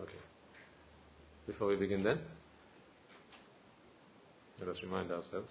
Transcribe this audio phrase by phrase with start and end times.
[0.00, 0.12] Okay.
[1.46, 2.18] Before we begin then,
[4.60, 5.50] let us remind ourselves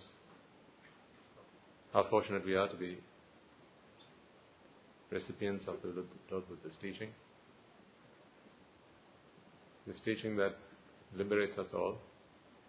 [1.92, 2.98] how fortunate we are to be
[5.10, 7.10] recipients of the Lord Buddha's teaching.
[9.86, 10.56] This teaching that
[11.16, 11.98] liberates us all,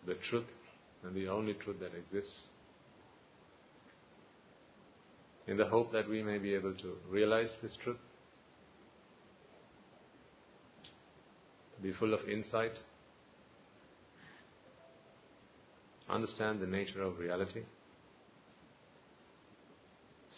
[0.07, 0.47] the truth
[1.05, 2.35] and the only truth that exists,
[5.47, 7.97] in the hope that we may be able to realize this truth,
[11.83, 12.73] be full of insight,
[16.09, 17.63] understand the nature of reality,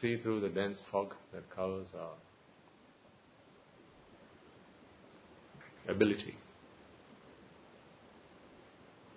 [0.01, 2.15] see through the dense fog that covers our
[5.89, 6.37] ability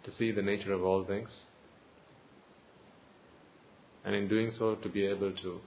[0.04, 1.30] to see the nature of all things,
[4.06, 5.62] and in doing so, to be able to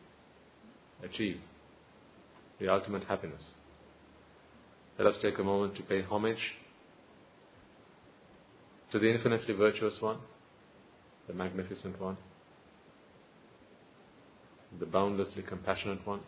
[1.03, 1.41] achieve
[2.61, 3.41] the ultimate happiness.
[4.99, 6.39] Let us take a moment to pay homage
[8.93, 10.19] to the infinitely virtuous one,
[11.27, 12.17] the magnificent one,
[14.79, 16.21] the boundlessly compassionate one,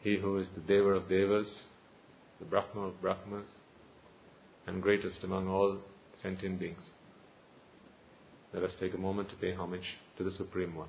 [0.00, 1.48] he who is the Deva of Devas,
[2.38, 3.46] the Brahma of Brahmas,
[4.66, 5.78] and greatest among all
[6.22, 6.82] sentient beings.
[8.54, 10.88] Let us take a moment to pay homage to the Supreme One.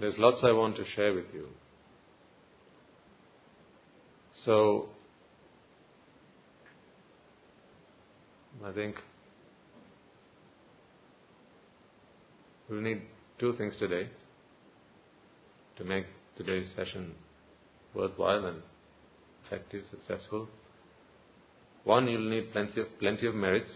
[0.00, 1.48] there's lots I want to share with you.
[4.44, 4.88] So,
[8.64, 8.96] I think
[12.68, 13.02] we'll need
[13.38, 14.08] two things today
[15.76, 16.04] to make
[16.36, 17.12] today's session
[17.94, 18.62] worthwhile and
[19.46, 20.48] effective, successful.
[21.84, 23.70] One, you'll need plenty of, plenty of merits.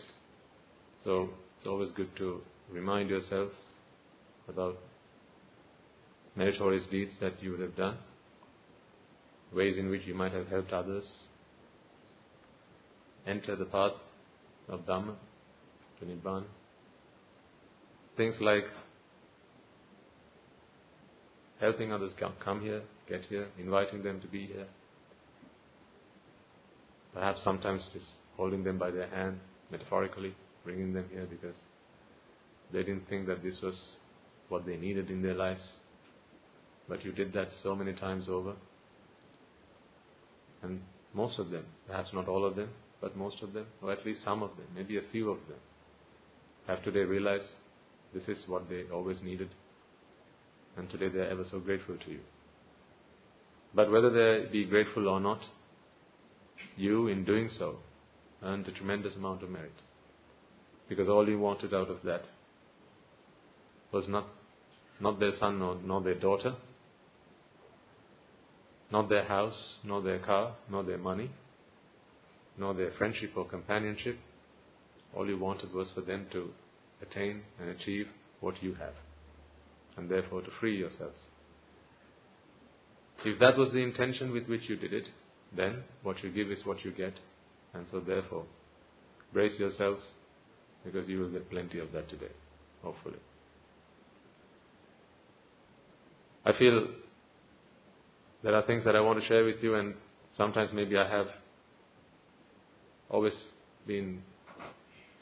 [1.05, 2.41] So it's always good to
[2.71, 3.51] remind yourself
[4.49, 4.79] about
[6.37, 7.97] meritorious deeds that you would have done,
[9.53, 11.05] ways in which you might have helped others,
[13.27, 13.93] enter the path
[14.69, 15.15] of Dhamma
[16.01, 16.45] to Nibbana.
[18.17, 18.65] Things like
[21.61, 24.67] helping others come, come here, get here, inviting them to be here.
[27.13, 28.07] Perhaps sometimes just
[28.37, 29.39] holding them by their hand,
[29.71, 30.35] metaphorically,
[30.65, 31.57] bringing them here because
[32.73, 33.75] they didn't think that this was
[34.49, 35.63] what they needed in their lives.
[36.89, 38.55] But you did that so many times over.
[40.63, 40.81] And
[41.15, 44.21] most of them, perhaps not all of them, but most of them, or at least
[44.25, 45.59] some of them, maybe a few of them,
[46.67, 47.45] have today realized
[48.15, 49.51] this is what they always needed
[50.77, 52.21] and today they are ever so grateful to you.
[53.75, 55.41] But whether they be grateful or not,
[56.77, 57.77] you, in doing so,
[58.43, 59.73] earned a tremendous amount of merit.
[60.89, 62.25] Because all you wanted out of that
[63.93, 64.27] was not,
[65.01, 66.55] not their son nor, nor their daughter,
[68.95, 71.29] not their house, nor their car, nor their money,
[72.57, 74.17] nor their friendship or companionship.
[75.17, 76.51] All you wanted was for them to
[77.03, 78.07] attain and achieve
[78.39, 78.95] what you have
[79.97, 81.19] and therefore to free yourselves.
[83.25, 85.07] If that was the intention with which you did it,
[85.57, 87.15] then what you give is what you get,
[87.75, 88.45] and so therefore
[89.33, 90.03] brace yourselves
[90.85, 92.33] because you will get plenty of that today,
[92.81, 93.19] hopefully.
[96.45, 96.87] I feel
[98.45, 99.95] there are things that I want to share with you, and
[100.37, 101.27] sometimes maybe I have
[103.09, 103.33] always
[103.87, 104.21] been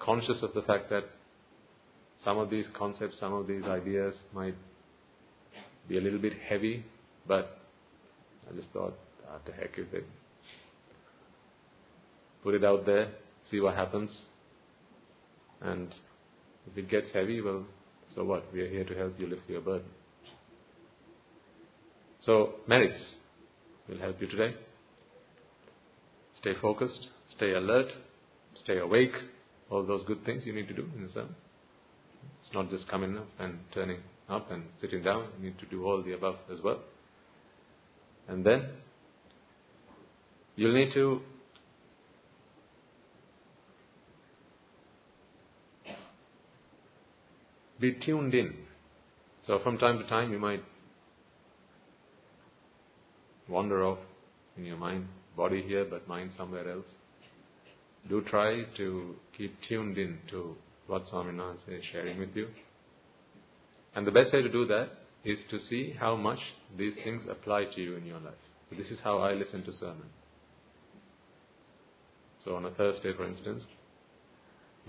[0.00, 1.04] conscious of the fact that
[2.24, 4.56] some of these concepts, some of these ideas might
[5.88, 6.84] be a little bit heavy,
[7.26, 7.58] but
[8.50, 8.98] I just thought,
[9.30, 10.04] ah, the heck with it.
[12.42, 13.08] Put it out there,
[13.52, 14.10] see what happens.
[15.60, 15.94] And
[16.66, 17.64] if it gets heavy, well,
[18.16, 18.52] so what?
[18.52, 19.86] We are here to help you lift your burden.
[22.26, 22.98] So, merits
[23.92, 24.54] will help you today.
[26.40, 27.88] Stay focused, stay alert,
[28.64, 29.12] stay awake,
[29.70, 31.34] all those good things you need to do in the sermon
[32.54, 33.98] not just coming up and turning
[34.28, 35.26] up and sitting down.
[35.38, 36.80] You need to do all the above as well.
[38.28, 38.68] And then
[40.56, 41.20] you'll need to
[47.80, 48.54] be tuned in.
[49.46, 50.62] So from time to time you might
[53.48, 53.98] wander off
[54.56, 55.06] in your mind,
[55.36, 56.86] body here but mind somewhere else.
[58.08, 60.56] Do try to keep tuned in to
[60.86, 62.48] what Swaminathan is sharing with you.
[63.94, 64.88] And the best way to do that
[65.24, 66.38] is to see how much
[66.76, 68.34] these things apply to you in your life.
[68.68, 70.08] So this is how I listen to sermon.
[72.44, 73.62] So on a Thursday, for instance,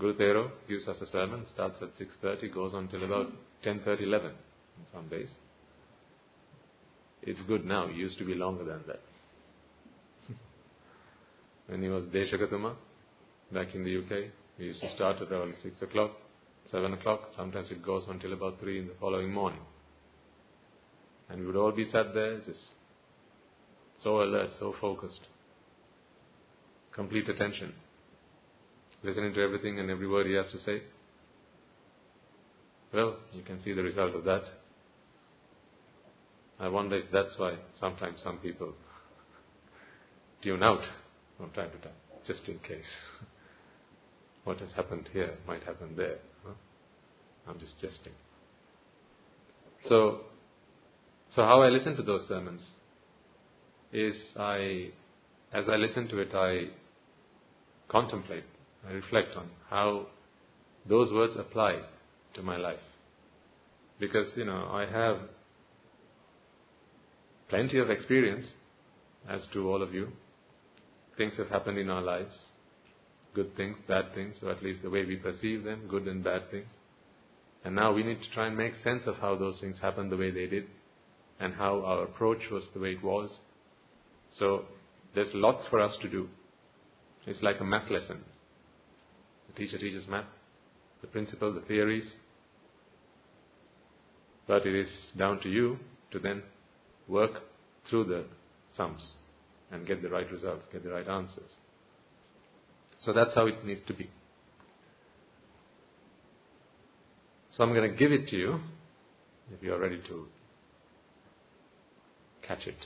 [0.00, 3.30] Guru Thero gives us a sermon, starts at 6.30, goes on till about
[3.64, 4.34] 10.30, 11 in
[4.92, 5.28] some days.
[7.26, 9.00] It's good now, it used to be longer than that.
[11.68, 12.74] when he was Deshagatuma,
[13.50, 16.10] back in the UK, we used to start at around 6 o'clock,
[16.70, 19.60] 7 o'clock, sometimes it goes until about 3 in the following morning.
[21.30, 22.58] And we would all be sat there, just
[24.02, 25.20] so alert, so focused,
[26.94, 27.72] complete attention,
[29.02, 30.82] listening to everything and every word he has to say.
[32.92, 34.42] Well, you can see the result of that.
[36.58, 38.72] I wonder if that's why sometimes some people
[40.42, 40.82] tune out
[41.36, 41.96] from time to time,
[42.26, 42.84] just in case.
[44.44, 46.18] what has happened here might happen there.
[46.44, 46.52] Huh?
[47.48, 48.12] I'm just jesting.
[49.88, 50.20] So,
[51.34, 52.60] so how I listen to those sermons
[53.92, 54.90] is I,
[55.52, 56.68] as I listen to it, I
[57.88, 58.44] contemplate,
[58.88, 60.06] I reflect on how
[60.88, 61.80] those words apply
[62.34, 62.78] to my life.
[63.98, 65.18] Because, you know, I have
[67.48, 68.46] plenty of experience,
[69.28, 70.08] as do all of you.
[71.16, 72.32] Things have happened in our lives
[73.34, 76.50] good things, bad things, or at least the way we perceive them, good and bad
[76.50, 76.68] things.
[77.64, 80.16] And now we need to try and make sense of how those things happened the
[80.16, 80.64] way they did,
[81.40, 83.30] and how our approach was the way it was.
[84.38, 84.64] So
[85.14, 86.28] there's lots for us to do.
[87.26, 88.18] It's like a math lesson.
[89.48, 90.26] The teacher teaches math,
[91.00, 92.04] the principle, the theories.
[94.46, 94.88] But it is
[95.18, 95.78] down to you
[96.12, 96.42] to then
[97.08, 97.32] work
[97.88, 98.24] through the
[98.76, 99.00] sums
[99.70, 101.50] and get the right results, get the right answers.
[103.04, 104.08] So that's how it needs to be.
[107.56, 108.60] So I'm going to give it to you
[109.52, 110.26] if you are ready to
[112.46, 112.76] catch it.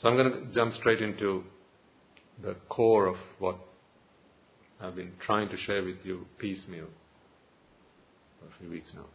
[0.00, 1.44] So I'm going to jump straight into
[2.42, 3.58] the core of what
[4.80, 6.88] I've been trying to share with you piecemeal
[8.46, 9.06] a few weeks now.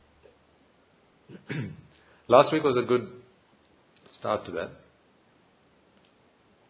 [2.28, 3.08] Last week was a good
[4.20, 4.72] start to that.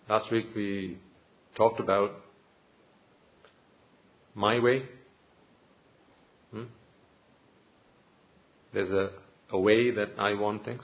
[0.10, 0.98] Last week we
[1.56, 2.12] talked about
[4.34, 4.84] my way.
[6.52, 6.63] Hmm?
[8.74, 9.10] There's a,
[9.52, 10.84] a way that I want things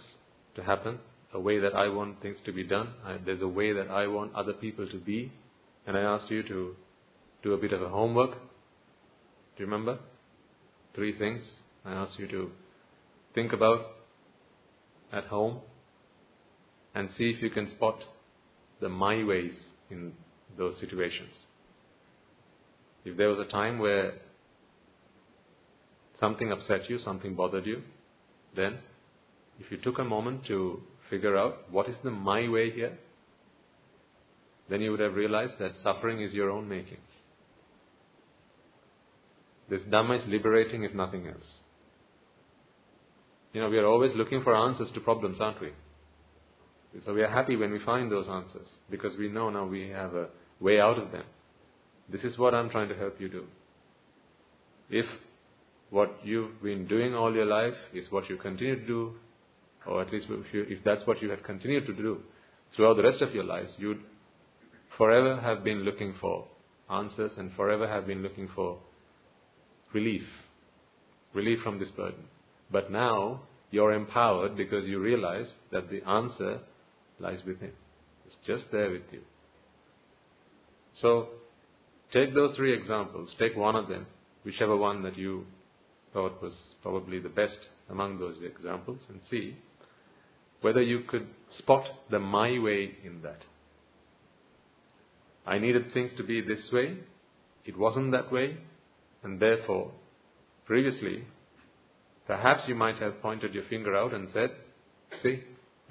[0.55, 0.99] to happen,
[1.33, 2.89] a way that I want things to be done.
[3.05, 5.31] I, there's a way that I want other people to be.
[5.85, 6.75] And I asked you to
[7.43, 8.31] do a bit of a homework.
[8.31, 9.99] Do you remember?
[10.93, 11.41] Three things
[11.87, 12.51] I ask you to
[13.33, 13.79] think about
[15.13, 15.61] at home
[16.93, 17.99] and see if you can spot
[18.81, 19.53] the my ways
[19.89, 20.11] in
[20.57, 21.29] those situations.
[23.05, 24.15] If there was a time where
[26.19, 27.83] something upset you, something bothered you,
[28.53, 28.79] then
[29.57, 32.97] if you took a moment to figure out what is the my way here,
[34.69, 36.97] then you would have realized that suffering is your own making.
[39.69, 41.56] This Dhamma is liberating if nothing else.
[43.53, 45.69] You know, we are always looking for answers to problems, aren't we?
[47.05, 50.15] So we are happy when we find those answers because we know now we have
[50.15, 50.27] a
[50.59, 51.23] way out of them.
[52.11, 53.45] This is what I'm trying to help you do.
[54.89, 55.05] If
[55.89, 59.13] what you've been doing all your life is what you continue to do,
[59.85, 62.19] or at least if, you, if that's what you have continued to do
[62.75, 64.01] throughout the rest of your lives, you'd
[64.97, 66.47] forever have been looking for
[66.89, 68.79] answers and forever have been looking for
[69.93, 70.23] relief,
[71.33, 72.23] relief from this burden.
[72.71, 76.59] But now you're empowered because you realize that the answer
[77.19, 77.71] lies within.
[78.25, 79.21] It's just there with you.
[81.01, 81.29] So,
[82.11, 83.29] take those three examples.
[83.39, 84.07] Take one of them,
[84.43, 85.45] whichever one that you
[86.13, 87.57] thought was probably the best
[87.89, 89.55] among those examples, and see
[90.61, 91.27] whether you could
[91.59, 93.43] spot the my way in that.
[95.45, 96.97] I needed things to be this way.
[97.65, 98.57] It wasn't that way.
[99.23, 99.91] And therefore,
[100.65, 101.23] previously,
[102.27, 104.51] perhaps you might have pointed your finger out and said,
[105.23, 105.39] See,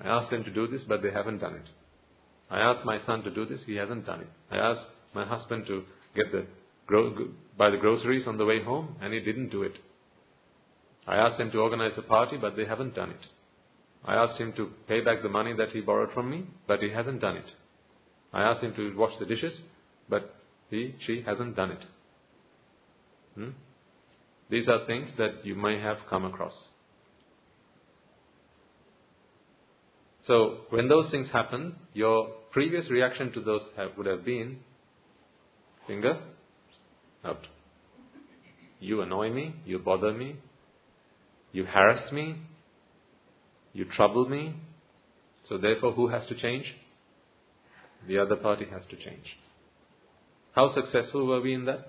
[0.02, 1.64] I asked them to do this, but they haven't done it.
[2.50, 4.28] I asked my son to do this, he hasn't done it.
[4.50, 5.82] I asked my husband to
[6.14, 6.46] get the
[7.58, 9.72] buy the groceries on the way home, and he didn't do it.
[11.06, 13.20] I asked him to organize a party, but they haven't done it.
[14.04, 16.90] I asked him to pay back the money that he borrowed from me, but he
[16.90, 17.46] hasn't done it.
[18.32, 19.52] I asked him to wash the dishes,
[20.08, 20.34] but
[20.70, 21.84] he, she hasn't done it.
[23.34, 23.50] Hmm?
[24.48, 26.52] These are things that you may have come across.
[30.26, 34.58] So when those things happen, your previous reaction to those have, would have been
[35.86, 36.18] finger
[37.24, 37.46] out.
[38.80, 40.36] You annoy me, you bother me,
[41.52, 42.36] you harass me,
[43.72, 44.54] you trouble me.
[45.48, 46.64] So therefore, who has to change?
[48.08, 49.24] The other party has to change.
[50.54, 51.86] How successful were we in that?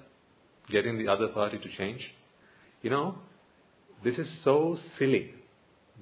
[0.72, 2.02] Getting the other party to change?
[2.82, 3.16] You know,
[4.04, 5.34] this is so silly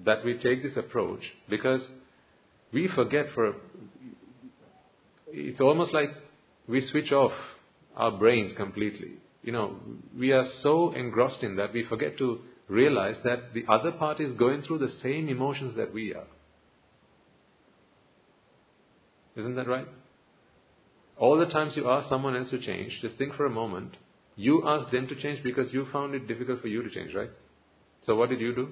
[0.05, 1.81] that we take this approach because
[2.73, 3.53] we forget for,
[5.27, 6.09] it's almost like
[6.67, 7.31] we switch off
[7.95, 9.13] our brains completely.
[9.43, 9.75] You know,
[10.17, 14.37] we are so engrossed in that we forget to realize that the other party is
[14.37, 16.27] going through the same emotions that we are.
[19.37, 19.87] Isn't that right?
[21.17, 23.95] All the times you ask someone else to change, just think for a moment.
[24.35, 27.29] You asked them to change because you found it difficult for you to change, right?
[28.05, 28.69] So what did you do?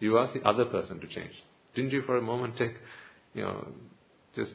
[0.00, 1.32] You asked the other person to change.
[1.74, 2.74] Didn't you for a moment take,
[3.32, 3.68] you know,
[4.34, 4.50] just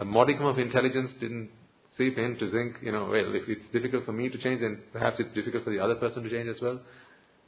[0.00, 1.50] a modicum of intelligence didn't
[1.96, 4.80] seep in to think, you know, well, if it's difficult for me to change, then
[4.92, 6.80] perhaps it's difficult for the other person to change as well?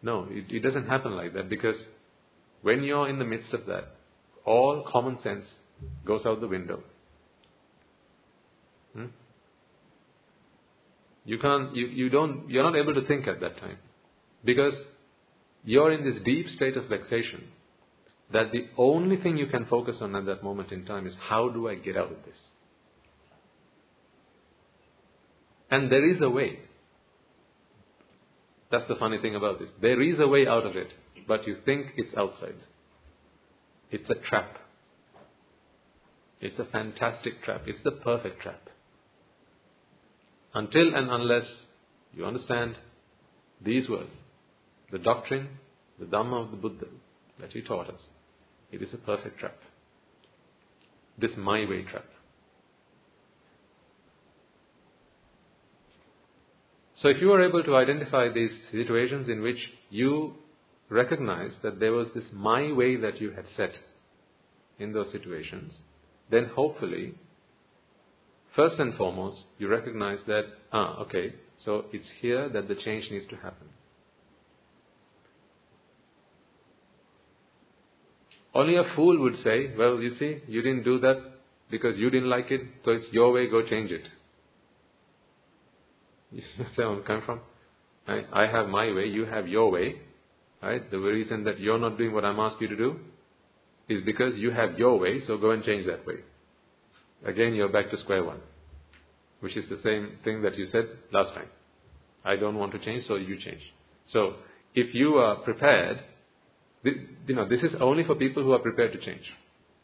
[0.03, 1.77] No, it, it doesn't happen like that because
[2.63, 3.97] when you're in the midst of that,
[4.45, 5.45] all common sense
[6.07, 6.83] goes out the window.
[8.95, 9.07] Hmm?
[11.27, 13.79] You can't, you, you don't, you're not able to think at that time.
[14.45, 14.75] Because
[15.65, 17.43] you're in this deep state of vexation
[18.33, 21.49] that the only thing you can focus on at that moment in time is how
[21.49, 22.37] do I get out of this?
[25.71, 26.61] And there is a way.
[28.71, 29.69] That's the funny thing about this.
[29.83, 30.89] There is a way out of it,
[31.27, 32.55] but you think it's outside.
[33.91, 34.59] It's a trap.
[36.41, 37.63] It's a fantastic trap.
[37.67, 38.61] It's the perfect trap.
[40.57, 41.45] Until and unless
[42.15, 42.77] you understand
[43.63, 44.09] these words,
[44.91, 45.49] the doctrine,
[45.99, 46.87] the Dhamma of the Buddha
[47.39, 48.01] that he taught us,
[48.73, 49.59] it is a perfect trap.
[51.19, 52.07] This my way trap.
[57.03, 59.59] So if you are able to identify these situations in which
[59.91, 60.37] you
[60.89, 63.73] recognize that there was this my way that you had set
[64.79, 65.75] in those situations,
[66.31, 67.15] then hopefully,
[68.57, 71.35] first and foremost, you recognize that, ah, okay,
[71.65, 73.69] so it's here that the change needs to happen.
[78.55, 81.23] Only a fool would say, well, you see, you didn't do that
[81.71, 84.03] because you didn't like it, so it's your way, go change it.
[86.33, 87.41] You see where I'm coming from?
[88.09, 89.97] I have my way, you have your way.
[90.63, 90.91] Right?
[90.91, 92.97] The reason that you're not doing what I'm asking you to do
[93.89, 96.17] is because you have your way, so go and change that way.
[97.27, 98.41] Again, you're back to square one,
[99.41, 101.49] which is the same thing that you said last time.
[102.25, 103.61] I don't want to change, so you change.
[104.13, 104.35] So,
[104.75, 106.01] if you are prepared,
[106.85, 109.25] you know, this is only for people who are prepared to change.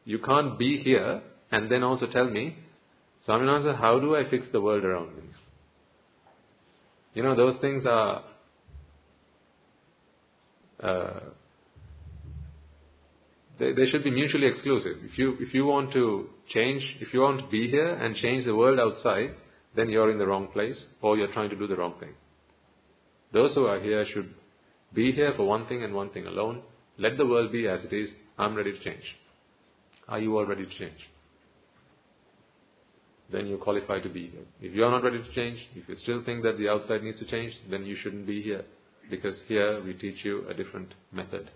[0.04, 2.56] You can't be here and then also tell me,
[3.26, 5.22] Swaminatha, how do I fix the world around me?
[7.14, 8.24] You know, those things are
[10.82, 11.20] uh,
[13.62, 14.96] they, they should be mutually exclusive.
[15.04, 18.44] If you if you want to change, if you want to be here and change
[18.44, 19.30] the world outside,
[19.76, 22.14] then you're in the wrong place or you're trying to do the wrong thing.
[23.32, 24.34] Those who are here should
[24.92, 26.62] be here for one thing and one thing alone.
[26.98, 28.10] Let the world be as it is.
[28.36, 29.04] I'm ready to change.
[30.08, 30.98] Are you all ready to change?
[33.32, 34.44] then you qualify to be here.
[34.60, 37.18] If you are not ready to change, if you still think that the outside needs
[37.20, 38.64] to change, then you shouldn't be here.
[39.10, 41.50] Because here we teach you a different method.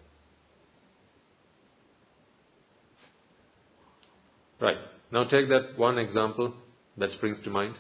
[4.60, 4.76] Right.
[5.12, 6.54] Now take that one example
[6.98, 7.74] that springs to mind.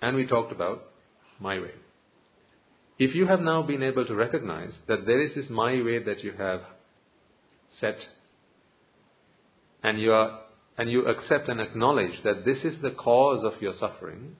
[0.00, 0.82] And we talked about
[1.38, 1.70] my way.
[2.98, 6.22] If you have now been able to recognize that there is this my way that
[6.22, 6.60] you have
[7.80, 7.96] set,
[9.82, 10.40] and you are
[10.78, 14.36] and you accept and acknowledge that this is the cause of your suffering,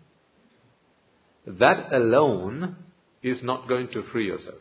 [1.47, 2.77] that alone
[3.23, 4.61] is not going to free yourself.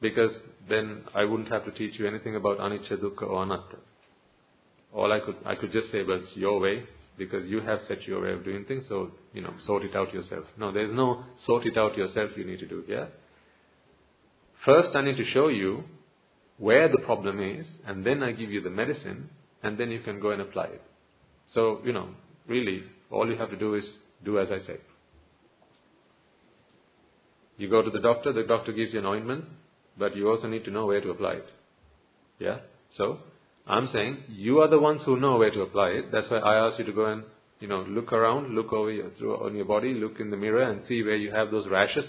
[0.00, 0.30] Because
[0.68, 3.78] then I wouldn't have to teach you anything about anicca, dukkha or anatta.
[4.94, 6.84] All I could, I could just say, well, it's your way,
[7.18, 10.12] because you have set your way of doing things, so, you know, sort it out
[10.14, 10.44] yourself.
[10.56, 13.08] No, there's no sort it out yourself you need to do here.
[14.64, 15.84] First, I need to show you
[16.58, 19.30] where the problem is, and then I give you the medicine,
[19.62, 20.82] and then you can go and apply it.
[21.54, 22.08] So, you know,
[22.46, 23.84] really, all you have to do is
[24.24, 24.78] do as I say.
[27.56, 29.44] You go to the doctor, the doctor gives you an ointment,
[29.98, 31.46] but you also need to know where to apply it.
[32.38, 32.58] Yeah?
[32.96, 33.18] So,
[33.68, 36.12] I'm saying you are the ones who know where to apply it.
[36.12, 37.24] That's why I ask you to go and,
[37.60, 39.10] you know, look around, look over your,
[39.44, 42.04] on your body, look in the mirror and see where you have those rashes,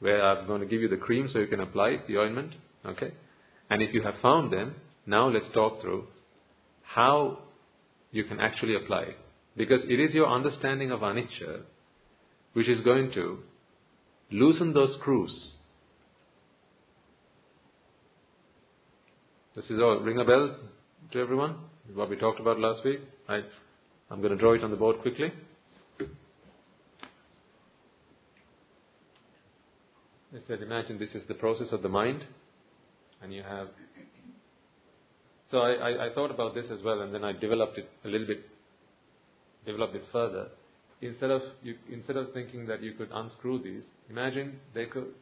[0.00, 2.52] where I'm going to give you the cream so you can apply it, the ointment.
[2.86, 3.12] Okay?
[3.70, 6.06] And if you have found them, Now let's talk through
[6.82, 7.38] how
[8.10, 9.18] you can actually apply it.
[9.56, 11.62] Because it is your understanding of anicca
[12.54, 13.38] which is going to
[14.30, 15.32] loosen those screws.
[19.56, 20.00] This is all.
[20.00, 20.56] Ring a bell
[21.12, 21.54] to everyone?
[21.94, 22.98] What we talked about last week?
[23.28, 25.32] I'm going to draw it on the board quickly.
[30.32, 32.24] I said, imagine this is the process of the mind,
[33.22, 33.68] and you have.
[35.52, 38.08] So I, I, I thought about this as well, and then I developed it a
[38.08, 38.44] little bit,
[39.64, 40.48] developed it further.
[41.00, 45.14] Instead of you, instead of thinking that you could unscrew these, imagine they could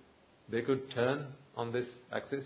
[0.51, 2.45] they could turn on this axis.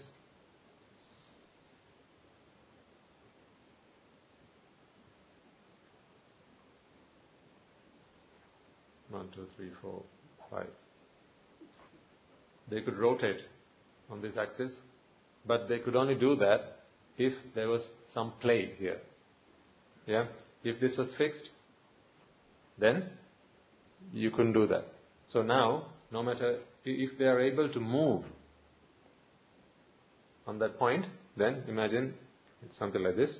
[9.17, 10.03] One, two, three, four,
[10.51, 10.67] five
[12.71, 13.41] they could rotate
[14.11, 14.71] on this axis,
[15.47, 16.85] but they could only do that
[17.17, 17.81] if there was
[18.13, 18.99] some play here.
[20.07, 20.27] Yeah?
[20.65, 21.49] If this was fixed,
[22.79, 23.05] then
[24.13, 24.87] you couldn't do that.
[25.33, 28.25] So now, no matter if they are able to move
[30.47, 31.07] on that point,
[31.37, 32.15] then imagine
[32.63, 33.31] it's something like this.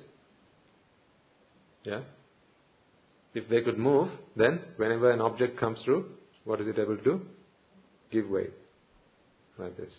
[1.83, 2.01] Yeah?
[3.37, 6.05] If they could move, then whenever an object comes through,
[6.43, 7.21] what is it able to do?
[8.11, 8.47] Give way
[9.59, 9.91] like this.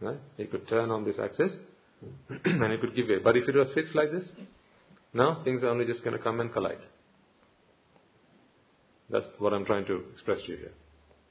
[0.00, 0.20] Right?
[0.38, 1.50] It could turn on this axis
[2.44, 3.16] and it could give way.
[3.24, 4.22] But if it was fixed like this,
[5.12, 6.78] now things are only just going to come and collide.
[9.10, 10.72] That's what I'm trying to express to you here.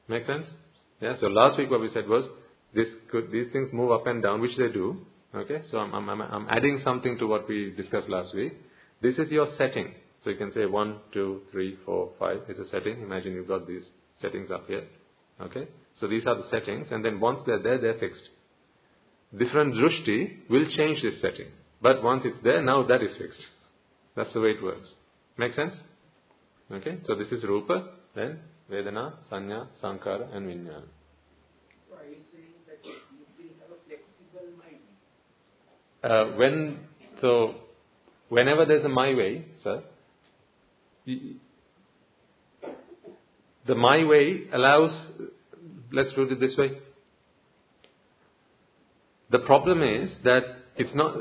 [0.09, 0.45] Make sense?
[0.99, 1.13] Yeah.
[1.21, 2.25] So last week what we said was
[2.73, 4.97] this could these things move up and down, which they do.
[5.33, 5.61] Okay.
[5.71, 8.51] So I'm I'm, I'm adding something to what we discussed last week.
[9.01, 9.93] This is your setting.
[10.25, 12.99] So you can say one, two, three, four, five is a setting.
[13.03, 13.83] Imagine you've got these
[14.19, 14.85] settings up here.
[15.39, 15.67] Okay.
[15.99, 18.23] So these are the settings, and then once they're there, they're fixed.
[19.37, 21.51] Different drushti will change this setting.
[21.79, 23.39] But once it's there, now that is fixed.
[24.15, 24.87] That's the way it works.
[25.37, 25.73] Make sense?
[26.71, 28.39] Okay, so this is Rupa, then
[28.71, 30.85] Vedana, Sanya, Sankara, and Vijnana.
[31.87, 32.93] So are you saying that you
[33.37, 34.79] will have a flexible mind?
[36.03, 36.79] Uh, when,
[37.21, 37.55] so,
[38.29, 39.83] whenever there's a my way, sir,
[41.05, 41.37] the
[43.75, 44.91] my way allows
[45.91, 46.71] let's put it this way.
[49.31, 50.43] The problem is that
[50.77, 51.15] it's not,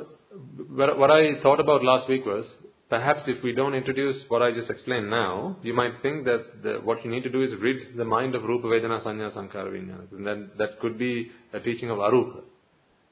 [0.69, 2.45] what I thought about last week was,
[2.91, 6.73] perhaps if we don't introduce what I just explained now, you might think that the,
[6.83, 10.13] what you need to do is rid the mind of Rupa, Vedana, Sanya, Sankara, Vijnana.
[10.13, 12.43] And then that could be a teaching of Arupa,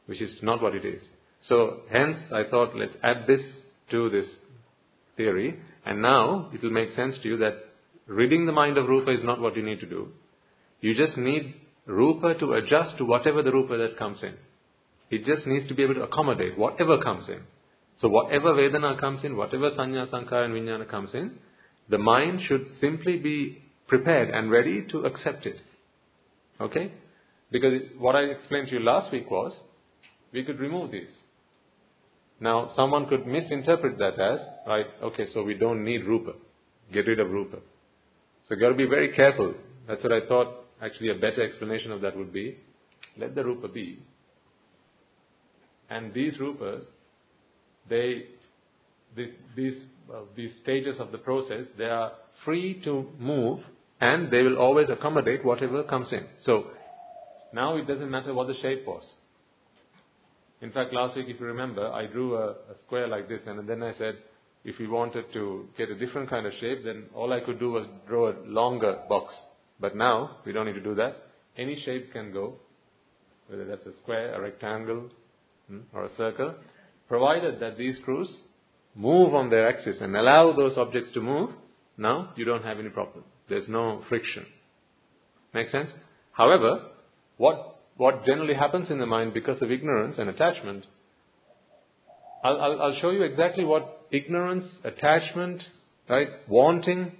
[0.07, 1.01] which is not what it is.
[1.49, 3.41] So hence I thought let's add this
[3.91, 4.27] to this
[5.17, 7.55] theory, and now it will make sense to you that
[8.07, 10.09] ridding the mind of Rupa is not what you need to do.
[10.81, 11.55] You just need
[11.87, 14.35] Rupa to adjust to whatever the Rupa that comes in.
[15.11, 17.41] It just needs to be able to accommodate whatever comes in.
[18.01, 21.33] So whatever Vedana comes in, whatever Sanya, Sankara and Vijnana comes in,
[21.89, 25.57] the mind should simply be prepared and ready to accept it.
[26.61, 26.93] Okay?
[27.51, 29.53] Because what I explained to you last week was,
[30.33, 31.11] we could remove these.
[32.43, 36.33] Now, someone could misinterpret that as, right, okay, so we don't need Rupa.
[36.93, 37.59] Get rid of Rupa.
[38.49, 39.55] So you got to be very careful.
[39.89, 42.59] That's what I thought Actually, a better explanation of that would be
[43.17, 44.03] let the rupa be.
[45.89, 46.83] And these rupas,
[47.89, 48.25] they,
[49.15, 49.75] these, these,
[50.13, 52.13] uh, these stages of the process, they are
[52.45, 53.61] free to move
[54.01, 56.27] and they will always accommodate whatever comes in.
[56.45, 56.69] So,
[57.53, 59.05] now it doesn't matter what the shape was.
[60.63, 63.69] In fact, last week, if you remember, I drew a, a square like this and
[63.69, 64.15] then I said,
[64.65, 67.73] if we wanted to get a different kind of shape, then all I could do
[67.73, 69.35] was draw a longer box.
[69.81, 71.17] But now, we don't need to do that.
[71.59, 72.55] Any shape can go,
[73.49, 75.11] whether that's a square, a rectangle,
[75.69, 76.55] hmm, or a circle,
[77.09, 78.29] provided that these screws
[78.95, 81.51] move on their axis and allow those objects to move,
[81.97, 83.25] now you don't have any problem.
[83.49, 84.47] There's no friction.
[85.53, 85.89] Make sense?
[86.31, 86.87] However,
[87.37, 90.85] what, what generally happens in the mind because of ignorance and attachment,
[92.45, 95.63] I'll, I'll, I'll show you exactly what ignorance, attachment,
[96.09, 97.13] right, wanting,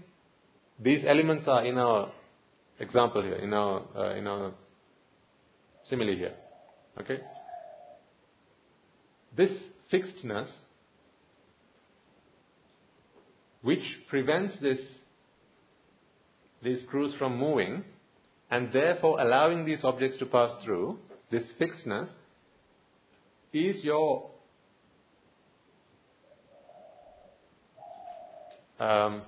[0.83, 2.11] these elements are in our
[2.81, 4.53] example here, in our, uh, in our
[5.89, 6.35] simile here.
[7.01, 7.19] Okay?
[9.37, 9.51] This
[9.91, 10.49] fixedness,
[13.63, 14.79] which prevents this,
[16.63, 17.85] these screws from moving,
[18.53, 20.99] and therefore allowing these objects to pass through,
[21.31, 22.09] this fixedness
[23.53, 24.31] is your
[28.79, 29.23] um,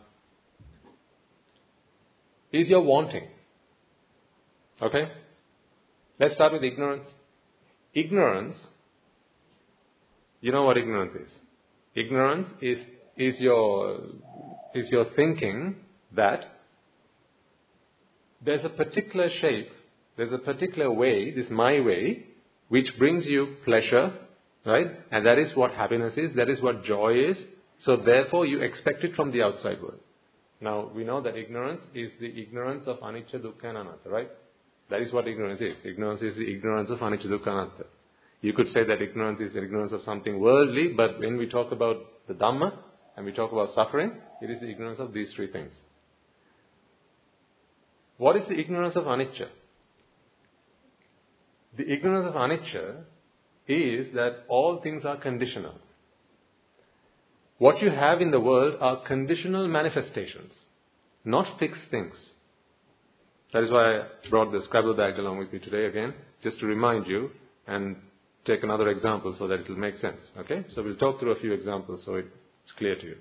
[2.53, 3.27] is your wanting.
[4.81, 5.05] Okay?
[6.21, 7.07] Let's start with ignorance.
[7.95, 8.57] Ignorance
[10.45, 11.33] You know what ignorance is?
[11.95, 12.77] Ignorance is,
[13.17, 13.99] is, your,
[14.75, 15.77] is your thinking
[16.15, 16.41] that
[18.45, 19.69] there's a particular shape,
[20.17, 22.27] there's a particular way, this my way,
[22.69, 24.13] which brings you pleasure,
[24.65, 24.87] right?
[25.11, 27.37] And that is what happiness is, that is what joy is.
[27.85, 30.01] So therefore you expect it from the outside world.
[30.61, 34.31] Now we know that ignorance is the ignorance of anicca, dukkha and anatta, right?
[34.91, 35.75] That is what ignorance is.
[35.85, 37.87] Ignorance is the ignorance of anicca, dukkha, and anatta.
[38.41, 41.97] You could say that ignorance is ignorance of something worldly, but when we talk about
[42.29, 42.73] the Dhamma
[43.17, 45.71] and we talk about suffering, it is the ignorance of these three things.
[48.17, 49.49] What is the ignorance of anicca?
[51.77, 53.03] The ignorance of anicca
[53.67, 55.75] is that all things are conditional.
[57.59, 60.53] What you have in the world are conditional manifestations,
[61.25, 62.15] not fixed things.
[63.53, 66.67] That is why I brought the Scrabble bag along with me today again, just to
[66.67, 67.31] remind you
[67.67, 67.97] and
[68.47, 70.19] take another example so that it will make sense.
[70.39, 70.65] Okay?
[70.75, 72.29] So we'll talk through a few examples so it's
[72.77, 73.17] clear to you.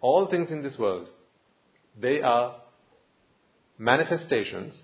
[0.00, 1.08] All things in this world,
[2.00, 2.56] they are
[3.78, 4.74] manifestations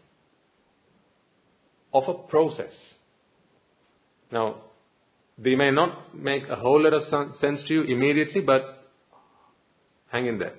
[1.93, 2.73] of a process.
[4.33, 4.63] Now,
[5.39, 7.03] they may not make a whole lot of
[7.41, 8.91] sense to you immediately, but
[10.11, 10.55] hang in there.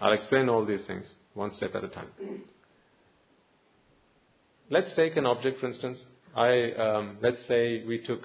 [0.00, 2.08] I'll explain all these things one step at a time.
[4.70, 5.98] Let's take an object, for instance.
[6.36, 8.20] I um, let's say we took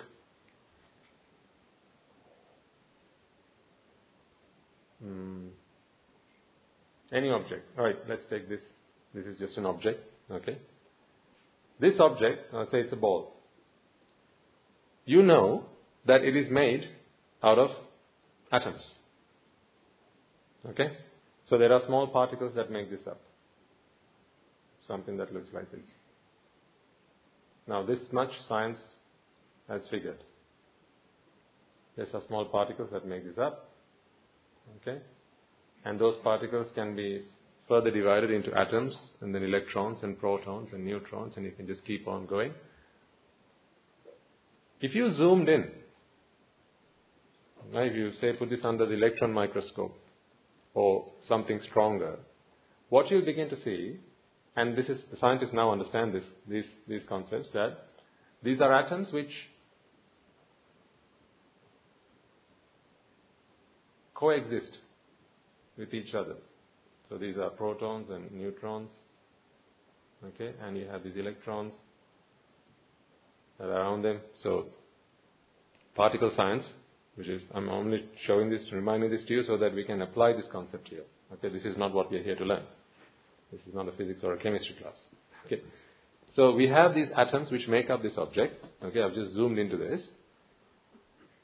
[5.02, 5.48] hmm,
[7.14, 7.66] any object.
[7.78, 8.60] All right, let's take this.
[9.14, 10.02] This is just an object.
[10.32, 10.58] Okay.
[11.80, 13.36] This object, I'll say it's a ball.
[15.06, 15.66] You know
[16.06, 16.82] that it is made
[17.44, 17.70] out of
[18.52, 18.82] atoms.
[20.70, 20.98] Okay?
[21.50, 23.20] So there are small particles that make this up.
[24.88, 25.82] Something that looks like this.
[27.68, 28.78] Now, this much science
[29.70, 30.20] has figured.
[31.96, 33.70] There's are small particles that make this up.
[34.82, 35.00] Okay?
[35.86, 37.22] And those particles can be
[37.68, 41.86] further divided into atoms and then electrons and protons and neutrons, and you can just
[41.86, 42.54] keep on going.
[44.82, 45.70] If you zoomed in,
[47.74, 49.98] if you say put this under the electron microscope,
[50.74, 52.18] or something stronger,
[52.90, 53.98] what you'll begin to see,
[54.56, 57.86] and this is the scientists now understand this, these, these concepts, that
[58.44, 59.32] these are atoms which
[64.14, 64.78] coexist
[65.78, 66.36] with each other.
[67.10, 68.90] So these are protons and neutrons,
[70.26, 71.74] okay, and you have these electrons
[73.60, 74.20] that are around them.
[74.42, 74.66] So
[75.96, 76.64] particle science
[77.16, 80.34] which is, I'm only showing this, reminding this to you so that we can apply
[80.34, 81.04] this concept here.
[81.34, 82.64] Okay, this is not what we are here to learn.
[83.52, 84.96] This is not a physics or a chemistry class.
[85.46, 85.62] Okay.
[86.36, 88.66] So we have these atoms which make up this object.
[88.84, 90.02] Okay, I've just zoomed into this.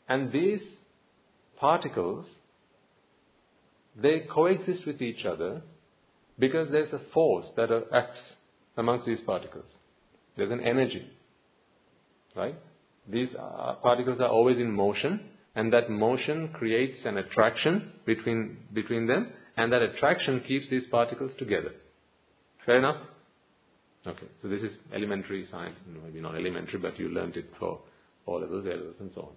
[0.07, 0.61] And these
[1.59, 2.25] particles,
[3.95, 5.62] they coexist with each other
[6.38, 8.17] because there's a force that acts
[8.78, 9.65] amongst these particles.
[10.38, 11.06] There's an energy.
[12.36, 12.56] Right?
[13.12, 15.19] These uh, particles are always in motion
[15.56, 21.32] and that motion creates an attraction between, between them, and that attraction keeps these particles
[21.38, 21.71] together.
[22.65, 22.97] Fair enough?
[24.08, 25.75] Okay, so this is elementary science,
[26.06, 27.80] maybe not elementary, but you learned it for
[28.25, 29.34] all levels, A levels, and so on.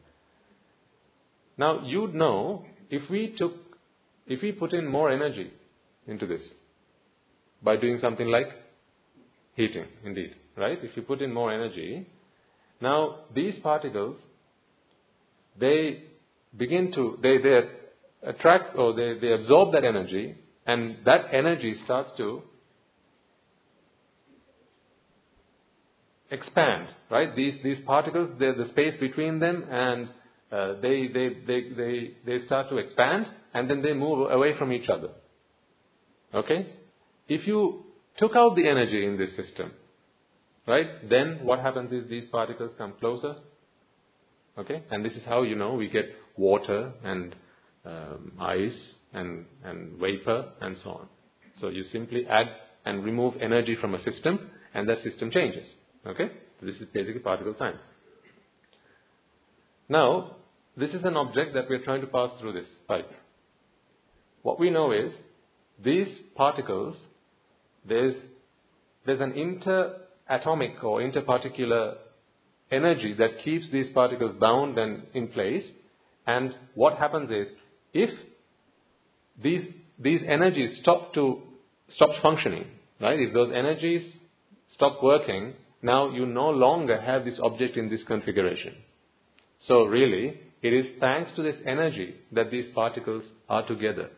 [1.58, 3.52] Now, you'd know if we took,
[4.26, 5.50] if we put in more energy
[6.06, 6.42] into this
[7.62, 8.48] by doing something like
[9.54, 10.78] heating, indeed, right?
[10.82, 12.06] If you put in more energy,
[12.80, 14.16] now these particles
[15.58, 16.04] they
[16.56, 17.60] begin to, they, they
[18.22, 22.42] attract or they, they absorb that energy, and that energy starts to
[26.30, 27.34] expand, right?
[27.36, 30.08] These, these particles, the space between them, and
[30.80, 34.88] they, they, they, they, they start to expand, and then they move away from each
[34.88, 35.08] other.
[36.34, 36.66] Okay?
[37.28, 37.84] If you
[38.18, 39.72] took out the energy in this system,
[40.66, 43.36] right, then what happens is these particles come closer
[44.58, 44.82] Okay?
[44.90, 46.04] And this is how you know we get
[46.36, 47.34] water and
[47.84, 48.72] um, ice
[49.12, 51.08] and, and vapor and so on.
[51.60, 52.46] So you simply add
[52.84, 55.64] and remove energy from a system and that system changes.
[56.06, 56.30] Okay?
[56.60, 57.78] This is basically particle science.
[59.88, 60.36] Now,
[60.76, 63.10] this is an object that we are trying to pass through this pipe.
[64.42, 65.12] What we know is
[65.82, 66.96] these particles,
[67.88, 68.14] there's,
[69.06, 71.96] there's an interatomic or interparticular
[72.70, 75.64] energy that keeps these particles bound and in place.
[76.26, 77.48] And what happens is,
[77.92, 78.10] if
[79.42, 79.62] these,
[79.98, 81.42] these energies stop to,
[81.96, 82.64] stop functioning,
[83.00, 83.18] right?
[83.18, 84.10] If those energies
[84.74, 88.74] stop working, now you no longer have this object in this configuration.
[89.68, 94.10] So really, it is thanks to this energy that these particles are together.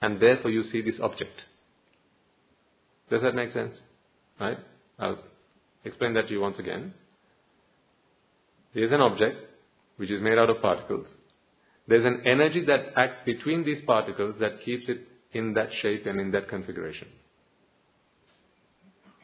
[0.00, 1.40] And therefore you see this object.
[3.10, 3.74] Does that make sense?
[4.40, 4.58] Right?
[4.98, 5.18] I'll
[5.84, 6.94] explain that to you once again.
[8.74, 9.36] There is an object
[9.96, 11.06] which is made out of particles.
[11.88, 16.20] There's an energy that acts between these particles that keeps it in that shape and
[16.20, 17.08] in that configuration.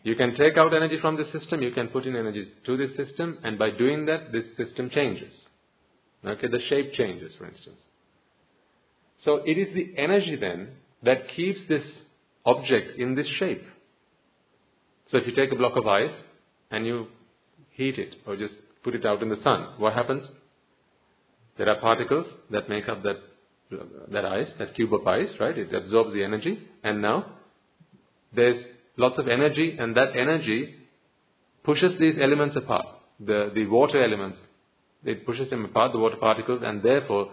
[0.03, 2.91] You can take out energy from the system, you can put in energy to this
[2.97, 5.33] system, and by doing that, this system changes.
[6.25, 7.79] Okay, the shape changes, for instance.
[9.25, 10.69] So it is the energy then
[11.03, 11.83] that keeps this
[12.45, 13.65] object in this shape.
[15.11, 16.13] So if you take a block of ice
[16.71, 17.07] and you
[17.71, 20.23] heat it or just put it out in the sun, what happens?
[21.57, 23.17] There are particles that make up that,
[24.13, 25.57] that ice, that cube of ice, right?
[25.57, 27.33] It absorbs the energy and now
[28.35, 28.65] there's
[28.97, 30.75] lots of energy and that energy
[31.65, 32.87] pushes these elements apart,
[33.19, 34.39] the, the water elements.
[35.05, 37.33] It pushes them apart, the water particles, and therefore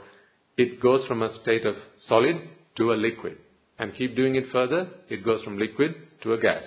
[0.57, 1.75] it goes from a state of
[2.07, 2.35] solid
[2.77, 3.37] to a liquid.
[3.77, 6.63] And keep doing it further, it goes from liquid to a gas.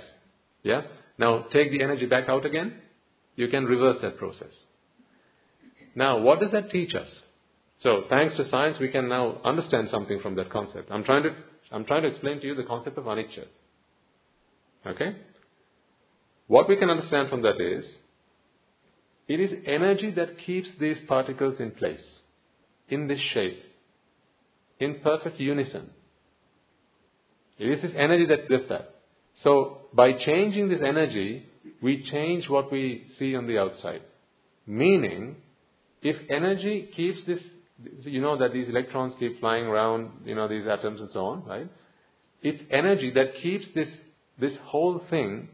[0.62, 0.82] Yeah?
[1.16, 2.74] Now take the energy back out again,
[3.36, 4.50] you can reverse that process.
[5.94, 7.06] Now, what does that teach us?
[7.82, 10.90] So, thanks to science, we can now understand something from that concept.
[10.90, 11.30] I'm trying to,
[11.70, 13.44] I'm trying to explain to you the concept of anicca.
[14.86, 15.16] Okay?
[16.48, 17.84] What we can understand from that is,
[19.28, 22.00] it is energy that keeps these particles in place,
[22.88, 23.62] in this shape,
[24.80, 25.90] in perfect unison.
[27.58, 28.94] It is this energy that does that.
[29.44, 31.46] So, by changing this energy,
[31.82, 34.00] we change what we see on the outside.
[34.66, 35.36] Meaning,
[36.02, 37.40] if energy keeps this,
[38.02, 41.44] you know that these electrons keep flying around, you know, these atoms and so on,
[41.44, 41.68] right?
[42.42, 43.88] It's energy that keeps this,
[44.40, 45.48] this whole thing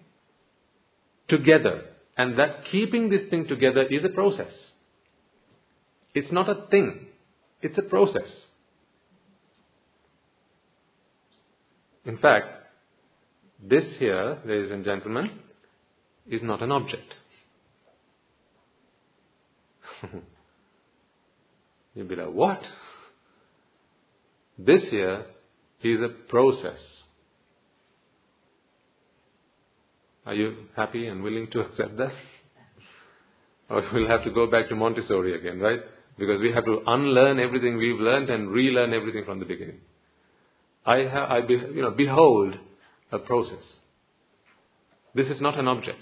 [1.28, 1.84] together.
[2.16, 4.52] And that keeping this thing together is a process.
[6.14, 7.08] It's not a thing.
[7.60, 8.28] It's a process.
[12.04, 12.46] In fact,
[13.62, 15.30] this here, ladies and gentlemen,
[16.28, 17.14] is not an object.
[21.94, 22.60] You'll be like, what?
[24.58, 25.24] This here
[25.82, 26.78] is a process.
[30.26, 32.12] Are you happy and willing to accept that?
[33.68, 35.80] Or we'll have to go back to Montessori again, right?
[36.18, 39.80] Because we have to unlearn everything we've learned and relearn everything from the beginning.
[40.86, 42.54] I have, I be, you know, behold
[43.10, 43.62] a process.
[45.14, 46.00] This is not an object.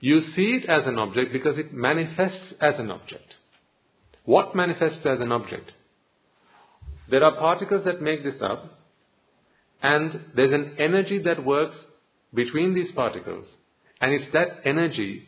[0.00, 3.34] You see it as an object because it manifests as an object.
[4.24, 5.72] What manifests as an object?
[7.10, 8.78] There are particles that make this up,
[9.82, 11.76] and there's an energy that works
[12.36, 13.46] between these particles,
[14.00, 15.26] and it's that energy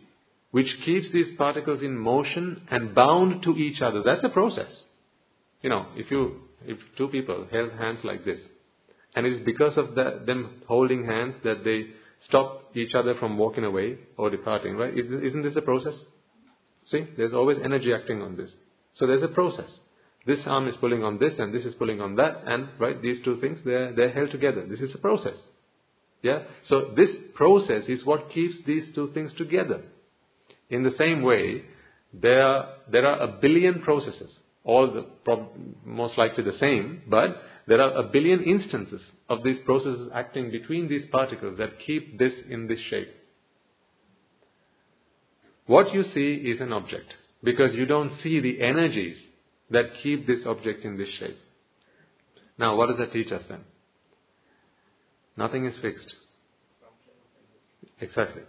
[0.50, 4.02] which keeps these particles in motion and bound to each other.
[4.04, 4.70] That's a process.
[5.62, 8.38] You know, if you if two people held hands like this,
[9.14, 11.86] and it is because of the, them holding hands that they
[12.28, 14.92] stop each other from walking away or departing, right?
[14.96, 15.94] Isn't this a process?
[16.90, 18.50] See, there's always energy acting on this.
[18.96, 19.70] So there's a process.
[20.26, 23.24] This arm is pulling on this and this is pulling on that and, right, these
[23.24, 24.66] two things, they're, they're held together.
[24.68, 25.36] This is a process.
[26.22, 26.40] Yeah?
[26.68, 29.82] So this process is what keeps these two things together.
[30.70, 31.62] In the same way,
[32.12, 34.30] there are, there are a billion processes,
[34.64, 35.46] all the,
[35.84, 40.88] most likely the same, but there are a billion instances of these processes acting between
[40.88, 43.08] these particles that keep this in this shape.
[45.66, 47.12] What you see is an object
[47.44, 49.16] because you don't see the energies
[49.70, 51.38] that keep this object in this shape.
[52.58, 53.60] Now, what does that teach us then?
[55.38, 56.14] Nothing is fixed.
[58.00, 58.42] Exactly.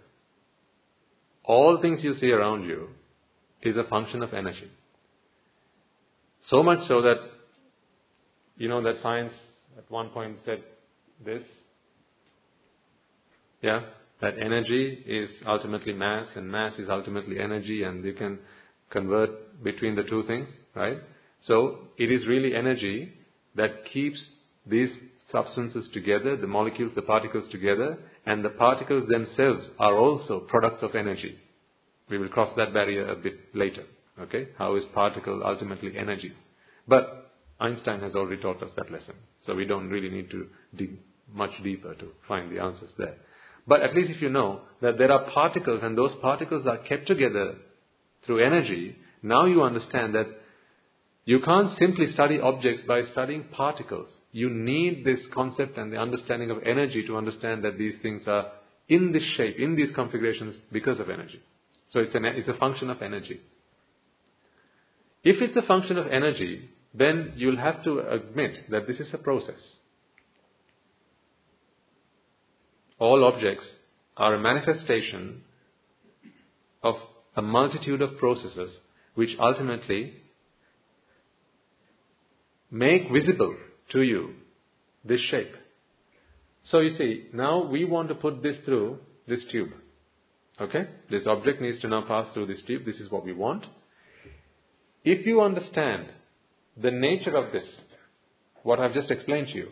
[1.44, 2.88] All things you see around you
[3.62, 4.68] is a function of energy.
[6.50, 7.18] So much so that
[8.56, 9.32] you know that science
[9.78, 10.64] at one point said
[11.24, 11.42] this.
[13.62, 13.82] Yeah,
[14.20, 18.40] that energy is ultimately mass and mass is ultimately energy and you can
[18.90, 20.98] convert between the two things, right?
[21.46, 23.12] So it is really energy
[23.54, 24.18] that keeps
[24.66, 24.90] these
[25.32, 30.94] substances together, the molecules, the particles together, and the particles themselves are also products of
[30.94, 31.36] energy.
[32.08, 33.84] We will cross that barrier a bit later.
[34.20, 34.48] Okay?
[34.58, 36.32] How is particle ultimately energy?
[36.88, 39.14] But Einstein has already taught us that lesson.
[39.46, 40.98] So we don't really need to dig
[41.32, 43.16] much deeper to find the answers there.
[43.66, 47.06] But at least if you know that there are particles and those particles are kept
[47.06, 47.54] together
[48.26, 50.26] through energy, now you understand that
[51.24, 54.08] you can't simply study objects by studying particles.
[54.32, 58.52] You need this concept and the understanding of energy to understand that these things are
[58.88, 61.40] in this shape, in these configurations because of energy.
[61.92, 63.40] So it's, an, it's a function of energy.
[65.22, 69.18] If it's a function of energy, then you'll have to admit that this is a
[69.18, 69.60] process.
[72.98, 73.64] All objects
[74.16, 75.42] are a manifestation
[76.82, 76.96] of
[77.36, 78.70] a multitude of processes
[79.14, 80.14] which ultimately
[82.70, 83.56] make visible
[83.92, 84.34] to you
[85.04, 85.52] this shape.
[86.70, 89.70] So you see, now we want to put this through this tube.
[90.60, 90.88] Okay?
[91.10, 92.84] This object needs to now pass through this tube.
[92.84, 93.64] This is what we want.
[95.04, 96.08] If you understand
[96.80, 97.64] the nature of this,
[98.62, 99.68] what I've just explained to you,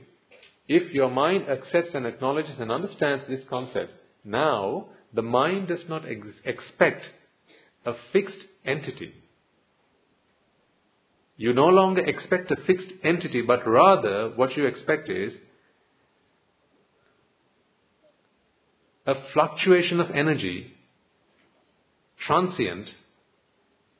[0.66, 3.92] if your mind accepts and acknowledges and understands this concept,
[4.24, 7.04] now the mind does not ex- expect
[7.86, 9.12] a fixed entity.
[11.38, 15.32] You no longer expect a fixed entity, but rather what you expect is
[19.06, 20.72] a fluctuation of energy,
[22.26, 22.88] transient,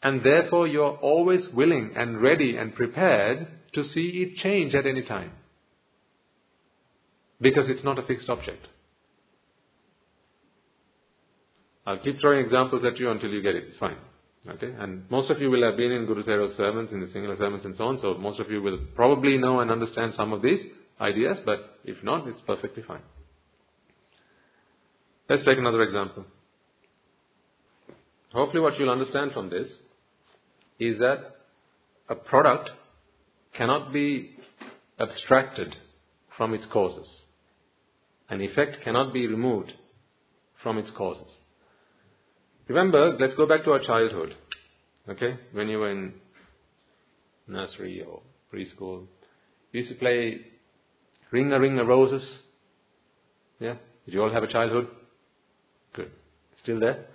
[0.03, 5.03] and therefore you're always willing and ready and prepared to see it change at any
[5.03, 5.31] time.
[7.41, 8.67] Because it's not a fixed object.
[11.87, 13.65] I'll keep throwing examples at you until you get it.
[13.69, 13.97] It's fine.
[14.47, 14.73] Okay?
[14.79, 17.65] And most of you will have been in Guru Thero's sermons, in the singular sermons
[17.65, 20.61] and so on, so most of you will probably know and understand some of these
[21.01, 23.03] ideas, but if not, it's perfectly fine.
[25.29, 26.25] Let's take another example.
[28.33, 29.67] Hopefully what you'll understand from this
[30.79, 31.37] is that
[32.09, 32.71] a product
[33.57, 34.37] cannot be
[34.99, 35.75] abstracted
[36.37, 37.07] from its causes.
[38.31, 39.73] An effect cannot be removed
[40.63, 41.31] from its causes.
[42.69, 44.35] Remember, let's go back to our childhood.
[45.09, 45.39] Okay?
[45.53, 46.13] When you were in
[47.47, 48.21] nursery or
[48.53, 49.07] preschool,
[49.73, 50.41] we used to play
[51.31, 52.27] Ring a Ring a Roses.
[53.59, 53.77] Yeah?
[54.05, 54.89] Did you all have a childhood?
[55.95, 56.11] Good.
[56.63, 57.07] Still there?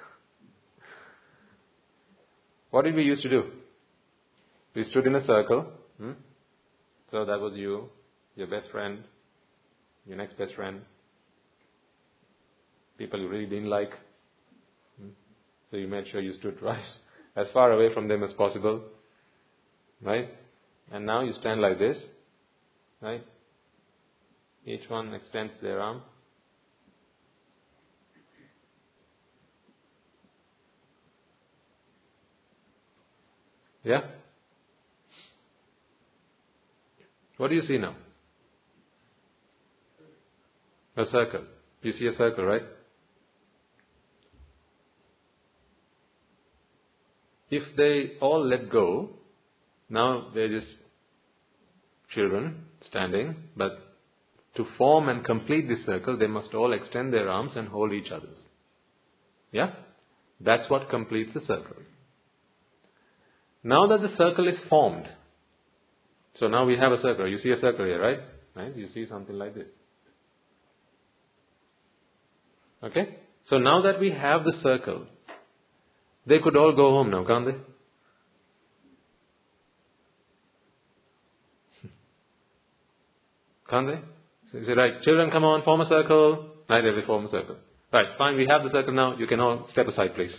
[2.72, 3.44] What did we used to do?
[4.76, 5.68] We stood in a circle.
[6.00, 6.14] Hmm?
[7.12, 7.90] So that was you,
[8.36, 9.04] your best friend,
[10.08, 10.82] your next best friend,
[12.98, 13.92] people you really didn't like.
[15.74, 16.78] So you made sure you stood right,
[17.36, 18.84] as far away from them as possible.
[20.04, 20.30] Right?
[20.92, 21.98] And now you stand like this.
[23.02, 23.24] Right?
[24.68, 26.04] Each one extends their arm.
[33.84, 34.02] Yeah?
[37.38, 37.96] What do you see now?
[40.98, 41.46] A circle.
[41.82, 42.62] You see a circle, right?
[47.54, 49.12] If they all let go,
[49.88, 50.72] now they're just
[52.16, 53.74] children standing, but
[54.56, 58.12] to form and complete this circle, they must all extend their arms and hold each
[58.12, 58.30] other.
[59.52, 59.74] Yeah?
[60.42, 61.78] That's what completes the circle.
[63.64, 65.08] Now that the circle is formed,
[66.40, 67.30] so now we have a circle.
[67.30, 68.20] You see a circle here, right?
[68.56, 68.76] Right?
[68.76, 69.68] You see something like this.
[72.84, 73.20] Okay?
[73.52, 75.06] So now that we have the circle,
[76.26, 77.56] they could all go home now, can't they?
[83.70, 84.00] Can't they?
[84.52, 86.50] So you say, right, children come on, form a circle.
[86.70, 87.58] Right, they form a circle.
[87.92, 89.18] Right, fine, we have the circle now.
[89.18, 90.32] You can all step aside, please.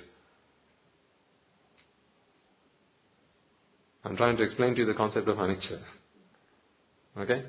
[4.04, 5.80] I'm trying to explain to you the concept of anicca.
[7.18, 7.44] Okay?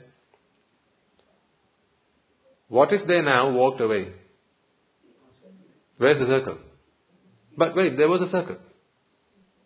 [2.67, 4.13] What if they now walked away?
[5.97, 6.57] Where's the circle?
[7.57, 8.57] But wait, there was a circle.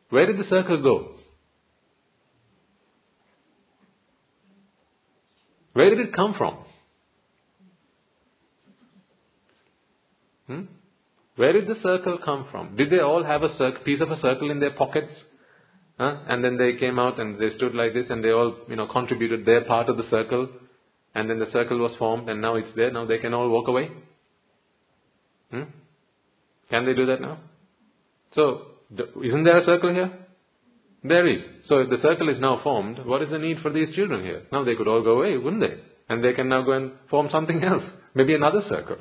[0.09, 1.15] Where did the circle go?
[5.73, 6.57] Where did it come from?
[10.47, 10.61] Hmm?
[11.35, 12.75] Where did the circle come from?
[12.75, 15.11] Did they all have a cir- piece of a circle in their pockets?
[15.97, 16.17] Huh?
[16.27, 18.87] And then they came out and they stood like this and they all, you know,
[18.87, 20.49] contributed their part of the circle.
[21.15, 22.91] And then the circle was formed and now it's there.
[22.91, 23.89] Now they can all walk away.
[25.51, 25.63] Hmm?
[26.69, 27.37] Can they do that now?
[28.35, 28.61] So,
[29.23, 30.11] isn't there a circle here?
[31.03, 31.41] There is.
[31.67, 34.43] So if the circle is now formed, what is the need for these children here?
[34.51, 35.79] Now they could all go away, wouldn't they?
[36.09, 37.83] And they can now go and form something else.
[38.13, 38.97] Maybe another circle.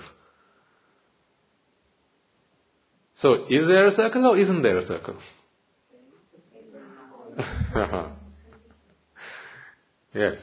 [3.21, 5.17] So, is there a circle or isn't there a circle?
[10.15, 10.35] yes.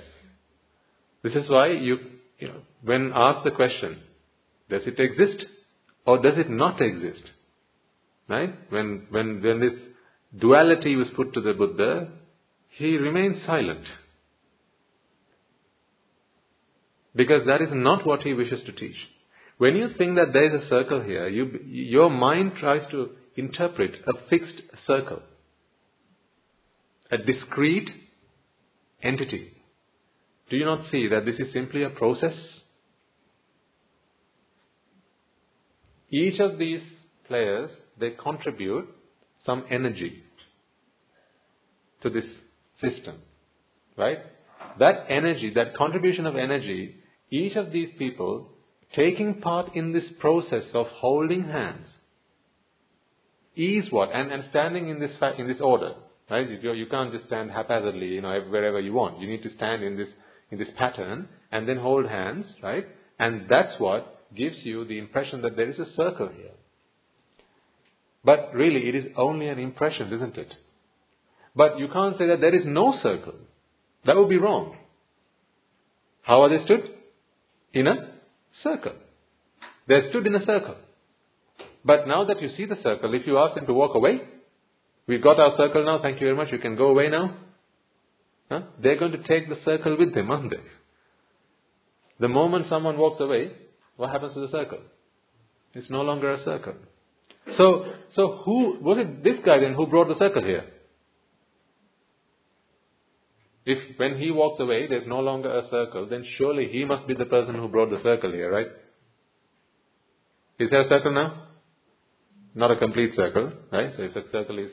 [1.24, 1.98] This is why you,
[2.40, 4.00] you know, when asked the question,
[4.70, 5.46] does it exist
[6.06, 7.24] or does it not exist?
[8.28, 8.54] Right?
[8.70, 9.74] When, when, when this
[10.40, 12.10] duality was put to the Buddha,
[12.70, 13.86] he remained silent.
[17.16, 18.96] Because that is not what he wishes to teach.
[19.58, 23.92] When you think that there is a circle here, you, your mind tries to interpret
[24.08, 25.22] a fixed circle.
[27.12, 27.90] a discrete
[29.04, 29.52] entity.
[30.50, 32.34] Do you not see that this is simply a process?
[36.10, 36.82] Each of these
[37.28, 38.88] players, they contribute
[39.46, 40.24] some energy
[42.02, 42.26] to this
[42.82, 43.16] system.
[43.98, 44.20] Right?
[44.80, 46.96] That energy, that contribution of energy,
[47.32, 48.50] each of these people
[48.96, 51.88] taking part in this process of holding hands
[53.56, 54.10] is what?
[54.14, 55.94] And, and standing in this, in this order.
[56.30, 56.50] Right?
[56.50, 59.20] You, you can't just stand haphazardly, you know, wherever you want.
[59.20, 60.10] You need to stand in this,
[60.52, 62.86] in this pattern and then hold hands, right?
[63.20, 66.52] And that's what gives you the impression that there is a circle here.
[68.26, 70.52] But really, it is only an impression, isn't it?
[71.56, 73.36] But you can't say that there is no circle.
[74.06, 74.76] That would be wrong.
[76.24, 76.82] How are they stood?
[77.72, 77.96] In a
[78.64, 78.94] circle.
[79.88, 80.76] They stood in a circle.
[81.84, 84.22] But now that you see the circle, if you ask them to walk away,
[85.08, 87.38] we've got our circle now, thank you very much, you can go away now.
[88.50, 88.62] Huh?
[88.82, 90.58] They're going to take the circle with them, aren't they?
[92.20, 93.52] The moment someone walks away,
[93.98, 94.80] what happens to the circle?
[95.74, 96.74] It's no longer a circle.
[97.58, 97.86] So,
[98.16, 100.66] so who, was it this guy then who brought the circle here?
[103.66, 107.16] If when he walks away, there's no longer a circle, then surely he must be
[107.16, 108.68] the person who brought the circle here, right?
[110.60, 111.48] Is there a circle now?
[112.54, 113.92] Not a complete circle, right?
[113.98, 114.70] So if the circle is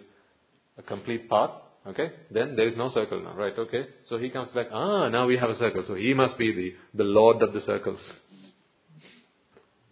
[0.78, 1.50] a complete path,
[1.86, 3.54] okay, then there is no circle now, right?
[3.58, 3.86] Okay.
[4.08, 5.84] So he comes back, ah, now we have a circle.
[5.88, 7.98] So he must be the, the Lord of the circles.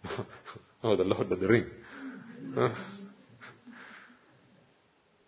[0.83, 1.65] oh, the Lord of the ring.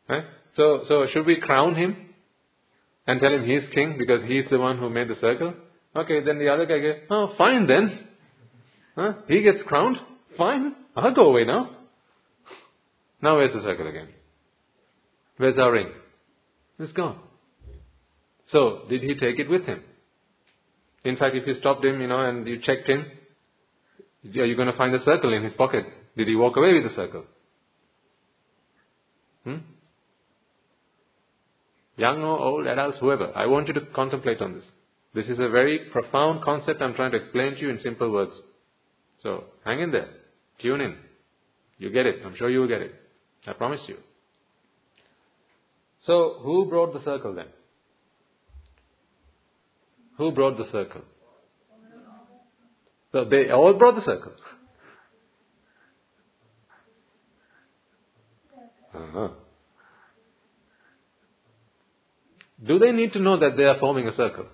[0.10, 0.26] Right?
[0.56, 2.14] So, so should we crown him?
[3.08, 5.54] and tell him he's king because he's the one who made the circle.
[5.96, 8.00] Okay, then the other guy goes, oh, fine then.
[8.96, 9.14] Huh?
[9.28, 9.98] He gets crowned.
[10.38, 10.76] Fine.
[10.96, 11.70] I'll go away now.
[13.22, 14.10] Now where's the circle again?
[15.38, 15.90] Where's our ring?
[16.80, 17.20] It's gone.
[18.52, 19.82] So, did he take it with him?
[21.04, 23.06] In fact, if you stopped him, you know, and you checked him,
[24.26, 25.86] are you going to find a circle in his pocket?
[26.16, 27.24] Did he walk away with the circle?
[29.44, 29.58] Hmm?
[31.96, 33.32] young or old, adults, whoever.
[33.36, 34.64] I want you to contemplate on this.
[35.14, 38.32] This is a very profound concept I'm trying to explain to you in simple words.
[39.22, 40.10] So, hang in there.
[40.62, 40.96] Tune in.
[41.78, 42.18] You get it.
[42.26, 42.94] I'm sure you will get it.
[43.46, 43.98] I promise you.
[46.06, 47.46] So, who brought the circle then?
[50.18, 51.02] Who brought the circle?
[53.12, 54.32] So, they all brought the circle.
[58.94, 59.30] Uh-huh.
[62.66, 64.46] do they need to know that they are forming a circle?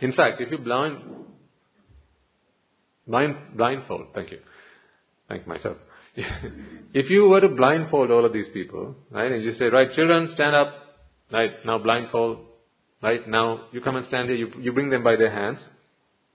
[0.00, 0.98] In fact, if you blind,
[3.06, 4.38] blind, blindfold, thank you,
[5.28, 5.76] thank myself.
[6.94, 10.32] if you were to blindfold all of these people, right, and you say, right, children,
[10.34, 10.74] stand up,
[11.32, 12.38] right, now blindfold,
[13.02, 15.58] right, now you come and stand here, you, you bring them by their hands,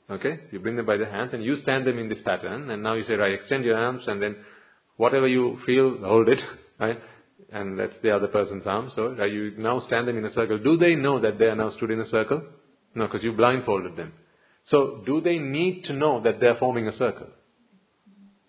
[0.09, 2.83] okay, you bring them by their hands and you stand them in this pattern, and
[2.83, 4.35] now you say, right, extend your arms, and then
[4.97, 6.39] whatever you feel, hold it,
[6.79, 6.99] right,
[7.51, 8.91] and that's the other person's arm.
[8.95, 10.59] So uh, you now stand them in a circle.
[10.59, 12.41] Do they know that they are now stood in a circle?
[12.95, 14.13] No, because you blindfolded them.
[14.69, 17.27] So do they need to know that they are forming a circle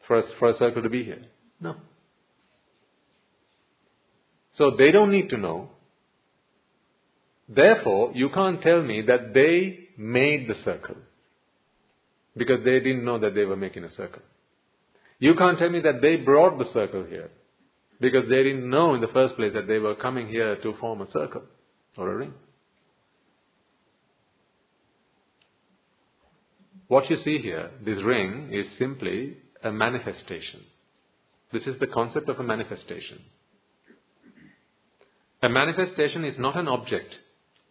[0.06, 1.24] for a, for a circle to be here?
[1.60, 1.76] No.
[4.56, 5.70] So they don't need to know.
[7.48, 10.96] Therefore, you can't tell me that they made the circle
[12.36, 14.22] because they didn't know that they were making a circle.
[15.18, 17.30] You can't tell me that they brought the circle here
[18.00, 21.00] because they didn't know in the first place that they were coming here to form
[21.00, 21.42] a circle
[21.96, 22.34] or a ring.
[26.88, 30.60] What you see here, this ring, is simply a manifestation.
[31.52, 33.20] This is the concept of a manifestation.
[35.42, 37.14] A manifestation is not an object,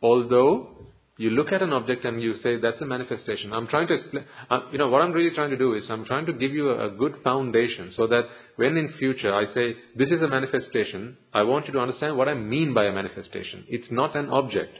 [0.01, 0.87] although
[1.17, 3.53] you look at an object and you say that's a manifestation.
[3.53, 6.05] I'm trying to explain, uh, you know, what I'm really trying to do is I'm
[6.05, 8.23] trying to give you a, a good foundation so that
[8.55, 12.29] when in future I say this is a manifestation, I want you to understand what
[12.29, 13.65] I mean by a manifestation.
[13.67, 14.75] It's not an object.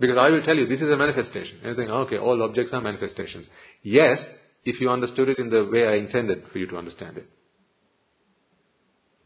[0.00, 1.58] Because I will tell you this is a manifestation.
[1.62, 3.46] And you think, okay, all objects are manifestations.
[3.82, 4.18] Yes,
[4.64, 7.28] if you understood it in the way I intended for you to understand it.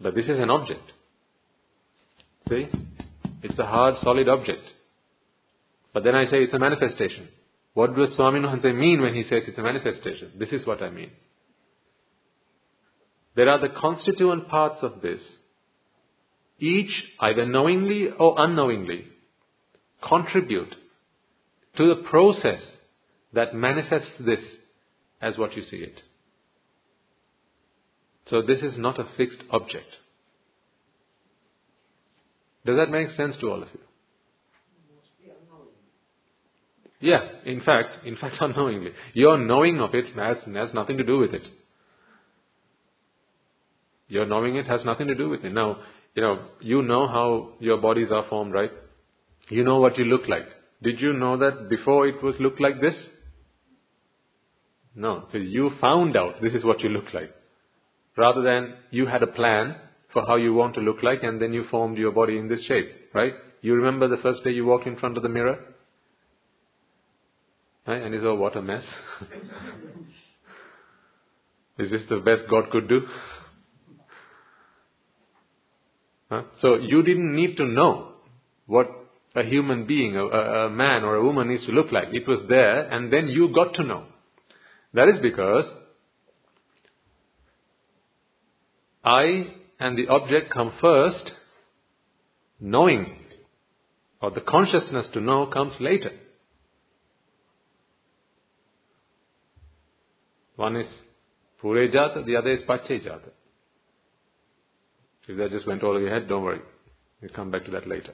[0.00, 0.92] But this is an object.
[2.48, 2.66] See?
[3.42, 4.62] It's a hard, solid object.
[5.92, 7.28] But then I say it's a manifestation.
[7.74, 10.32] What does Swami Swaminathan mean when he says it's a manifestation?
[10.38, 11.10] This is what I mean.
[13.34, 15.20] There are the constituent parts of this.
[16.58, 16.90] Each,
[17.20, 19.06] either knowingly or unknowingly,
[20.06, 20.74] contribute
[21.76, 22.60] to the process
[23.32, 24.40] that manifests this
[25.20, 26.00] as what you see it.
[28.28, 29.88] So this is not a fixed object.
[32.64, 33.80] Does that make sense to all of you?
[34.94, 35.72] Mostly unknowingly.
[37.02, 38.92] Yeah, in fact, in fact, unknowingly.
[39.12, 41.42] Your knowing of it has, has nothing to do with it.
[44.08, 45.52] Your knowing it has nothing to do with it.
[45.52, 45.78] Now,
[46.14, 48.70] you know, you know how your bodies are formed, right?
[49.48, 50.44] You know what you look like.
[50.82, 52.94] Did you know that before it was looked like this?
[54.94, 55.26] No.
[55.32, 57.34] So you found out this is what you look like.
[58.16, 59.76] Rather than you had a plan
[60.12, 62.60] for how you want to look like and then you formed your body in this
[62.68, 63.32] shape, right?
[63.62, 65.58] You remember the first day you walked in front of the mirror?
[67.86, 68.02] Right?
[68.02, 68.84] And you oh, thought, what a mess.
[71.78, 73.02] is this the best God could do?
[76.30, 76.42] Huh?
[76.60, 78.12] So you didn't need to know
[78.66, 78.88] what
[79.34, 82.08] a human being, a, a man or a woman needs to look like.
[82.12, 84.04] It was there and then you got to know.
[84.94, 85.64] That is because
[89.04, 91.32] I and the object come first,
[92.60, 93.18] knowing
[94.20, 96.12] or the consciousness to know comes later.
[100.62, 100.86] One is
[101.60, 103.30] Pure Jata, the other is Pache Jata.
[105.26, 106.60] If that just went all over your head, don't worry.
[107.20, 108.12] We'll come back to that later.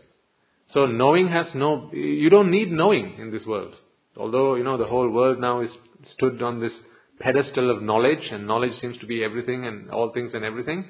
[0.73, 3.75] So knowing has no, you don't need knowing in this world.
[4.17, 5.69] Although, you know, the whole world now is
[6.15, 6.73] stood on this
[7.21, 10.87] pedestal of knowledge and knowledge seems to be everything and all things and everything.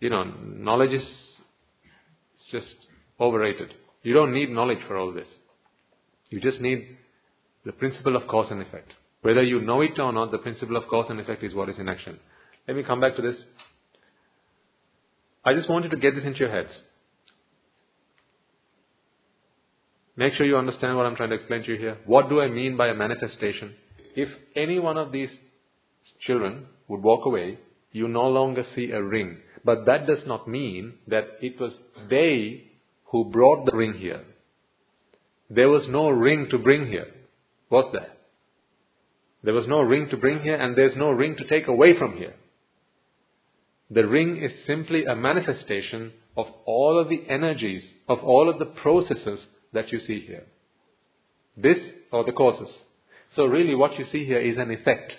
[0.00, 1.06] You know, knowledge is
[2.50, 2.74] just
[3.20, 3.72] overrated.
[4.02, 5.28] You don't need knowledge for all this.
[6.30, 6.96] You just need
[7.64, 8.94] the principle of cause and effect.
[9.22, 11.76] Whether you know it or not, the principle of cause and effect is what is
[11.78, 12.18] in action.
[12.66, 13.36] Let me come back to this.
[15.44, 16.70] I just want you to get this into your heads.
[20.16, 21.98] Make sure you understand what I'm trying to explain to you here.
[22.04, 23.74] What do I mean by a manifestation?
[24.14, 25.30] If any one of these
[26.26, 27.58] children would walk away,
[27.92, 29.38] you no longer see a ring.
[29.64, 31.72] But that does not mean that it was
[32.10, 32.70] they
[33.06, 34.24] who brought the ring here.
[35.48, 37.06] There was no ring to bring here.
[37.70, 38.10] Was there?
[39.42, 42.16] There was no ring to bring here and there's no ring to take away from
[42.16, 42.34] here.
[43.90, 48.66] The ring is simply a manifestation of all of the energies, of all of the
[48.66, 49.40] processes
[49.72, 50.44] that you see here.
[51.56, 51.76] This
[52.12, 52.68] are the causes.
[53.36, 55.12] So really what you see here is an effect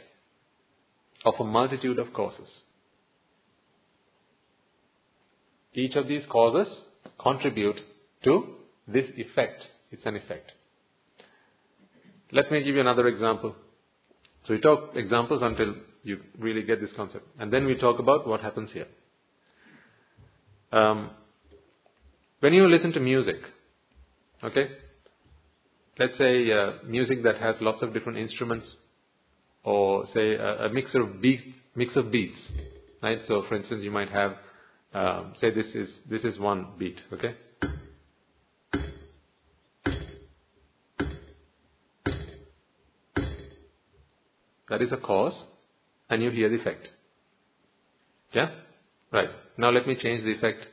[1.25, 2.47] of a multitude of causes.
[5.73, 6.67] Each of these causes
[7.19, 7.77] contribute
[8.23, 8.55] to
[8.87, 9.63] this effect.
[9.91, 10.51] It's an effect.
[12.31, 13.55] Let me give you another example.
[14.45, 17.25] So we talk examples until you really get this concept.
[17.39, 18.87] And then we talk about what happens here.
[20.71, 21.11] Um,
[22.39, 23.37] when you listen to music,
[24.43, 24.67] okay,
[25.97, 28.65] let's say uh, music that has lots of different instruments,
[29.63, 31.21] or say a, a mix of
[31.75, 32.35] mix of beats,
[33.01, 33.19] right?
[33.27, 34.33] So, for instance, you might have,
[34.93, 37.35] um, say this is this is one beat, okay.
[44.73, 45.35] That is a cause,
[46.09, 46.87] and you hear the effect.
[48.33, 48.49] Yeah?
[49.11, 49.29] Right.
[49.55, 50.65] Now let me change the effect.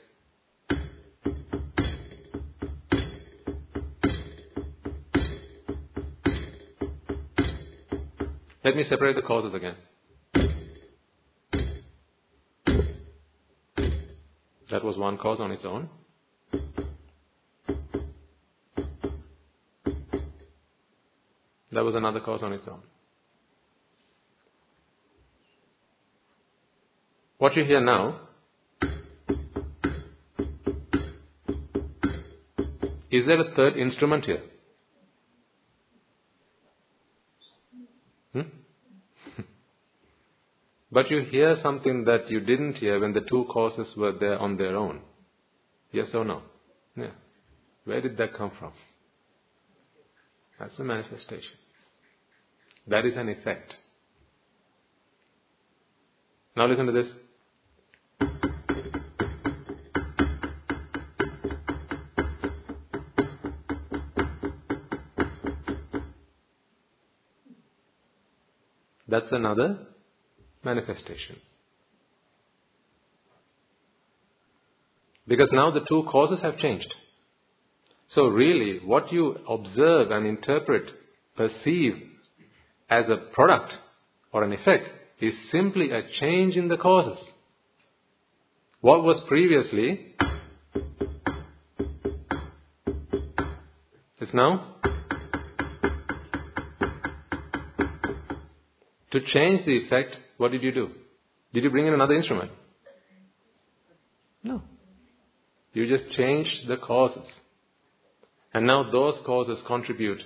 [8.65, 9.75] Let me separate the causes again.
[14.71, 15.91] That was one cause on its own.
[21.73, 22.81] That was another cause on its own.
[27.41, 28.21] What you hear now
[33.11, 34.43] is there a third instrument here?
[38.35, 38.41] Hmm?
[40.93, 44.59] but you hear something that you didn't hear when the two causes were there on
[44.59, 45.01] their own.
[45.93, 46.43] Yes or no?
[46.95, 47.13] Yeah.
[47.87, 48.73] Where did that come from?
[50.59, 51.57] That's a manifestation.
[52.87, 53.73] That is an effect.
[56.55, 57.07] Now listen to this.
[69.11, 69.79] That's another
[70.65, 71.37] manifestation.
[75.27, 76.89] Because now the two causes have changed.
[78.15, 80.85] So really, what you observe and interpret,
[81.37, 81.95] perceive
[82.89, 83.73] as a product
[84.33, 84.89] or an effect
[85.21, 87.19] is simply a change in the causes.
[88.81, 90.15] What was previously
[94.21, 94.77] is now
[99.13, 100.91] To change the effect, what did you do?
[101.53, 102.51] Did you bring in another instrument?
[104.43, 104.63] No.
[105.73, 107.27] You just changed the causes.
[108.53, 110.21] And now those causes contribute.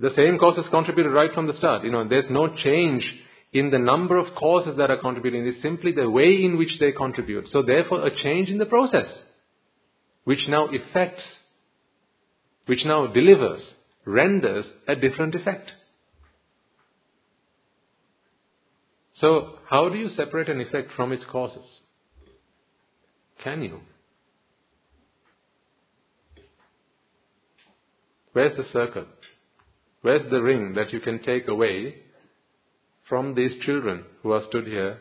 [0.00, 1.84] The same causes contributed right from the start.
[1.84, 3.04] You know, there's no change
[3.52, 5.46] in the number of causes that are contributing.
[5.46, 7.46] It's simply the way in which they contribute.
[7.52, 9.08] So therefore a change in the process,
[10.24, 11.22] which now affects,
[12.66, 13.62] which now delivers,
[14.04, 15.70] renders a different effect.
[19.20, 21.64] So how do you separate an effect from its causes?
[23.44, 23.80] Can you?
[28.32, 29.06] Where's the circle?
[30.02, 31.96] Where's the ring that you can take away
[33.08, 34.98] from these children who are stood here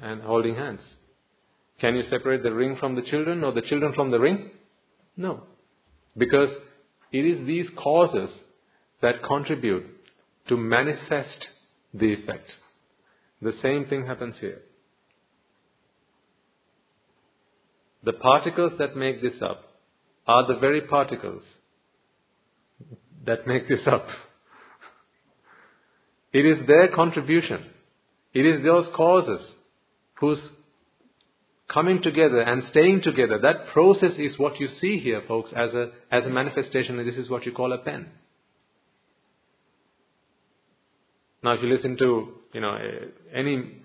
[0.00, 0.80] and holding hands?
[1.80, 4.50] Can you separate the ring from the children or the children from the ring?
[5.16, 5.42] No.
[6.16, 6.50] Because
[7.12, 8.30] it is these causes
[9.02, 9.86] that contribute
[10.48, 11.46] to manifest
[11.92, 12.48] the effect.
[13.42, 14.62] The same thing happens here.
[18.04, 19.64] The particles that make this up
[20.26, 21.42] are the very particles
[23.26, 24.06] that make this up.
[26.32, 27.64] It is their contribution.
[28.32, 29.40] It is those causes
[30.20, 30.38] whose
[31.72, 35.90] coming together and staying together, that process is what you see here, folks, as a,
[36.10, 38.06] as a manifestation, this is what you call a pen.
[41.42, 43.82] Now, if you listen to, you know, eh, any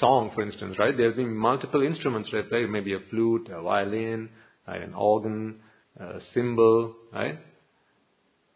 [0.00, 4.30] song, for instance, right, there's been multiple instruments that maybe a flute, a violin,
[4.66, 5.60] an organ,
[5.98, 7.38] a cymbal, right?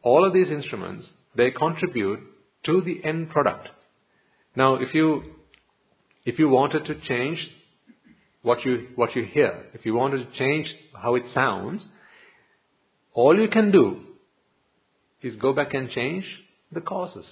[0.02, 2.20] All of these instruments, they contribute
[2.64, 3.68] to the end product.
[4.54, 5.22] Now, if you,
[6.24, 7.38] if you wanted to change
[8.42, 11.82] what you, what you hear, if you wanted to change how it sounds,
[13.12, 14.00] all you can do
[15.22, 16.24] is go back and change
[16.72, 17.24] the causes.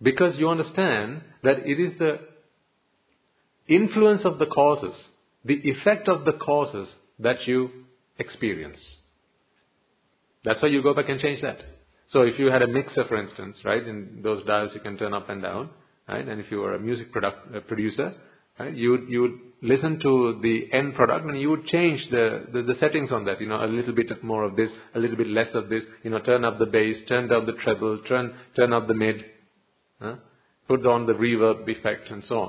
[0.00, 2.20] Because you understand that it is the
[3.68, 4.94] influence of the causes,
[5.44, 6.88] the effect of the causes
[7.18, 7.70] that you
[8.18, 8.78] experience.
[10.44, 11.58] That's why you go back and change that.
[12.12, 15.12] So if you had a mixer, for instance, right, in those dials you can turn
[15.12, 15.70] up and down,
[16.08, 18.14] right, and if you were a music product, uh, producer,
[18.58, 22.46] right, you would, you would listen to the end product and you would change the,
[22.52, 25.16] the, the, settings on that, you know, a little bit more of this, a little
[25.16, 28.32] bit less of this, you know, turn up the bass, turn down the treble, turn,
[28.56, 29.16] turn up the mid,
[30.00, 32.40] Put on the reverb effect and so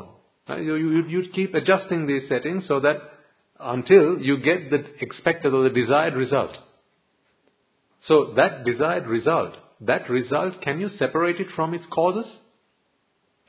[0.48, 0.64] on.
[0.64, 2.98] You, you, you keep adjusting these settings so that
[3.60, 6.52] until you get the expected or the desired result.
[8.08, 12.26] So that desired result, that result, can you separate it from its causes?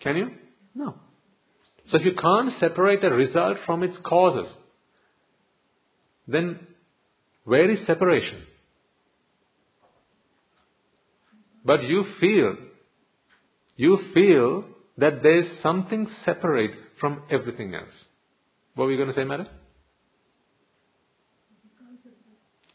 [0.02, 0.30] Can you?
[0.74, 0.96] No.
[1.90, 4.50] So if you can't separate a result from its causes,
[6.28, 6.60] then
[7.44, 8.42] where is separation?
[11.64, 12.56] But you feel
[13.80, 14.64] you feel
[14.98, 17.94] that there is something separate from everything else.
[18.74, 19.46] What were you going to say, madam?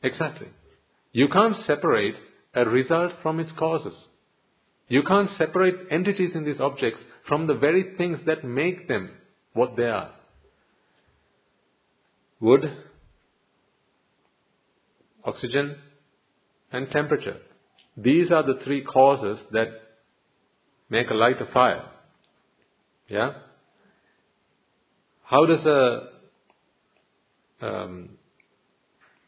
[0.01, 0.47] Exactly.
[1.11, 2.15] You can't separate
[2.55, 3.93] a result from its causes.
[4.87, 9.11] You can't separate entities in these objects from the very things that make them
[9.53, 10.09] what they are.
[12.39, 12.63] Wood,
[15.23, 15.75] oxygen,
[16.71, 17.37] and temperature.
[17.95, 19.67] These are the three causes that
[20.95, 21.83] make a light a fire.
[23.09, 23.33] Yeah?
[25.23, 26.09] How does a,
[27.67, 28.09] um,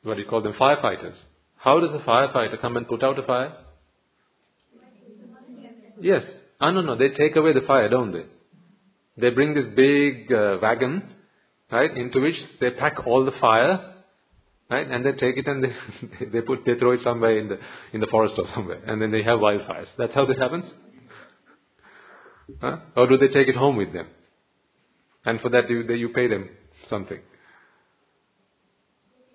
[0.03, 1.15] what do you call them, firefighters?
[1.57, 3.51] How does a firefighter come and put out a fire?
[5.99, 6.23] Yes.
[6.61, 8.25] Ah, no, no, they take away the fire, don't they?
[9.17, 11.03] They bring this big uh, wagon,
[11.71, 13.95] right, into which they pack all the fire,
[14.69, 15.73] right, and they take it and they,
[16.33, 17.59] they put, they throw it somewhere in the,
[17.93, 19.87] in the forest or somewhere, and then they have wildfires.
[19.97, 20.65] That's how this happens?
[22.61, 22.77] Huh?
[22.95, 24.07] Or do they take it home with them?
[25.25, 26.49] And for that you, they, you pay them
[26.89, 27.19] something.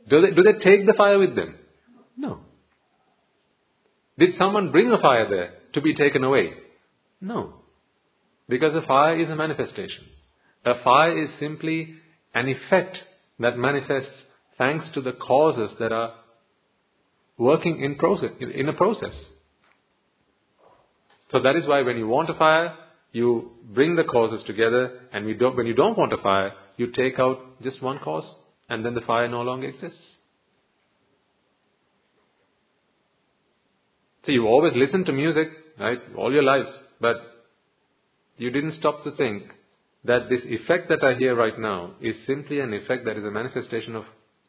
[0.08, 1.54] Do they, do they take the fire with them?
[2.16, 2.40] No.
[4.18, 6.52] Did someone bring a fire there to be taken away?
[7.20, 7.54] No.
[8.48, 10.04] Because a fire is a manifestation.
[10.64, 11.94] A fire is simply
[12.34, 12.96] an effect
[13.38, 14.12] that manifests
[14.58, 16.14] thanks to the causes that are
[17.38, 19.14] working in process in a process.
[21.30, 22.76] So that is why when you want a fire,
[23.12, 26.90] you bring the causes together, and we don't, when you don't want a fire, you
[26.92, 28.24] take out just one cause,
[28.68, 29.98] and then the fire no longer exists.
[34.24, 35.48] So you always listen to music,
[35.78, 36.68] right, all your lives,
[37.00, 37.16] but
[38.38, 39.44] you didn't stop to think
[40.04, 43.30] that this effect that I hear right now is simply an effect that is a
[43.30, 44.04] manifestation of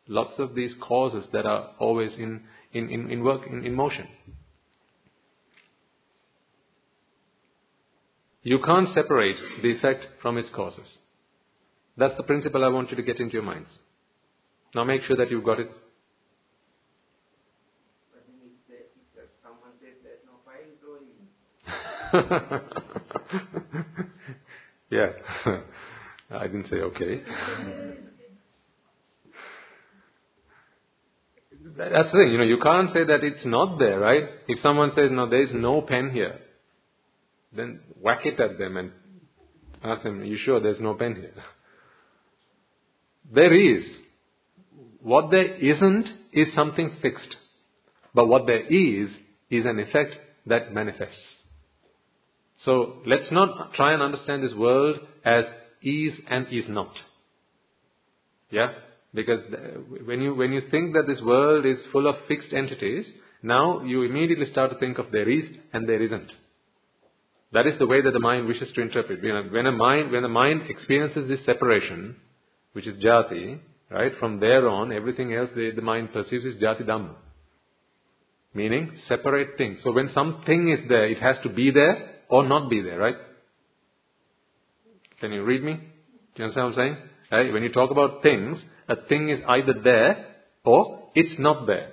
[0.07, 2.41] lots of these causes that are always in,
[2.73, 4.07] in, in, in work, in, in motion.
[8.43, 10.85] You can't separate the effect from its causes.
[11.97, 13.69] That's the principle I want you to get into your minds.
[14.75, 15.69] Now make sure that you've got it.
[18.11, 20.95] But then if, there, if there- someone says there's no file, throw
[22.19, 22.81] him.
[24.89, 25.11] yeah.
[26.37, 27.21] I didn't say okay.
[31.77, 34.23] That's the thing, you know, you can't say that it's not there, right?
[34.47, 36.39] If someone says, no, there is no pen here,
[37.55, 38.91] then whack it at them and
[39.83, 41.33] ask them, are you sure there's no pen here?
[43.33, 43.83] There is.
[45.01, 47.35] What there isn't is something fixed.
[48.13, 49.09] But what there is,
[49.49, 50.15] is an effect
[50.47, 51.15] that manifests.
[52.65, 55.45] So let's not try and understand this world as
[55.81, 56.93] is and is not.
[58.49, 58.71] Yeah?
[59.13, 59.41] Because
[60.05, 63.05] when you, when you think that this world is full of fixed entities,
[63.41, 65.43] now you immediately start to think of there is
[65.73, 66.31] and there isn't.
[67.53, 69.21] That is the way that the mind wishes to interpret.
[69.21, 72.15] When a mind, when mind experiences this separation,
[72.73, 73.59] which is jati,
[73.91, 77.13] right, from there on, everything else the, the mind perceives is jati dhamma.
[78.55, 79.79] Meaning, separate things.
[79.83, 83.15] So when something is there, it has to be there or not be there, right?
[85.19, 85.73] Can you read me?
[85.73, 85.81] Do
[86.35, 86.97] you understand what I'm saying?
[87.31, 87.53] Right?
[87.53, 88.57] When you talk about things,
[88.89, 90.35] a thing is either there
[90.65, 91.91] or it's not there.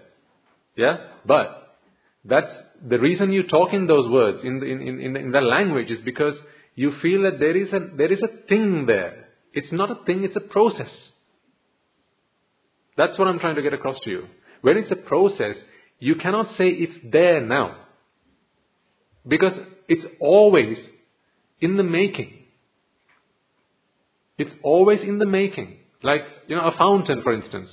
[0.76, 0.96] Yeah?
[1.26, 1.76] But
[2.24, 2.50] that's
[2.88, 6.34] the reason you talk in those words, in in, in, in the language, is because
[6.74, 9.28] you feel that there is a there is a thing there.
[9.52, 10.90] It's not a thing, it's a process.
[12.96, 14.24] That's what I'm trying to get across to you.
[14.62, 15.56] When it's a process,
[15.98, 17.76] you cannot say it's there now.
[19.26, 19.52] Because
[19.88, 20.76] it's always
[21.60, 22.34] in the making.
[24.38, 25.78] It's always in the making.
[26.02, 27.68] Like, you know, a fountain, for instance.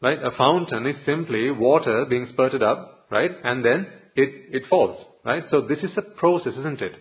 [0.00, 0.18] Right?
[0.18, 3.30] A fountain is simply water being spurted up, right?
[3.44, 3.86] And then
[4.16, 5.44] it, it falls, right?
[5.50, 6.92] So this is a process, isn't it?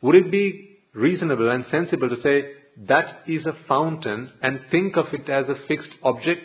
[0.00, 2.52] Would it be reasonable and sensible to say
[2.88, 6.40] that is a fountain and think of it as a fixed object?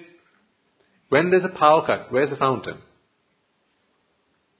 [1.09, 2.80] When there's a power cut, where's the fountain?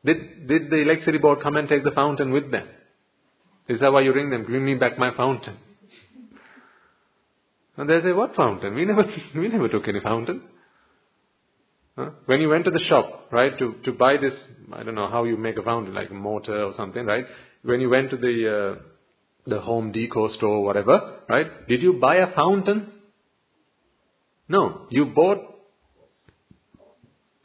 [0.06, 2.68] Did, did the electricity board come and take the fountain with them?
[3.68, 4.46] Is that why you ring them?
[4.50, 5.58] Give me back my fountain.
[7.80, 8.74] And they say, what fountain?
[8.74, 9.04] We never,
[9.36, 10.42] we never took any fountain.
[11.98, 12.12] Huh?
[12.28, 14.34] When you went to the shop, right, to, to buy this,
[14.72, 17.26] I don't know how you make a fountain, like a motor or something, right?
[17.64, 18.82] When you went to the, uh,
[19.50, 21.68] the home decor store or whatever, right?
[21.68, 22.92] Did you buy a fountain?
[24.48, 24.86] No.
[24.92, 25.40] You bought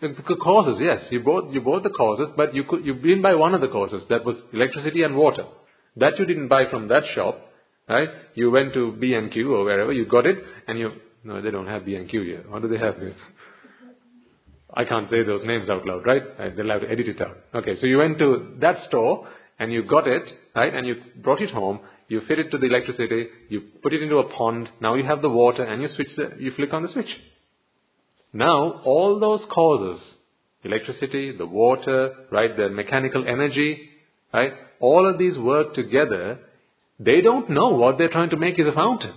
[0.03, 0.99] the causes, yes.
[1.11, 3.69] You bought, you bought the causes, but you could, you didn't buy one of the
[3.69, 4.03] causes.
[4.11, 5.45] That was electricity and water.
[5.97, 7.41] That you didn't buy from that shop,
[7.89, 8.09] right?
[8.35, 10.37] You went to B&Q or wherever, you got it,
[10.69, 10.91] and you,
[11.25, 12.45] no, they don't have B&Q here.
[12.49, 13.15] What do they have here?
[14.75, 16.23] I can't say those names out loud, right?
[16.39, 17.37] Uh, They'll have to edit it out.
[17.55, 20.23] Okay, so you went to that store, and you got it,
[20.57, 20.75] right?
[20.75, 24.16] And you brought it home, you fit it to the electricity, you put it into
[24.16, 26.93] a pond, now you have the water, and you switch the, you flick on the
[26.93, 27.11] switch.
[28.33, 30.03] Now, all those causes,
[30.64, 33.89] electricity, the water, right, the mechanical energy,
[34.33, 36.39] right, all of these work together,
[36.99, 39.14] they don't know what they're trying to make is a fountain.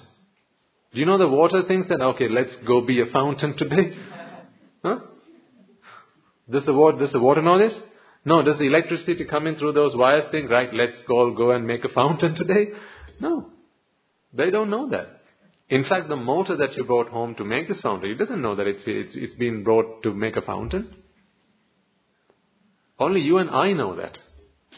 [0.94, 3.98] Do you know the water thinks that, okay, let's go be a fountain today?
[4.84, 5.00] Huh?
[6.48, 7.74] The water, does the water know this?
[8.24, 8.44] No.
[8.44, 11.84] Does the electricity come in through those wires think, right, let's all go and make
[11.84, 12.68] a fountain today?
[13.20, 13.52] No.
[14.34, 15.22] They don't know that.
[15.70, 18.56] In fact, the motor that you brought home to make this fountain, it doesn't know
[18.56, 20.96] that it's, it's, it's been brought to make a fountain.
[23.00, 24.18] Only you and I know that.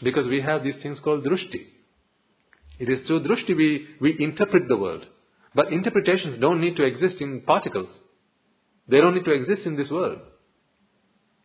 [0.02, 1.66] Because we have these things called drushti.
[2.78, 5.04] It is through drushti we, we interpret the world.
[5.54, 7.88] But interpretations don't need to exist in particles.
[8.88, 10.20] They don't need to exist in this world.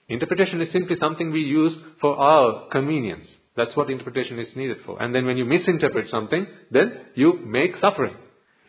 [0.09, 3.25] Interpretation is simply something we use for our convenience.
[3.55, 5.01] That's what interpretation is needed for.
[5.01, 8.15] And then when you misinterpret something, then you make suffering.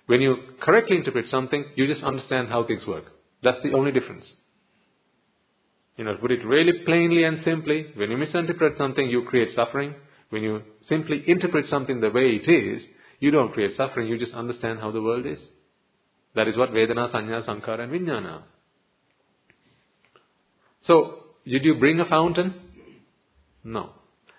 [0.07, 3.05] When you correctly interpret something, you just understand how things work.
[3.43, 4.24] That's the only difference.
[5.97, 9.95] You know, put it really plainly and simply, when you misinterpret something, you create suffering.
[10.30, 12.82] When you simply interpret something the way it is,
[13.20, 15.39] you don't create suffering, you just understand how the world is.
[16.35, 18.43] That is what Vedana, Sanya, Sankhara and Vijnana.
[20.87, 22.55] So, did you bring a fountain?
[23.63, 23.91] No.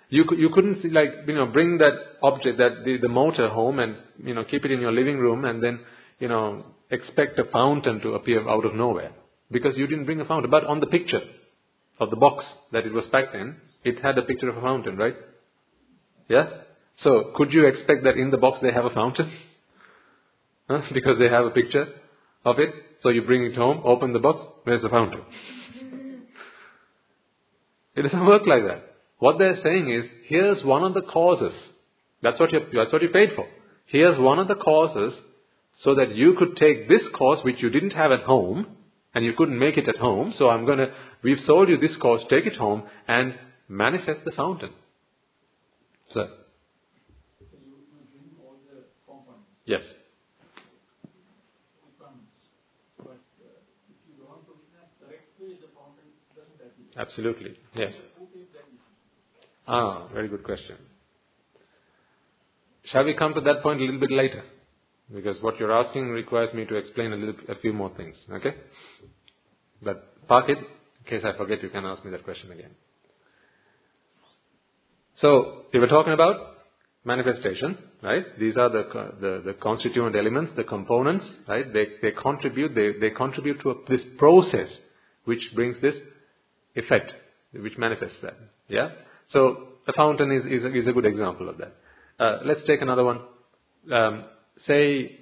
[0.09, 3.79] You, you couldn't see, like, you know, bring that object, that the, the motor home
[3.79, 5.79] and, you know, keep it in your living room and then,
[6.19, 9.11] you know, expect a fountain to appear out of nowhere.
[9.51, 10.51] Because you didn't bring a fountain.
[10.51, 11.21] But on the picture
[11.99, 14.97] of the box that it was packed in, it had a picture of a fountain,
[14.97, 15.15] right?
[16.27, 16.49] Yeah?
[17.03, 19.31] So, could you expect that in the box they have a fountain?
[20.69, 20.81] Huh?
[20.93, 21.87] Because they have a picture
[22.43, 22.69] of it.
[23.03, 25.21] So you bring it home, open the box, where's the fountain?
[27.95, 28.83] It doesn't work like that.
[29.19, 31.53] What they're saying is, here's one of the causes.
[32.21, 33.47] That's what you that's what you paid for.
[33.87, 35.13] Here's one of the causes
[35.83, 38.67] so that you could take this course which you didn't have at home
[39.13, 40.33] and you couldn't make it at home.
[40.37, 40.93] So I'm going to,
[41.23, 43.35] we've sold you this course, take it home and
[43.69, 44.71] manifest the fountain.
[46.13, 46.29] Sir?
[47.39, 47.75] So you,
[48.13, 49.81] you all the components, Yes.
[51.81, 52.31] components.
[52.97, 53.47] But uh,
[53.89, 56.84] if you don't put it in a correct way, the fountain doesn't appear.
[56.97, 57.57] Absolutely.
[57.75, 57.93] Yes.
[59.67, 60.77] Ah, very good question.
[62.91, 64.43] Shall we come to that point a little bit later?
[65.13, 68.15] Because what you're asking requires me to explain a little, a few more things.
[68.31, 68.55] Okay?
[69.83, 70.57] But park it.
[70.57, 72.71] In case I forget, you can ask me that question again.
[75.21, 76.55] So, we were talking about
[77.05, 78.25] manifestation, right?
[78.39, 78.83] These are the,
[79.21, 81.71] the, the constituent elements, the components, right?
[81.71, 84.67] They, they contribute, they, they contribute to a, this process
[85.25, 85.95] which brings this
[86.75, 87.11] effect,
[87.53, 88.37] which manifests that.
[88.67, 88.89] Yeah?
[89.31, 91.75] So, the fountain is, is, a, is a good example of that.
[92.19, 93.21] Uh, let's take another one.
[93.91, 94.25] Um,
[94.67, 95.19] say,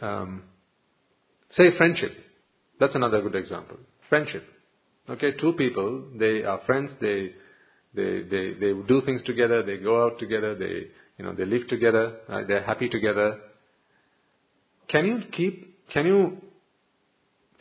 [0.00, 0.42] um,
[1.56, 2.12] say friendship.
[2.80, 3.76] That's another good example.
[4.08, 4.44] Friendship.
[5.10, 7.32] Okay, two people, they are friends, they,
[7.94, 11.66] they, they, they do things together, they go out together, they, you know, they live
[11.68, 13.38] together, they're happy together.
[14.88, 16.36] Can you keep, can you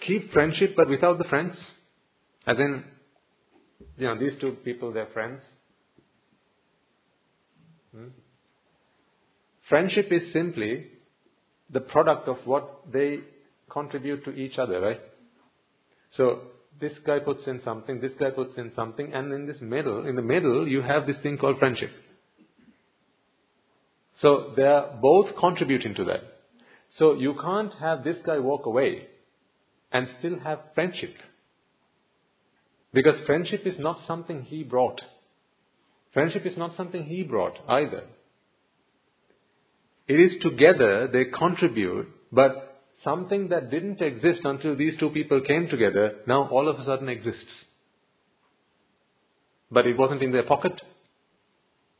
[0.06, 1.56] keep friendship but without the friends?
[2.48, 2.84] As in,
[3.98, 5.42] you know, these two people, they're friends.
[7.94, 8.08] Hmm?
[9.68, 10.88] Friendship is simply
[11.70, 13.20] the product of what they
[13.70, 15.02] contribute to each other, right?
[16.16, 16.44] So
[16.80, 20.16] this guy puts in something, this guy puts in something, and in this middle, in
[20.16, 21.90] the middle, you have this thing called friendship.
[24.22, 26.22] So they are both contributing to that.
[26.98, 29.08] So you can't have this guy walk away
[29.92, 31.14] and still have friendship.
[32.94, 35.02] Because friendship is not something he brought.
[36.14, 38.04] Friendship is not something he brought either.
[40.08, 45.68] It is together they contribute, but something that didn't exist until these two people came
[45.70, 47.42] together now all of a sudden exists.
[49.70, 50.74] But it wasn't in their pocket.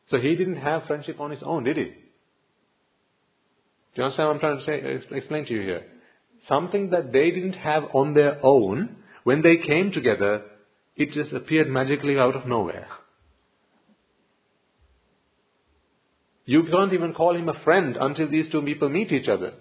[0.10, 1.84] So he didn't have friendship on his own, did he?
[1.84, 1.92] Do
[3.96, 5.86] you understand what I'm trying to say, explain to you here?
[6.48, 10.44] Something that they didn't have on their own, when they came together,
[10.98, 12.88] it just appeared magically out of nowhere.
[16.46, 19.54] You can't even call him a friend until these two people meet each other.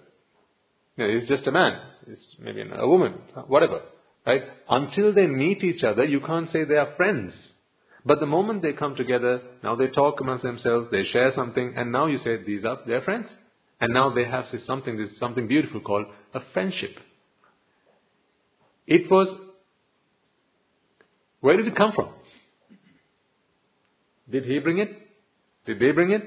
[0.95, 1.79] You know, he's just a man.
[2.07, 3.13] He's maybe a woman,
[3.47, 3.81] whatever.
[4.25, 4.43] Right?
[4.69, 7.33] Until they meet each other, you can't say they are friends.
[8.05, 11.91] But the moment they come together, now they talk amongst themselves, they share something, and
[11.91, 13.27] now you say these are their friends.
[13.79, 16.95] And now they have this something, this something beautiful called a friendship.
[18.87, 19.27] It was,
[21.41, 22.09] where did it come from?
[24.29, 24.89] Did he bring it?
[25.65, 26.23] Did they bring it?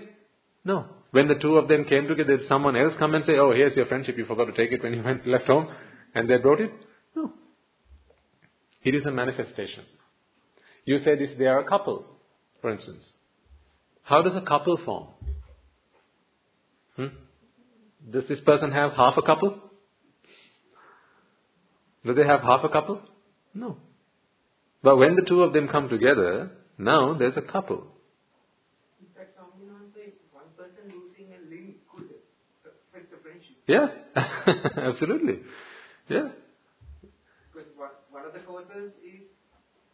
[0.65, 0.87] No.
[1.11, 3.77] When the two of them came together, did someone else come and say, oh, here's
[3.77, 5.69] your friendship, you forgot to take it when you went left home,
[6.15, 6.73] and they brought it?
[7.17, 7.33] No.
[8.83, 9.85] It is a manifestation.
[10.85, 12.07] You say this, they are a couple,
[12.61, 13.03] for instance.
[14.03, 15.09] How does a couple form?
[16.97, 17.07] Hmm?
[18.11, 19.61] Does this person have half a couple?
[22.05, 23.01] Do they have half a couple?
[23.53, 23.77] No.
[24.83, 27.87] But when the two of them come together, now there's a couple.
[29.17, 32.09] Fact, someone say one person losing a limb could
[32.65, 33.57] affect the friendship.
[33.67, 33.89] Yeah,
[34.91, 35.41] absolutely.
[36.09, 36.29] Yeah,
[37.53, 39.29] Because one, of the causes is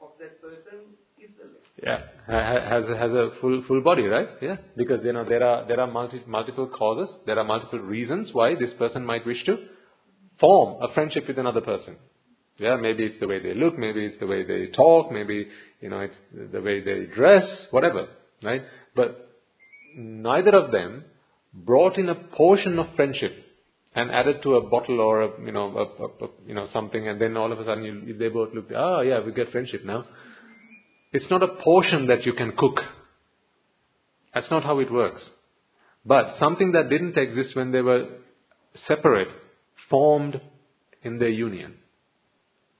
[0.00, 1.64] of that person is the limb.
[1.82, 2.00] yeah.
[2.28, 4.28] Has has a full full body, right?
[4.40, 8.30] Yeah, because you know there are there are multi, multiple causes, there are multiple reasons
[8.32, 9.56] why this person might wish to
[10.40, 11.96] form a friendship with another person.
[12.58, 15.48] Yeah, maybe it's the way they look, maybe it's the way they talk, maybe
[15.80, 16.14] you know it's
[16.52, 18.08] the way they dress, whatever,
[18.42, 18.62] right?
[18.94, 19.30] But
[19.94, 21.04] neither of them
[21.52, 23.32] brought in a portion of friendship
[23.94, 27.06] and added to a bottle or a, you know a, a, a, you know something,
[27.06, 29.84] and then all of a sudden you, they both look, ah, yeah, we get friendship
[29.84, 30.04] now.
[31.12, 32.80] It's not a portion that you can cook.
[34.34, 35.22] That's not how it works.
[36.04, 38.06] But something that didn't exist when they were
[38.86, 39.28] separate
[39.90, 40.40] formed
[41.02, 41.74] in their union.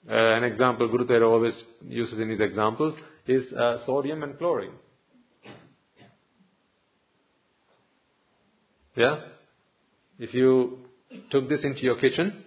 [0.09, 1.55] Uh, an example Guru Thero always
[1.85, 2.95] uses in his examples
[3.27, 4.73] is uh, sodium and chlorine.
[8.97, 9.21] Yeah?
[10.19, 10.79] If you
[11.31, 12.45] took this into your kitchen,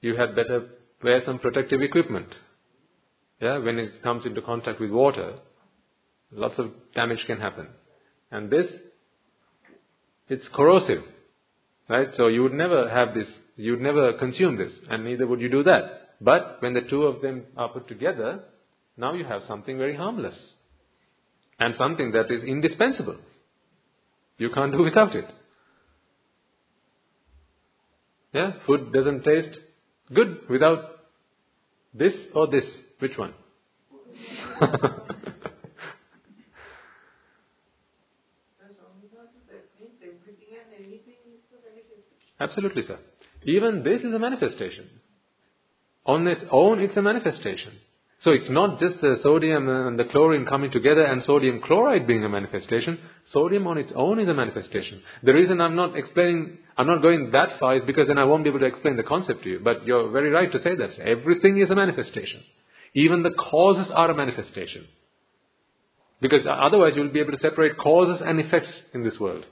[0.00, 0.68] you had better
[1.02, 2.28] wear some protective equipment.
[3.40, 5.38] Yeah, when it comes into contact with water,
[6.30, 7.68] lots of damage can happen.
[8.30, 8.66] And this,
[10.28, 11.02] it's corrosive.
[11.88, 12.08] Right?
[12.16, 13.26] So you would never have this,
[13.56, 16.01] you would never consume this, and neither would you do that.
[16.24, 18.44] But when the two of them are put together,
[18.96, 20.36] now you have something very harmless.
[21.58, 23.16] And something that is indispensable.
[24.38, 25.24] You can't do without it.
[28.32, 29.58] Yeah, food doesn't taste
[30.14, 31.00] good without
[31.92, 32.64] this or this.
[33.00, 33.34] Which one?
[42.40, 42.98] Absolutely, sir.
[43.44, 44.88] Even this is a manifestation.
[46.06, 47.72] On its own, it's a manifestation.
[48.24, 52.24] So it's not just the sodium and the chlorine coming together and sodium chloride being
[52.24, 52.98] a manifestation.
[53.32, 55.02] Sodium on its own is a manifestation.
[55.24, 58.44] The reason I'm not explaining, I'm not going that far is because then I won't
[58.44, 59.60] be able to explain the concept to you.
[59.62, 61.00] But you're very right to say that.
[61.00, 62.42] Everything is a manifestation.
[62.94, 64.86] Even the causes are a manifestation.
[66.20, 69.44] Because otherwise you'll be able to separate causes and effects in this world.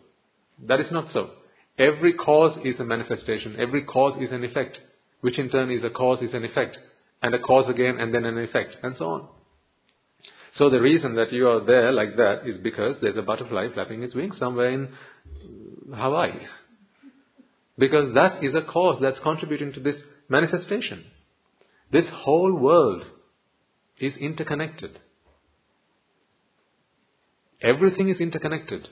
[0.68, 1.30] That is not so.
[1.76, 3.56] Every cause is a manifestation.
[3.58, 4.78] Every cause is an effect,
[5.20, 6.76] which in turn is a cause is an effect,
[7.22, 9.28] and a cause again and then an effect, and so on.
[10.58, 14.02] So the reason that you are there like that is because there's a butterfly flapping
[14.02, 14.88] its wings somewhere in
[15.94, 16.32] Hawaii.
[17.78, 19.96] Because that is a cause that's contributing to this
[20.28, 21.04] manifestation.
[21.92, 23.04] This whole world
[23.98, 24.98] is interconnected.
[27.62, 28.88] Everything is interconnected.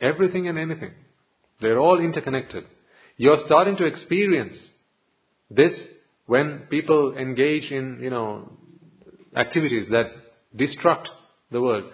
[0.00, 0.92] Everything and anything.
[1.60, 2.64] They're all interconnected.
[3.16, 4.56] You're starting to experience
[5.50, 5.72] this
[6.26, 8.52] when people engage in, you know,
[9.36, 10.06] activities that
[10.56, 11.06] destruct
[11.50, 11.84] the world.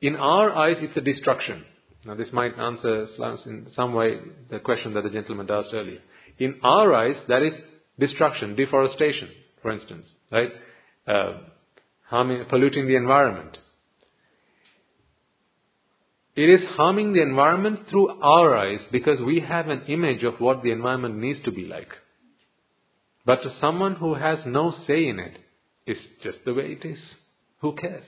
[0.00, 1.64] In our eyes, it's a destruction.
[2.06, 3.06] Now, this might answer
[3.46, 4.18] in some way
[4.50, 6.00] the question that the gentleman asked earlier.
[6.38, 7.52] In our eyes, that is
[7.98, 9.28] destruction, deforestation,
[9.62, 10.50] for instance, right?
[11.06, 11.38] Uh,
[12.08, 13.56] harming, polluting the environment.
[16.36, 20.62] It is harming the environment through our eyes because we have an image of what
[20.62, 21.88] the environment needs to be like.
[23.26, 25.36] But to someone who has no say in it,
[25.86, 26.98] it's just the way it is.
[27.60, 28.04] Who cares?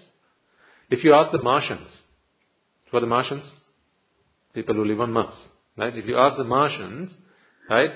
[0.90, 1.88] If you ask the Martians,
[2.90, 3.44] for the Martians,
[4.54, 5.34] people who live on Mars,
[5.76, 5.96] right?
[5.96, 7.10] If you ask the Martians,
[7.68, 7.90] right,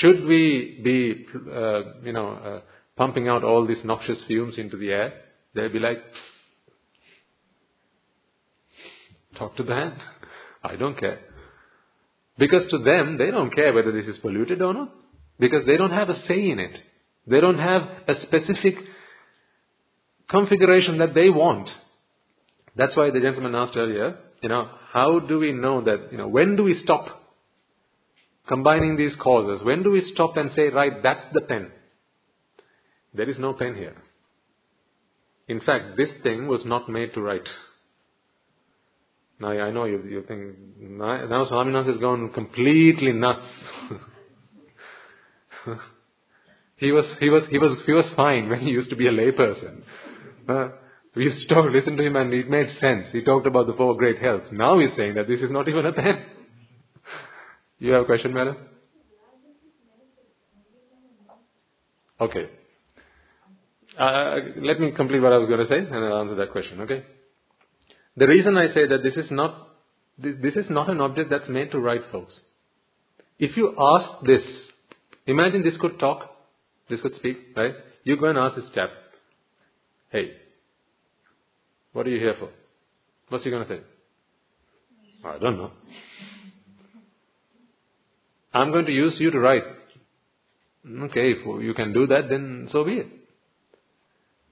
[0.00, 2.60] should we be, uh, you know, uh,
[2.96, 5.20] pumping out all these noxious fumes into the air?
[5.54, 5.98] They'll be like,
[9.38, 10.00] Talk to the hand.
[10.64, 11.20] I don't care.
[12.38, 14.94] Because to them, they don't care whether this is polluted or not.
[15.38, 16.78] Because they don't have a say in it.
[17.26, 18.76] They don't have a specific
[20.30, 21.68] configuration that they want.
[22.76, 26.28] That's why the gentleman asked earlier, you know, how do we know that, you know,
[26.28, 27.06] when do we stop
[28.46, 29.64] combining these causes?
[29.64, 31.70] When do we stop and say, right, that's the pen?
[33.14, 33.96] There is no pen here.
[35.48, 37.48] In fact, this thing was not made to write.
[39.40, 43.46] Now I know you, you think, now Swaminathan has gone completely nuts.
[46.76, 49.12] he was, he was, he was, he was fine when he used to be a
[49.12, 49.82] layperson.
[50.48, 50.68] Uh,
[51.14, 53.06] we used to talk, listen to him and it made sense.
[53.12, 54.46] He talked about the four great healths.
[54.52, 56.24] Now he's saying that this is not even a pen.
[57.78, 58.56] you have a question, madam?
[62.20, 62.48] Okay.
[63.98, 66.82] Uh, let me complete what I was going to say and I'll answer that question,
[66.82, 67.04] okay?
[68.16, 69.68] The reason I say that this is not,
[70.18, 72.32] this, this is not an object that's made to write, folks.
[73.38, 74.42] If you ask this,
[75.26, 76.30] imagine this could talk,
[76.88, 77.74] this could speak, right?
[78.04, 78.90] You go and ask this chap,
[80.10, 80.32] hey,
[81.92, 82.50] what are you here for?
[83.28, 83.80] What's he going to say?
[85.24, 85.72] I don't know.
[88.54, 89.64] I'm going to use you to write.
[90.88, 93.06] Okay, if you can do that, then so be it.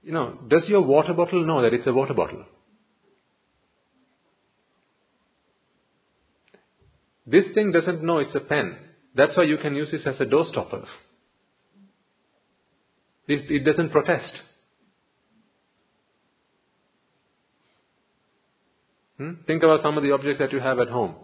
[0.03, 2.45] You know, does your water bottle know that it's a water bottle?
[7.25, 8.77] This thing doesn't know it's a pen.
[9.15, 10.83] That's why you can use this as a door stopper.
[13.27, 14.33] It, doesn't protest.
[19.17, 19.31] Hmm?
[19.47, 21.15] Think about some of the objects that you have at home.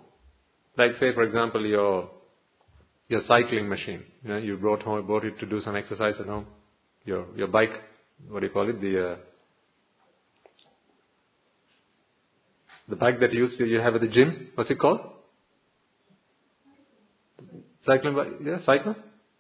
[0.78, 2.10] Like say for example your
[3.10, 4.04] your cycling machine.
[4.24, 6.48] You know, you brought home brought it to do some exercise at home.
[7.04, 7.74] Your your bike,
[8.30, 8.80] what do you call it?
[8.80, 9.16] The uh,
[12.88, 14.48] the bike that you use you have at the gym.
[14.56, 15.02] What's it called?
[17.86, 18.28] Cycling bike?
[18.44, 18.96] Yeah, cycle?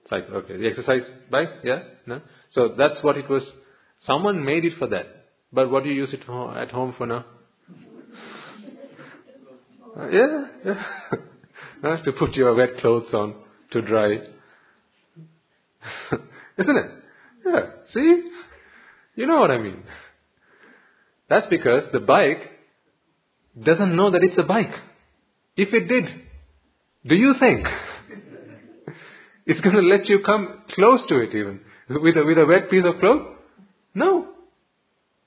[0.09, 0.57] Cycle, okay.
[0.57, 1.49] The exercise bike?
[1.63, 1.83] Yeah?
[2.05, 2.21] No?
[2.53, 3.43] So that's what it was.
[4.05, 5.05] Someone made it for that.
[5.53, 7.25] But what do you use it at home for now?
[9.97, 10.83] Uh, yeah, yeah.
[12.05, 13.35] To put your wet clothes on
[13.71, 14.11] to dry.
[16.57, 16.91] Isn't it?
[17.45, 17.61] Yeah.
[17.93, 18.29] See?
[19.15, 19.83] You know what I mean.
[21.27, 22.51] That's because the bike
[23.61, 24.73] doesn't know that it's a bike.
[25.57, 26.05] If it did,
[27.07, 27.65] do you think
[29.45, 31.61] it's going to let you come close to it even.
[31.89, 33.27] With a, with a wet piece of cloth?
[33.93, 34.27] No.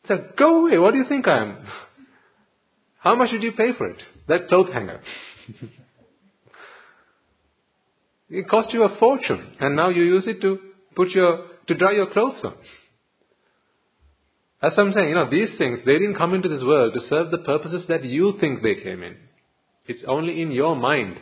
[0.08, 0.78] So go away.
[0.78, 1.66] What do you think I am?
[3.00, 3.98] How much did you pay for it?
[4.28, 5.00] That cloth hanger.
[8.30, 10.58] It cost you a fortune, and now you use it to
[10.96, 12.54] put your to dry your clothes on.
[14.62, 17.30] As I'm saying, you know, these things they didn't come into this world to serve
[17.30, 19.16] the purposes that you think they came in.
[19.86, 21.18] It's only in your mind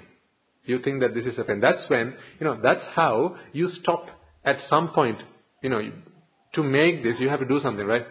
[0.65, 1.61] you think that this is a pen.
[1.61, 4.07] That's when you know that's how you stop
[4.45, 5.19] at some point.
[5.63, 5.93] You know,
[6.55, 8.07] to make this you have to do something, right?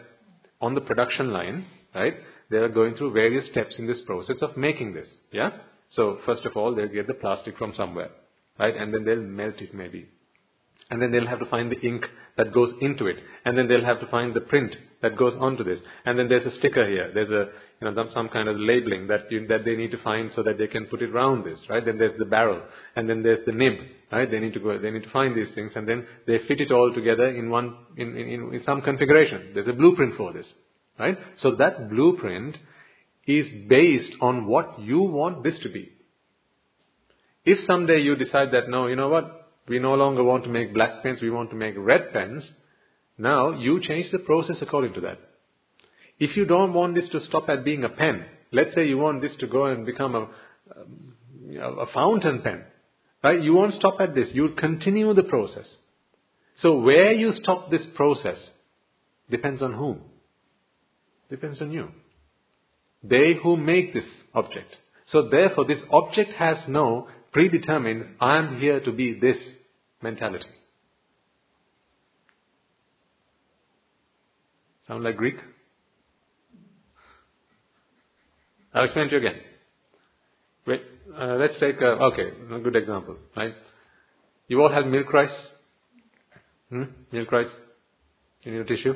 [0.62, 2.14] On the production line, right?
[2.50, 5.08] They are going through various steps in this process of making this.
[5.32, 5.52] Yeah.
[5.96, 8.10] So first of all, they'll get the plastic from somewhere,
[8.60, 8.76] right?
[8.76, 10.08] And then they'll melt it maybe.
[10.90, 12.04] And then they'll have to find the ink
[12.38, 13.16] that goes into it.
[13.46, 15.80] And then they'll have to find the print that goes onto this.
[16.06, 17.12] And then there's a sticker here.
[17.14, 17.48] There's a,
[17.82, 20.68] you know, some kind of labeling that that they need to find so that they
[20.68, 21.84] can put it around this, right?
[21.84, 22.62] Then there's the barrel.
[22.96, 23.74] And then there's the nib,
[24.12, 24.30] right?
[24.30, 26.72] They need to go, they need to find these things and then they fit it
[26.72, 29.52] all together in one, in, in, in some configuration.
[29.56, 30.46] There's a blueprint for this,
[31.00, 31.18] right?
[31.42, 32.56] So that blueprint
[33.26, 35.92] is based on what you want this to be.
[37.46, 40.72] If someday you decide that no, you know what, we no longer want to make
[40.72, 42.44] black pens, we want to make red pens.
[43.18, 45.31] Now you change the process according to that.
[46.22, 49.24] If you don't want this to stop at being a pen, let's say you want
[49.24, 51.16] this to go and become a, um,
[51.60, 52.62] a, a fountain pen,
[53.24, 53.42] right?
[53.42, 54.28] You won't stop at this.
[54.32, 55.66] You'll continue the process.
[56.62, 58.38] So where you stop this process
[59.32, 60.02] depends on whom?
[61.32, 61.88] Depends on you.
[63.02, 64.04] They who make this
[64.36, 64.76] object.
[65.12, 69.38] So therefore this object has no predetermined, I am here to be this
[70.04, 70.46] mentality.
[74.88, 75.38] Sound like Greek?
[78.74, 79.42] I'll explain to you again.
[80.66, 80.82] Wait,
[81.20, 83.54] uh, let's take a, okay, a good example, right?
[84.48, 85.30] You all have milk rice?
[86.70, 86.84] Hmm?
[87.12, 87.48] Milk rice?
[88.44, 88.94] You need a tissue?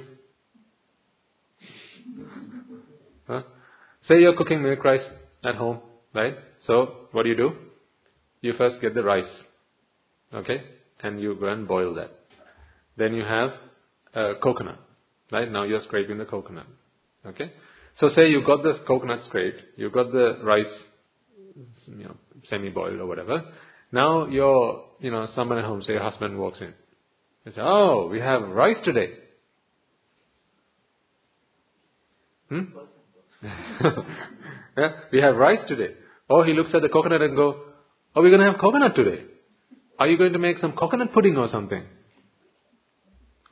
[3.28, 3.41] Huh?
[4.07, 5.01] Say you're cooking milk rice
[5.43, 5.80] at home,
[6.13, 6.36] right?
[6.67, 7.51] So, what do you do?
[8.41, 9.23] You first get the rice.
[10.34, 10.61] Okay?
[11.01, 12.11] And you go and boil that.
[12.97, 13.49] Then you have
[14.13, 14.80] uh, coconut.
[15.32, 15.51] Right?
[15.51, 16.67] Now you're scraping the coconut.
[17.26, 17.51] Okay?
[18.00, 20.66] So say you got the coconut scraped, you got the rice,
[21.88, 22.16] you know,
[22.50, 23.43] semi-boiled or whatever.
[23.91, 26.74] Now your, you know, someone at home, say your husband walks in.
[27.46, 29.12] They say, oh, we have rice today.
[32.50, 32.62] Hmm?
[34.78, 35.93] yeah, we have rice today.
[36.28, 37.62] Or he looks at the coconut and go,
[38.16, 39.24] are we going to have coconut today?
[40.00, 41.86] Are you going to make some coconut pudding or something?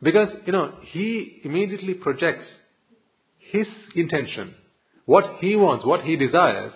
[0.02, 2.46] Because, you know, he immediately projects
[3.54, 4.56] his intention,
[5.06, 6.74] what he wants, what he desires,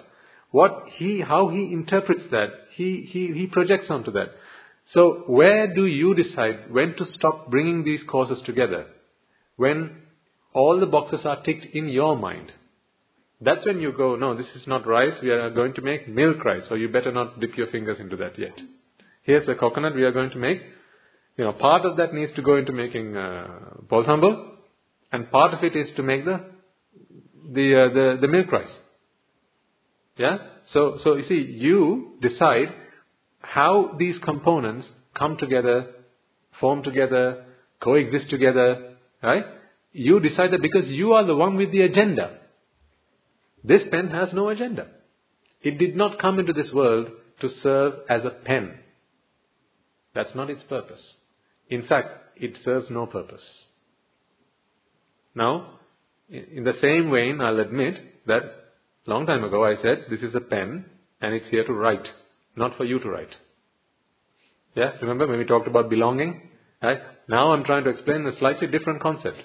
[0.52, 4.28] what he, how he interprets that, he, he, he projects onto that.
[4.94, 8.86] So where do you decide when to stop bringing these causes together?
[9.56, 10.04] When
[10.54, 12.52] all the boxes are ticked in your mind.
[13.42, 16.46] That's when you go, no, this is not rice, we are going to make milk
[16.46, 18.54] rice, so you better not dip your fingers into that yet.
[19.24, 20.60] Here's the coconut we are going to make.
[21.38, 23.48] You know, part of that needs to go into making uh,
[25.12, 26.57] and part of it is to make the
[27.54, 28.68] the uh, the, the milk rice.
[30.18, 30.38] Yeah.
[30.74, 32.74] So so you see, you decide
[33.40, 34.88] how these components
[35.18, 35.88] come together,
[36.60, 37.46] form together,
[37.82, 39.46] coexist together, right?
[39.94, 42.40] You decide that because you are the one with the agenda.
[43.64, 44.88] This pen has no agenda.
[45.62, 47.08] It did not come into this world
[47.42, 48.76] to serve as a pen.
[50.14, 51.00] That's not its purpose.
[51.70, 53.42] In fact, it serves no purpose.
[55.36, 55.80] Now,
[56.30, 57.96] in the same vein, I'll admit
[58.28, 58.42] that
[59.06, 60.86] long time ago I said this is a pen
[61.22, 62.06] and it's here to write,
[62.56, 63.34] not for you to write.
[64.76, 66.42] Yeah, remember when we talked about belonging?
[66.84, 67.00] Right?
[67.28, 69.38] Now I'm trying to explain a slightly different concept.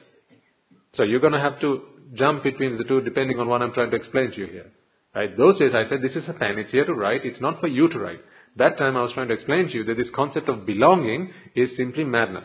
[0.96, 1.82] So you're going to have to
[2.14, 4.70] jump between the two depending on what I'm trying to explain to you here.
[5.14, 5.36] Right?
[5.36, 7.68] Those days I said this is a pen, it's here to write, it's not for
[7.68, 8.20] you to write.
[8.56, 11.70] That time I was trying to explain to you that this concept of belonging is
[11.76, 12.44] simply madness.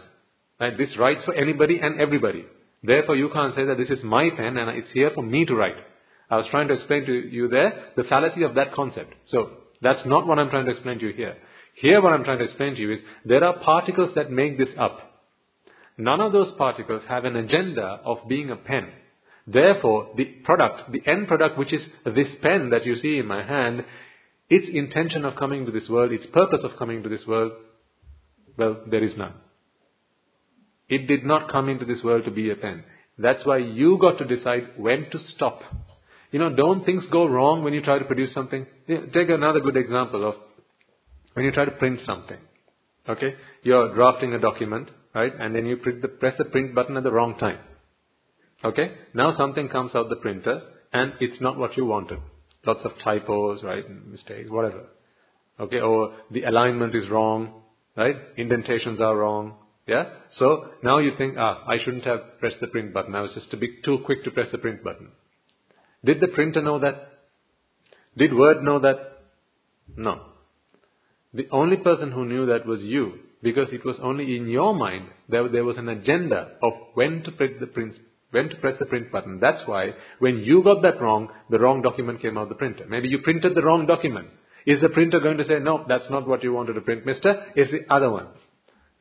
[0.60, 0.78] Right?
[0.78, 2.46] This writes for anybody and everybody.
[2.88, 5.54] Therefore you can't say that this is my pen and it's here for me to
[5.54, 5.76] write.
[6.30, 9.14] I was trying to explain to you there the fallacy of that concept.
[9.30, 9.52] So
[9.82, 11.36] that's not what I'm trying to explain to you here.
[11.76, 14.70] Here what I'm trying to explain to you is there are particles that make this
[14.80, 15.00] up.
[15.98, 18.88] None of those particles have an agenda of being a pen.
[19.46, 23.44] Therefore, the product, the end product, which is this pen that you see in my
[23.44, 23.84] hand,
[24.50, 27.52] its intention of coming to this world, its purpose of coming to this world,
[28.58, 29.34] well, there is none.
[30.90, 32.84] It did not come into this world to be a pen.
[33.18, 35.62] That's why you got to decide when to stop.
[36.32, 38.66] You know, don't things go wrong when you try to produce something?
[38.88, 40.36] Take another good example of
[41.34, 42.38] when you try to print something.
[43.08, 43.36] Okay?
[43.64, 45.32] You're drafting a document, right?
[45.38, 47.60] And then you the, press the print button at the wrong time.
[48.64, 48.92] Okay?
[49.14, 50.62] Now something comes out the printer
[50.94, 52.20] and it's not what you wanted.
[52.66, 53.86] Lots of typos, right?
[54.08, 54.88] Mistakes, whatever.
[55.60, 55.80] Okay?
[55.80, 57.62] Or the alignment is wrong.
[57.98, 58.16] right?
[58.38, 59.56] Indentations are wrong.
[59.88, 60.10] Yeah?
[60.38, 63.16] So now you think, ah, I shouldn't have pressed the print button.
[63.16, 65.10] I was just a bit too quick to press the print button.
[66.04, 66.96] Did the printer know that?
[68.18, 68.98] Did Word know that?
[69.96, 70.22] No.
[71.34, 75.08] The only person who knew that was you, because it was only in your mind
[75.30, 77.96] that there was an agenda of when to press the print,
[78.32, 79.40] when to press the print button.
[79.40, 82.86] That's why when you got that wrong, the wrong document came out of the printer.
[82.90, 84.28] Maybe you printed the wrong document.
[84.66, 87.46] Is the printer going to say, no, that's not what you wanted to print, mister?
[87.56, 88.28] It's the other one.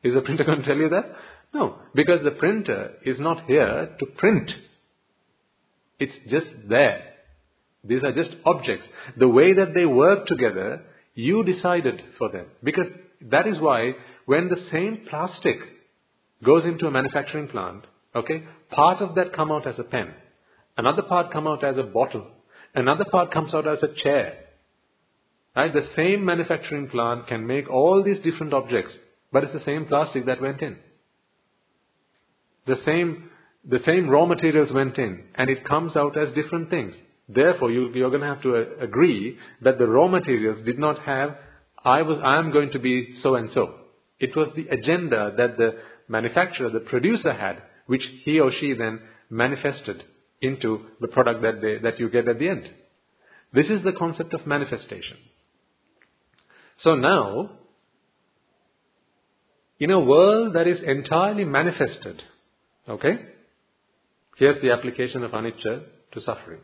[0.06, 1.04] Is the printer going to tell you that?
[1.52, 4.50] No, because the printer is not here to print.
[5.98, 7.12] It's just there.
[7.84, 8.84] These are just objects.
[9.18, 10.82] The way that they work together,
[11.14, 12.46] you decided for them.
[12.62, 12.86] Because
[13.30, 13.92] that is why
[14.26, 15.56] when the same plastic
[16.44, 17.84] goes into a manufacturing plant,
[18.14, 20.12] okay, part of that come out as a pen.
[20.76, 22.26] Another part come out as a bottle.
[22.74, 24.38] Another part comes out as a chair.
[25.54, 25.72] Right?
[25.72, 28.92] The same manufacturing plant can make all these different objects,
[29.32, 30.76] but it's the same plastic that went in.
[32.66, 33.30] The same,
[33.68, 36.94] the same raw materials went in, and it comes out as different things.
[37.28, 41.00] Therefore, you, you're going to have to uh, agree that the raw materials did not
[41.02, 41.36] have,
[41.84, 43.74] I was, I am going to be so and so.
[44.18, 45.76] It was the agenda that the
[46.08, 50.02] manufacturer, the producer had, which he or she then manifested
[50.40, 52.68] into the product that, they, that you get at the end.
[53.52, 55.16] This is the concept of manifestation.
[56.82, 57.50] So now,
[59.78, 62.22] in a world that is entirely manifested,
[62.88, 63.18] okay,
[64.38, 66.60] here's the application of anicca to suffering.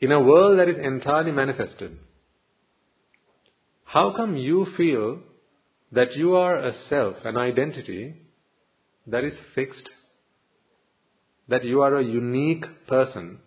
[0.00, 1.98] In a world that is entirely manifested,
[3.84, 5.20] how come you feel
[5.92, 8.14] that you are a self, an identity
[9.06, 9.88] that is fixed,
[11.48, 13.38] that you are a unique person,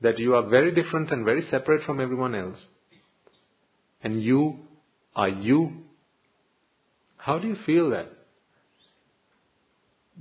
[0.00, 2.56] that you are very different and very separate from everyone else,
[4.02, 4.60] and you
[5.14, 5.84] are you?
[7.22, 8.08] How do you feel that?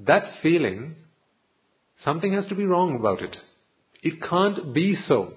[0.06, 0.96] That feeling,
[2.04, 3.36] something has to be wrong about it.
[4.02, 5.34] It can't be so.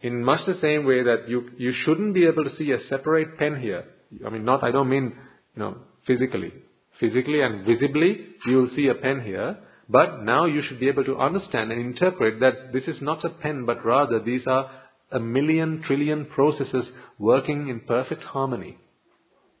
[0.00, 3.38] In much the same way that you, you shouldn't be able to see a separate
[3.38, 3.84] pen here.
[4.26, 5.14] I mean, not, I don't mean,
[5.54, 6.52] you know, physically.
[7.00, 9.58] Physically and visibly, you will see a pen here.
[9.88, 13.30] But now you should be able to understand and interpret that this is not a
[13.30, 14.70] pen, but rather these are
[15.10, 16.84] a million trillion processes
[17.18, 18.78] working in perfect harmony.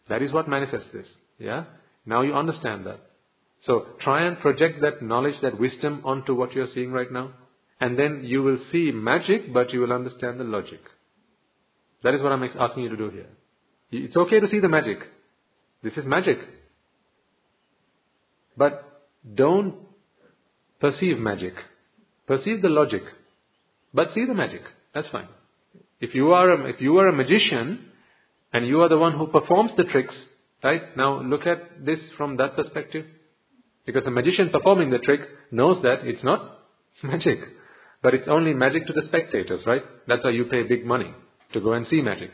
[0.08, 1.06] That is what manifests this.
[1.38, 1.64] Yeah?
[2.06, 3.00] Now you understand that.
[3.66, 7.32] So try and project that knowledge, that wisdom onto what you're seeing right now.
[7.80, 10.80] And then you will see magic, but you will understand the logic.
[12.02, 13.26] That is what I'm asking you to do here.
[13.90, 14.98] It's okay to see the magic.
[15.82, 16.38] This is magic.
[18.56, 19.02] But
[19.34, 19.74] don't
[20.80, 21.54] perceive magic.
[22.26, 23.02] Perceive the logic.
[23.92, 24.62] But see the magic.
[24.94, 25.28] That's fine.
[26.00, 27.90] If you are a, if you are a magician
[28.54, 30.14] and you are the one who performs the tricks,
[30.62, 30.96] right?
[30.96, 33.04] Now look at this from that perspective.
[33.84, 35.20] Because the magician performing the trick
[35.50, 36.60] knows that it's not
[37.02, 37.40] magic.
[38.00, 39.82] But it's only magic to the spectators, right?
[40.06, 41.12] That's why you pay big money
[41.52, 42.30] to go and see magic.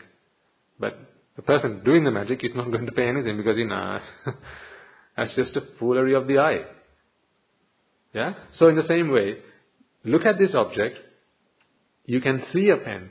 [0.79, 0.99] But
[1.35, 3.99] the person doing the magic is not going to pay anything because, you know,
[5.17, 6.65] that's just a foolery of the eye.
[8.13, 8.35] Yeah?
[8.59, 9.37] So in the same way,
[10.03, 10.97] look at this object.
[12.05, 13.09] You can see a pen.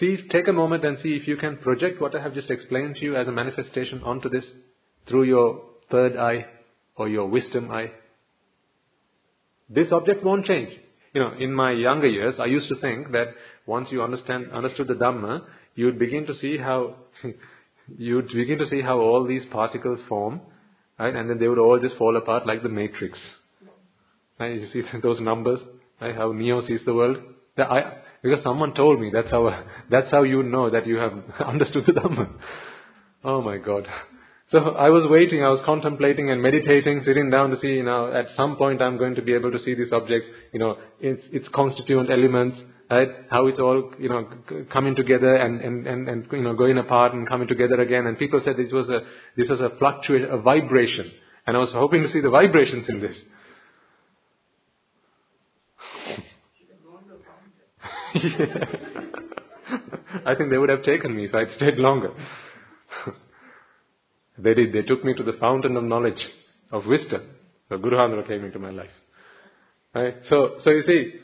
[0.00, 2.96] See, take a moment and see if you can project what I have just explained
[2.96, 4.44] to you as a manifestation onto this
[5.08, 6.46] through your third eye
[6.96, 7.92] or your wisdom eye.
[9.68, 10.70] This object won't change.
[11.12, 13.28] You know, in my younger years, I used to think that
[13.66, 15.44] once you understand, understood the Dhamma,
[15.76, 16.96] you would begin to see how,
[17.98, 20.40] you would begin to see how all these particles form,
[20.98, 21.14] right?
[21.14, 23.16] And then they would all just fall apart like the matrix.
[24.40, 24.60] Right?
[24.60, 25.60] You see those numbers,
[26.00, 26.16] right?
[26.16, 27.18] How Neo sees the world.
[27.56, 31.12] I, because someone told me that's how, that's how you know that you have
[31.46, 32.28] understood the Dhamma.
[33.22, 33.86] Oh my God.
[34.50, 38.12] So I was waiting, I was contemplating and meditating, sitting down to see, you know,
[38.12, 41.22] at some point I'm going to be able to see this object, you know, its,
[41.32, 42.56] its constituent elements,
[42.90, 43.08] right?
[43.30, 44.28] How it's all, you know,
[44.72, 48.06] coming together and, and, and, and, you know, going apart and coming together again.
[48.06, 49.00] And people said this was a,
[49.36, 51.10] this was a fluctuation, a vibration.
[51.46, 53.16] And I was hoping to see the vibrations in this.
[60.26, 62.10] I think they would have taken me if I'd stayed longer.
[64.38, 64.72] they did.
[64.72, 66.20] They took me to the fountain of knowledge,
[66.70, 67.28] of wisdom.
[67.68, 68.90] So Guru Handra came into my life.
[69.94, 70.16] Right?
[70.28, 71.14] So, so you see,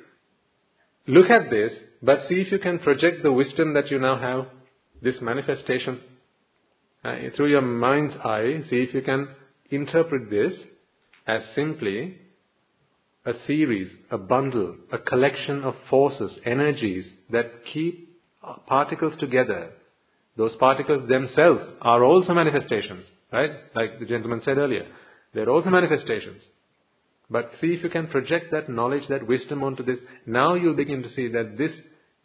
[1.06, 1.72] look at this,
[2.02, 4.46] but see if you can project the wisdom that you now have,
[5.02, 6.00] this manifestation,
[7.04, 9.28] uh, through your mind's eye, see if you can
[9.70, 10.52] interpret this
[11.26, 12.19] as simply
[13.26, 18.08] a series, a bundle, a collection of forces, energies that keep
[18.66, 19.72] particles together
[20.36, 23.50] Those particles themselves are also manifestations, right?
[23.74, 24.86] Like the gentleman said earlier.
[25.34, 26.42] They're also manifestations.
[27.28, 29.98] But see if you can project that knowledge, that wisdom onto this.
[30.26, 31.72] Now you'll begin to see that this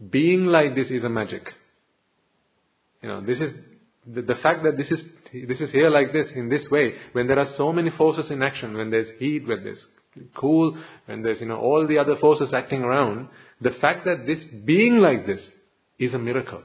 [0.10, 1.44] being like this is a magic.
[3.02, 3.52] You know, this is
[4.08, 5.06] the, the fact that this is
[5.50, 6.94] this is here like this in this way.
[7.12, 9.80] When there are so many forces in action, when there's heat, when there's
[10.36, 10.78] cool,
[11.08, 13.30] and there's you know all the other forces acting around,
[13.62, 15.40] the fact that this being like this
[16.00, 16.62] is a miracle.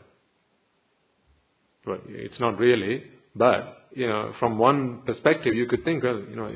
[1.87, 3.05] Well, it's not really,
[3.35, 6.51] but you know, from one perspective, you could think, well, you know,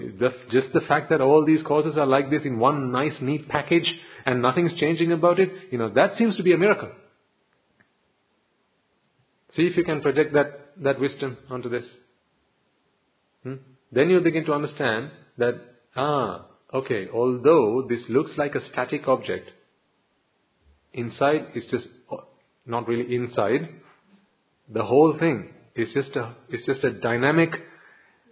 [0.52, 3.90] just the fact that all these causes are like this in one nice, neat package
[4.24, 6.90] and nothing's changing about it, you know, that seems to be a miracle.
[9.56, 11.84] See if you can project that, that wisdom onto this.
[13.42, 13.54] Hmm?
[13.92, 15.60] Then you begin to understand that,
[15.96, 19.50] ah, okay, although this looks like a static object,
[20.92, 22.16] inside it's just uh,
[22.66, 23.68] not really inside.
[24.72, 27.50] The whole thing is just a, it's just a dynamic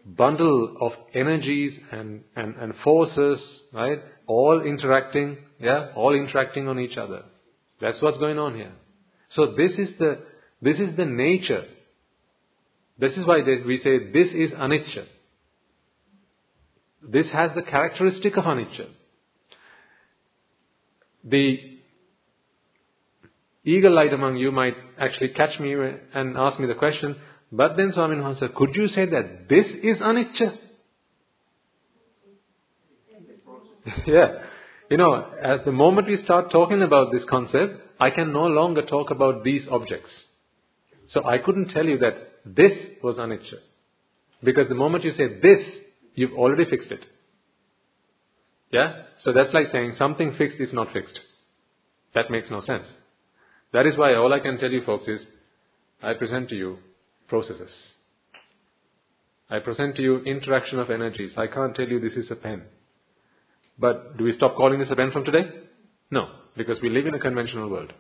[0.05, 3.39] bundle of energies and, and, and forces,
[3.73, 4.01] right?
[4.27, 7.23] All interacting, yeah, all interacting on each other.
[7.81, 8.73] That's what's going on here.
[9.35, 10.19] So this is the,
[10.61, 11.65] this is the nature.
[12.99, 15.07] This is why we say this is anicca.
[17.03, 18.87] This has the characteristic of anicca.
[21.25, 21.59] The
[23.65, 25.75] eagle-eyed among you might actually catch me
[26.15, 27.17] and ask me the question,
[27.51, 30.57] but then Swami said, could you say that this is anicca?
[34.07, 34.27] yeah.
[34.91, 38.83] You know, at the moment we start talking about this concept, I can no longer
[38.83, 40.11] talk about these objects.
[41.13, 42.15] So I couldn't tell you that
[42.45, 42.73] this
[43.03, 43.59] was anicca.
[44.43, 45.61] Because the moment you say this,
[46.15, 47.05] you've already fixed it.
[48.71, 49.03] Yeah?
[49.25, 51.19] So that's like saying something fixed is not fixed.
[52.15, 52.87] That makes no sense.
[53.73, 55.21] That is why all I can tell you folks is,
[56.03, 56.79] I present to you
[57.29, 57.71] processes.
[59.49, 61.33] I present to you interaction of energies.
[61.37, 62.63] I can't tell you this is a pen.
[63.79, 65.51] But do we stop calling this a pen from today?
[66.11, 67.93] No, because we live in a conventional world.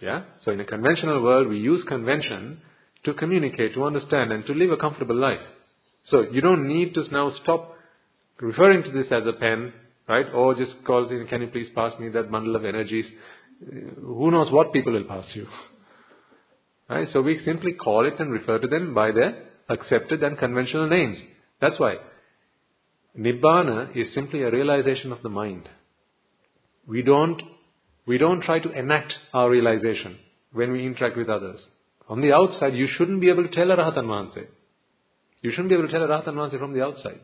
[0.00, 0.24] Yeah?
[0.44, 2.60] So in a conventional world, we use convention
[3.04, 5.40] to communicate, to understand, and to live a comfortable life.
[6.10, 7.74] So you don't need to now stop
[8.40, 9.72] referring to this as a pen,
[10.08, 10.26] right?
[10.34, 13.04] Or just call, can you please pass me that bundle of energies?
[14.00, 15.46] Who knows what people will pass you.
[16.90, 17.06] Right?
[17.12, 21.18] So we simply call it and refer to them by their accepted and conventional names.
[21.60, 21.96] That's why
[23.18, 25.68] Nibbana is simply a realization of the mind.
[26.86, 27.42] We don't,
[28.06, 30.16] we don't try to enact our realization
[30.52, 31.58] when we interact with others.
[32.08, 34.46] On the outside, you shouldn't be able to tell a Rahatan Mahanse.
[35.42, 37.20] You shouldn't be able to tell a Rahatan Mahanse from the outside.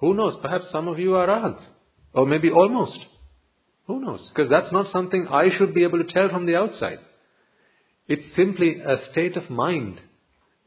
[0.00, 0.38] Who knows?
[0.40, 1.62] Perhaps some of you are Rahats.
[2.12, 2.98] Or maybe almost.
[3.86, 4.20] Who knows?
[4.28, 6.98] Because that's not something I should be able to tell from the outside.
[8.06, 10.00] It's simply a state of mind.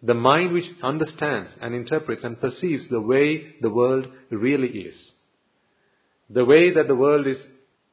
[0.04, 4.96] The mind which understands and interprets and perceives the way the world really is.
[6.30, 7.38] The way that the world is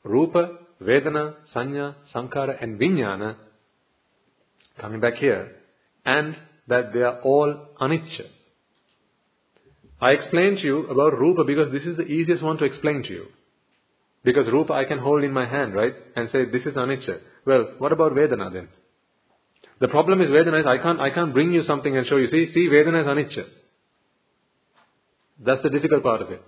[0.04, 3.36] rupa, vedana, sanya, Sankhara and vijnana,
[4.80, 5.52] coming back here,
[6.04, 6.36] and
[6.68, 8.26] that they are all anicca.
[10.00, 13.08] I explained to you about rupa because this is the easiest one to explain to
[13.08, 13.26] you.
[14.24, 15.94] Because rupa I can hold in my hand, right?
[16.14, 17.20] And say, this is anicca.
[17.46, 18.68] Well, what about vedana then?
[19.80, 22.28] The problem is Vedana is I can't, I can't bring you something and show you.
[22.30, 23.44] See, see, Vedana is anicca.
[25.44, 26.42] That's the difficult part of it.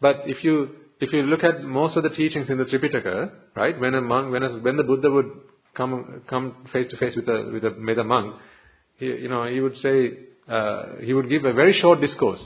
[0.00, 0.68] But if you,
[1.00, 4.32] if you look at most of the teachings in the Tripitaka, right, when a monk,
[4.32, 5.30] when, a, when the Buddha would
[5.76, 8.36] come, come face to face with a, with a, with a monk,
[8.96, 10.18] he, you know, he would say,
[10.48, 12.40] uh, he would give a very short discourse.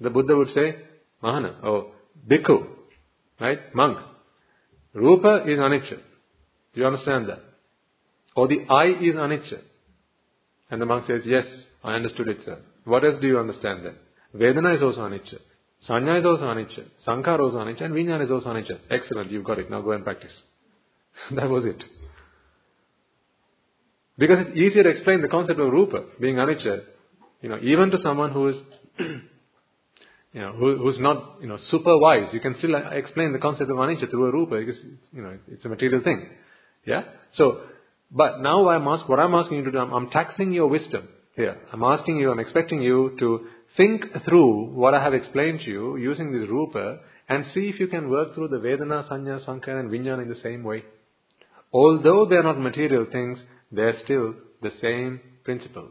[0.00, 0.76] The Buddha would say,
[1.22, 1.92] Mahana, or
[2.28, 2.66] Bhikkhu,
[3.40, 3.98] right, monk.
[4.94, 5.98] Rupa is anicca.
[6.74, 7.40] Do you understand that?
[8.34, 9.60] Or the I is anicca.
[10.70, 11.44] And the monk says, yes,
[11.84, 12.58] I understood it, sir.
[12.84, 13.94] What else do you understand then?
[14.34, 15.38] Vedana is also anicca.
[15.88, 16.84] Sanya is also anicca.
[17.06, 17.82] Sankhara is also anicca.
[17.82, 18.78] And Vijnana is also anicca.
[18.90, 19.70] Excellent, you've got it.
[19.70, 20.32] Now go and practice.
[21.34, 21.82] that was it.
[24.18, 26.82] Because it's easier to explain the concept of rupa, being anicca,
[27.42, 28.56] you know, even to someone who is,
[28.98, 33.38] you know, who, who's not, you know, super wise, you can still uh, explain the
[33.38, 34.80] concept of anicca through a rupa because,
[35.12, 36.28] you know, it's a material thing.
[36.86, 37.02] Yeah?
[37.36, 37.60] So,
[38.10, 41.08] but now I'm ask, what I'm asking you to do, I'm, I'm taxing your wisdom
[41.34, 41.56] here.
[41.72, 45.96] I'm asking you, I'm expecting you to think through what I have explained to you
[45.96, 49.90] using this rupa and see if you can work through the Vedana, Sanya, Sankhara and
[49.90, 50.84] Vijnana in the same way.
[51.72, 53.38] Although they are not material things,
[53.72, 55.88] they are still the same principle.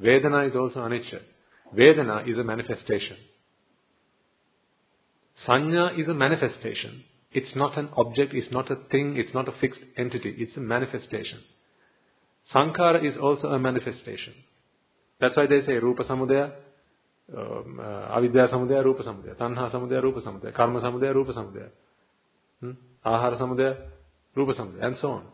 [0.00, 1.20] Vedana is also anicca.
[1.76, 3.16] Vedana is a manifestation.
[5.46, 7.04] Sanya is a manifestation.
[7.32, 10.60] It's not an object, it's not a thing, it's not a fixed entity, it's a
[10.60, 11.40] manifestation.
[12.52, 14.34] Sankhara is also a manifestation.
[15.20, 16.52] That's why they say Rupa Samudaya,
[17.36, 21.68] um, uh, Avidya Samudaya, Rupa Samudaya, Tanha Samudaya, Rupa Samudaya, Karma Samudaya, Rupa Samudaya,
[22.60, 22.72] hmm?
[23.06, 23.76] Ahara Samudaya,
[24.34, 25.26] Rupa Samudaya, and so on.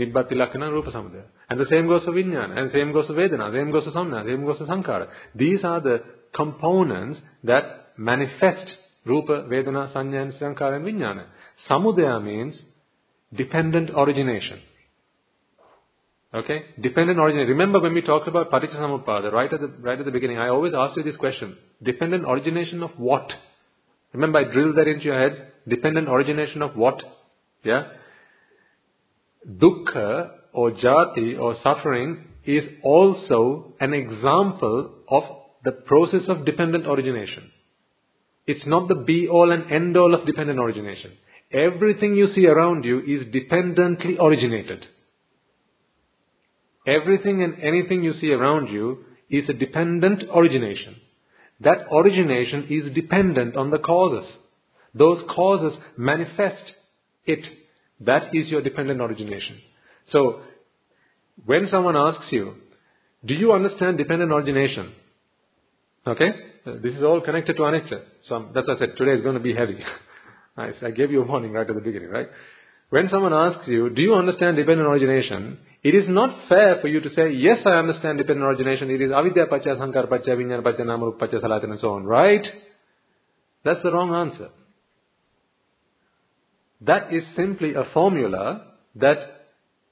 [0.00, 4.24] And the same goes for Vijnana, and same goes for Vedana, same goes for Samna,
[4.26, 5.08] same goes for Sankhara.
[5.34, 6.02] These are the
[6.34, 8.70] components that manifest
[9.04, 11.24] Rupa, Vedana, Sanya, and Sankhara and Vijnana.
[11.68, 12.54] Samudaya means
[13.34, 14.60] dependent origination.
[16.34, 16.64] Okay?
[16.80, 17.48] Dependent origination.
[17.48, 20.74] Remember when we talked about Paticca right at the, right at the beginning, I always
[20.76, 21.56] ask you this question.
[21.82, 23.30] Dependent origination of what?
[24.12, 25.52] Remember I drilled that into your head.
[25.66, 27.02] Dependent origination of what?
[27.64, 27.88] Yeah?
[29.46, 35.22] Dukkha or jati or suffering is also an example of
[35.64, 37.50] the process of dependent origination.
[38.46, 41.12] It's not the be all and end all of dependent origination.
[41.52, 44.86] Everything you see around you is dependently originated.
[46.86, 50.96] Everything and anything you see around you is a dependent origination.
[51.60, 54.30] That origination is dependent on the causes.
[54.94, 56.72] Those causes manifest
[57.26, 57.44] it.
[58.00, 59.58] That is your dependent origination.
[60.12, 60.42] So,
[61.44, 62.54] when someone asks you,
[63.24, 64.92] do you understand dependent origination?
[66.06, 66.30] Okay?
[66.66, 68.02] Uh, this is all connected to anicca.
[68.28, 69.78] So um, that's why I said today is going to be heavy.
[70.56, 70.74] nice.
[70.82, 72.28] I gave you a warning right at the beginning, right?
[72.90, 75.58] When someone asks you, do you understand dependent origination?
[75.82, 78.90] It is not fair for you to say, yes, I understand dependent origination.
[78.90, 82.44] It is avidya pacha, sankar pacha, vinyana pacha, namarup pacha, salatin and so on, right?
[83.64, 84.48] That's the wrong answer.
[86.80, 89.18] That is simply a formula that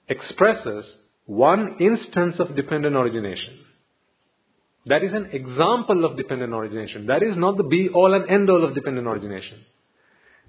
[0.09, 0.85] expresses
[1.27, 3.59] one instance of dependent origination.
[4.87, 7.07] That is an example of dependent origination.
[7.07, 9.65] That is not the be all and end all of dependent origination.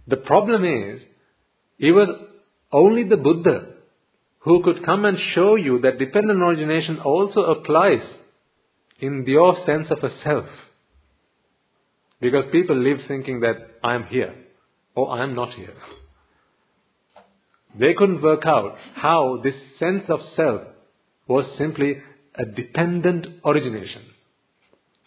[0.07, 1.01] The problem is,
[1.79, 2.09] it was
[2.71, 3.73] only the Buddha
[4.39, 8.03] who could come and show you that dependent origination also applies
[8.99, 10.45] in your sense of a self.
[12.21, 14.33] Because people live thinking that I am here
[14.95, 15.73] or I am not here.
[17.79, 20.61] They couldn't work out how this sense of self
[21.27, 21.97] was simply
[22.35, 24.03] a dependent origination.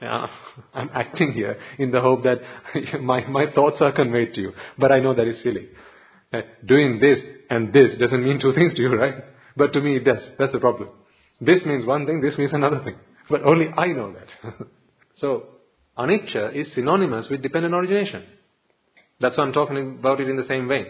[0.00, 0.26] Yeah,
[0.74, 2.38] I'm acting here in the hope that
[3.00, 4.52] my, my thoughts are conveyed to you.
[4.78, 5.68] But I know that is silly.
[6.66, 7.18] Doing this
[7.50, 9.14] and this doesn't mean two things to you, right?
[9.56, 10.22] But to me it does.
[10.38, 10.90] That's the problem.
[11.40, 12.96] This means one thing, this means another thing.
[13.28, 14.66] But only I know that.
[15.20, 15.44] so,
[15.96, 18.24] anicca is synonymous with dependent origination.
[19.20, 20.86] That's why I'm talking about it in the same way.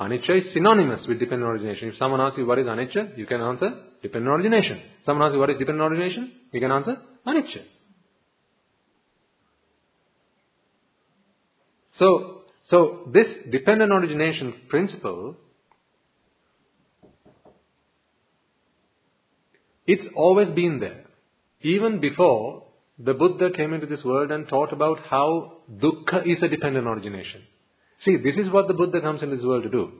[0.00, 1.88] Anicca is synonymous with dependent origination.
[1.88, 3.70] If someone asks you what is anicca, you can answer
[4.00, 4.80] dependent origination.
[5.04, 6.96] Someone asks you what is dependent origination, you can answer
[7.26, 7.62] anicca.
[11.98, 15.34] So, so this dependent origination principle,
[19.84, 21.06] it's always been there.
[21.62, 22.62] Even before
[23.00, 27.42] the Buddha came into this world and taught about how dukkha is a dependent origination.
[28.04, 29.90] See, this is what the Buddha comes in this world to do.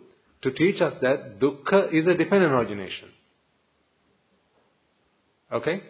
[0.43, 3.09] To teach us that dukkha is a dependent origination.
[5.53, 5.83] Okay?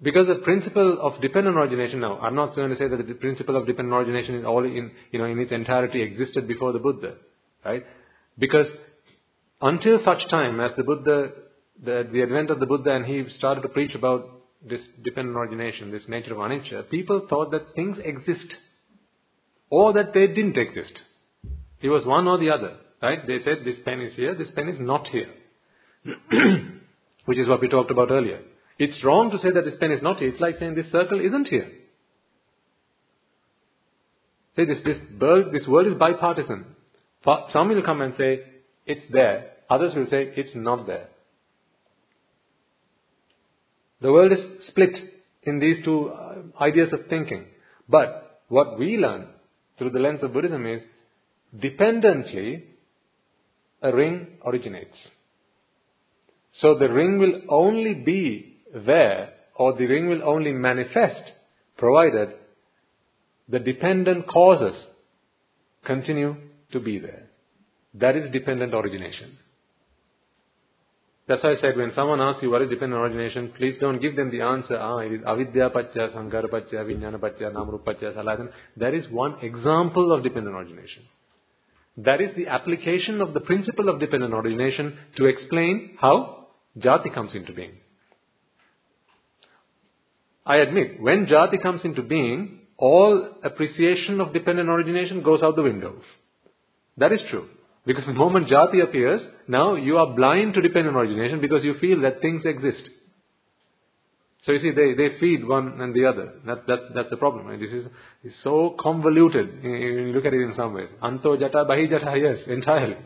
[0.00, 3.56] Because the principle of dependent origination now, I'm not going to say that the principle
[3.56, 7.14] of dependent origination is all in, you know, in its entirety existed before the Buddha,
[7.64, 7.84] right?
[8.38, 8.66] Because
[9.60, 11.32] until such time as the Buddha,
[11.84, 14.30] the, the advent of the Buddha and he started to preach about
[14.66, 18.52] this dependent origination, this nature of anicca, people thought that things exist
[19.70, 20.92] or that they didn't exist.
[21.80, 23.26] It was one or the other, right?
[23.26, 25.30] They said this pen is here, this pen is not here.
[27.24, 28.40] Which is what we talked about earlier.
[28.78, 30.28] It's wrong to say that this pen is not here.
[30.28, 31.70] It's like saying this circle isn't here.
[34.56, 36.64] Say this, this, world, this world is bipartisan.
[37.52, 38.40] Some will come and say,
[38.86, 39.52] it's there.
[39.70, 41.08] Others will say, it's not there.
[44.00, 44.38] The world is
[44.68, 44.94] split
[45.42, 47.46] in these two uh, ideas of thinking.
[47.88, 49.28] But what we learn
[49.76, 50.80] through the lens of Buddhism is,
[51.56, 52.64] dependently,
[53.82, 54.96] a ring originates.
[56.60, 61.32] So the ring will only be there or the ring will only manifest
[61.76, 62.30] provided
[63.48, 64.74] the dependent causes
[65.84, 66.36] continue
[66.72, 67.28] to be there.
[67.94, 69.38] That is dependent origination.
[71.28, 74.16] That's why I said when someone asks you what is dependent origination, please don't give
[74.16, 78.50] them the answer, ah, it is avidya pacha, sankhara pacha, vijnana pacha, namarup pacha, saladan.
[78.78, 81.02] That is one example of dependent origination.
[82.04, 86.46] That is the application of the principle of dependent origination to explain how
[86.78, 87.72] jati comes into being.
[90.46, 95.62] I admit, when jati comes into being, all appreciation of dependent origination goes out the
[95.62, 95.96] window.
[96.98, 97.48] That is true.
[97.84, 102.02] Because the moment jati appears, now you are blind to dependent origination because you feel
[102.02, 102.88] that things exist.
[104.48, 106.32] So you see, they, they feed one and the other.
[106.46, 107.48] That, that, that's the problem.
[107.48, 107.60] Right?
[107.60, 107.84] This is,
[108.24, 109.62] is so convoluted.
[109.62, 110.88] When you look at it in some ways.
[111.02, 112.96] Anto jata, bahi jata, yes, entirely.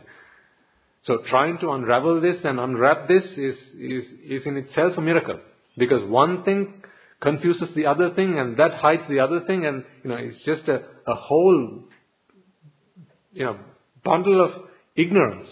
[1.05, 5.37] So trying to unravel this and unwrap this is, is, is in itself a miracle.
[5.77, 6.81] Because one thing
[7.21, 10.69] confuses the other thing and that hides the other thing and, you know, it's just
[10.69, 10.75] a,
[11.11, 11.83] a whole,
[13.33, 13.59] you know,
[14.05, 14.51] bundle of
[14.95, 15.47] ignorance.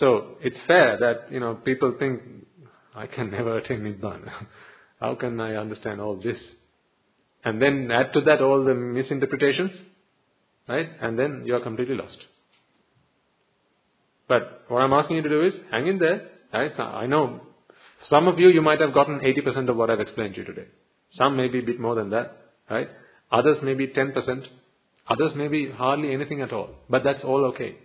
[0.00, 2.22] So it's fair that, you know, people think,
[2.94, 4.46] I can never attain Nibbana.
[5.00, 6.36] How can I understand all this?
[7.44, 9.70] And then add to that all the misinterpretations,
[10.68, 10.88] right?
[11.00, 12.18] And then you are completely lost.
[14.28, 16.28] But what I'm asking you to do is hang in there.
[16.52, 16.72] Right?
[16.78, 17.40] I know
[18.08, 20.66] some of you, you might have gotten 80% of what I've explained to you today.
[21.16, 22.36] Some may be a bit more than that,
[22.68, 22.88] right?
[23.32, 24.14] Others may be 10%.
[25.08, 26.70] Others may be hardly anything at all.
[26.88, 27.76] But that's all okay.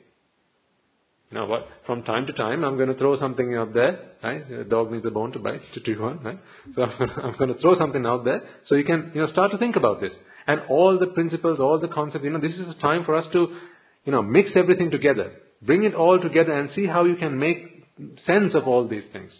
[1.35, 4.49] Now what, from time to time, I'm going to throw something out there, right?
[4.49, 6.39] The dog needs a bone to bite, to chew on, right?
[6.75, 6.83] So
[7.23, 9.75] I'm going to throw something out there so you can, you know, start to think
[9.75, 10.13] about this.
[10.47, 13.25] And all the principles, all the concepts, you know, this is a time for us
[13.33, 13.57] to,
[14.05, 15.33] you know, mix everything together.
[15.61, 17.85] Bring it all together and see how you can make
[18.25, 19.31] sense of all these things.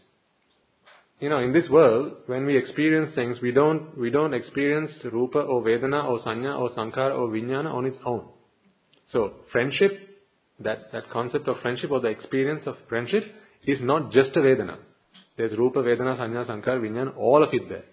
[1.21, 5.39] You know, in this world, when we experience things, we don't, we don't experience rupa
[5.39, 8.25] or vedana or sanya or sankhara or vijnana on its own.
[9.13, 10.04] So, friendship,
[10.59, 13.23] that, that concept of friendship or the experience of friendship
[13.65, 14.77] is not just a vedana.
[15.37, 17.83] There's rupa, vedana, sanya, sankhara, vijnana, all of it there.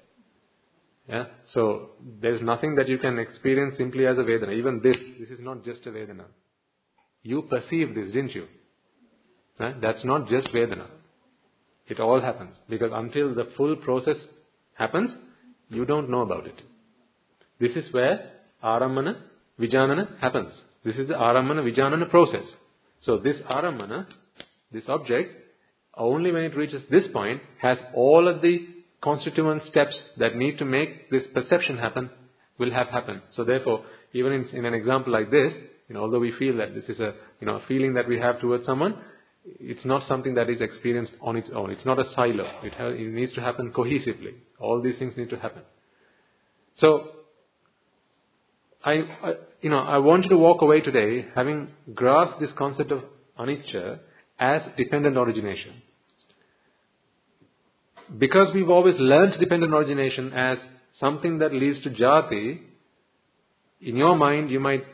[1.09, 1.25] Yeah?
[1.55, 1.91] So,
[2.21, 4.55] there's nothing that you can experience simply as a vedana.
[4.55, 6.25] Even this, this is not just a vedana.
[7.23, 8.47] You perceive this, didn't you?
[9.59, 10.87] That's not just Vedana.
[11.87, 12.57] It all happens.
[12.69, 14.17] Because until the full process
[14.75, 15.11] happens,
[15.69, 16.61] you don't know about it.
[17.61, 18.33] This is where
[18.65, 19.21] Aramana,
[19.61, 20.53] Vijanana happens.
[20.85, 22.45] This is the Aramana, Vijanana process.
[23.05, 24.07] So this Aramana,
[24.73, 25.31] this object,
[25.97, 28.67] only when it reaches this point, has all of the
[29.03, 32.11] constituent steps that need to make this perception happen,
[32.59, 33.23] will have happened.
[33.37, 35.53] So therefore, even in, in an example like this,
[35.89, 38.19] you know, although we feel that this is a, you know, a feeling that we
[38.19, 38.97] have towards someone,
[39.45, 41.71] it's not something that is experienced on its own.
[41.71, 42.45] It's not a silo.
[42.63, 44.35] It, ha- it needs to happen cohesively.
[44.61, 45.63] All these things need to happen.
[46.81, 47.11] So,
[48.85, 48.95] I,
[49.61, 53.03] you know, I want you to walk away today having grasped this concept of
[53.39, 54.01] anicca
[54.39, 55.83] as dependent origination.
[58.19, 60.59] Because we've always learned dependent origination as
[61.01, 62.61] something that leads to jati,
[63.81, 64.85] in your mind you might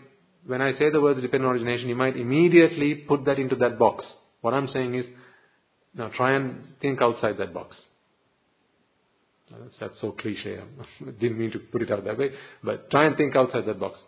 [0.48, 4.04] when I say the word dependent origination, you might immediately put that into that box.
[4.40, 5.04] What I'm saying is,
[5.94, 7.76] now try and think outside that box.
[9.80, 10.58] That's, so cliche.
[10.58, 12.30] I didn't mean to put it out that way,
[12.62, 13.98] but try and think outside that box.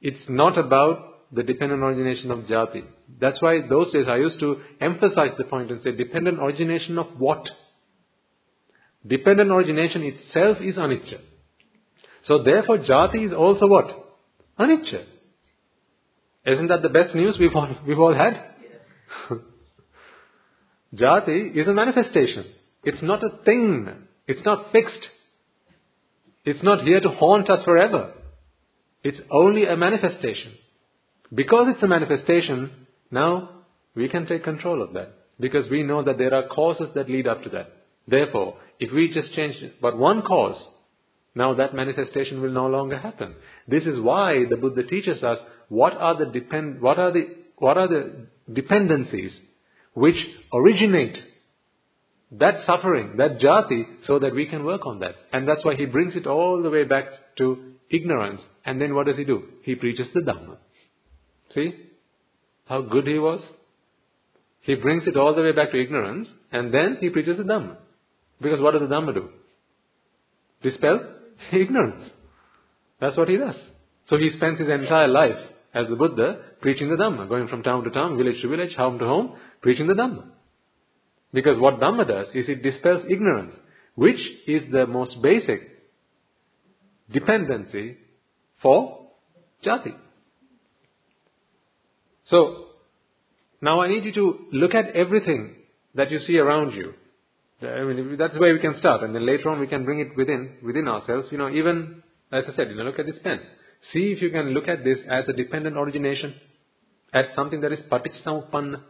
[0.00, 2.84] It's not about the dependent origination of jati.
[3.20, 7.06] That's why those days I used to emphasize the point and say dependent origination of
[7.18, 7.48] what?
[9.06, 11.20] Dependent origination itself is anicca.
[12.26, 13.86] So therefore jati is also what?
[14.58, 15.04] Anicca.
[16.46, 18.32] Isn't that the best news we've all, we've all had?
[20.94, 22.46] Jati is a manifestation.
[22.82, 23.88] It's not a thing.
[24.30, 25.04] It's not fixed.
[26.44, 28.12] It's not here to haunt us forever.
[29.02, 30.52] It's only a manifestation.
[31.34, 33.62] Because it's a manifestation, now
[33.96, 35.14] we can take control of that.
[35.40, 37.72] Because we know that there are causes that lead up to that.
[38.06, 40.60] Therefore, if we just change but one cause,
[41.34, 43.34] now that manifestation will no longer happen.
[43.66, 45.38] This is why the Buddha teaches us
[45.68, 49.32] what are the depend, what are the, what are the dependencies
[49.94, 50.16] which
[50.52, 51.16] originate
[52.32, 55.14] that suffering, that jati, so that we can work on that.
[55.32, 57.06] And that's why he brings it all the way back
[57.38, 58.40] to ignorance.
[58.64, 59.42] And then what does he do?
[59.62, 60.56] He preaches the Dhamma.
[61.54, 61.74] See?
[62.66, 63.40] How good he was?
[64.62, 67.76] He brings it all the way back to ignorance, and then he preaches the Dhamma.
[68.40, 69.28] Because what does the Dhamma do?
[70.62, 71.00] Dispel
[71.52, 72.10] ignorance.
[73.00, 73.56] That's what he does.
[74.08, 75.36] So he spends his entire life
[75.74, 78.98] as the Buddha preaching the Dhamma, going from town to town, village to village, home
[78.98, 80.24] to home, preaching the Dhamma.
[81.32, 83.54] Because what Dhamma does is it dispels ignorance,
[83.94, 85.60] which is the most basic
[87.12, 87.96] dependency
[88.62, 89.08] for
[89.64, 89.94] jati.
[92.28, 92.66] So,
[93.60, 95.54] now I need you to look at everything
[95.94, 96.94] that you see around you.
[97.62, 100.00] Uh, I mean, that's where we can start, and then later on we can bring
[100.00, 101.28] it within within ourselves.
[101.30, 102.02] You know, even
[102.32, 103.40] as I said, you know, look at this pen.
[103.92, 106.34] See if you can look at this as a dependent origination,
[107.12, 108.82] as something that is paticcasamuppanna.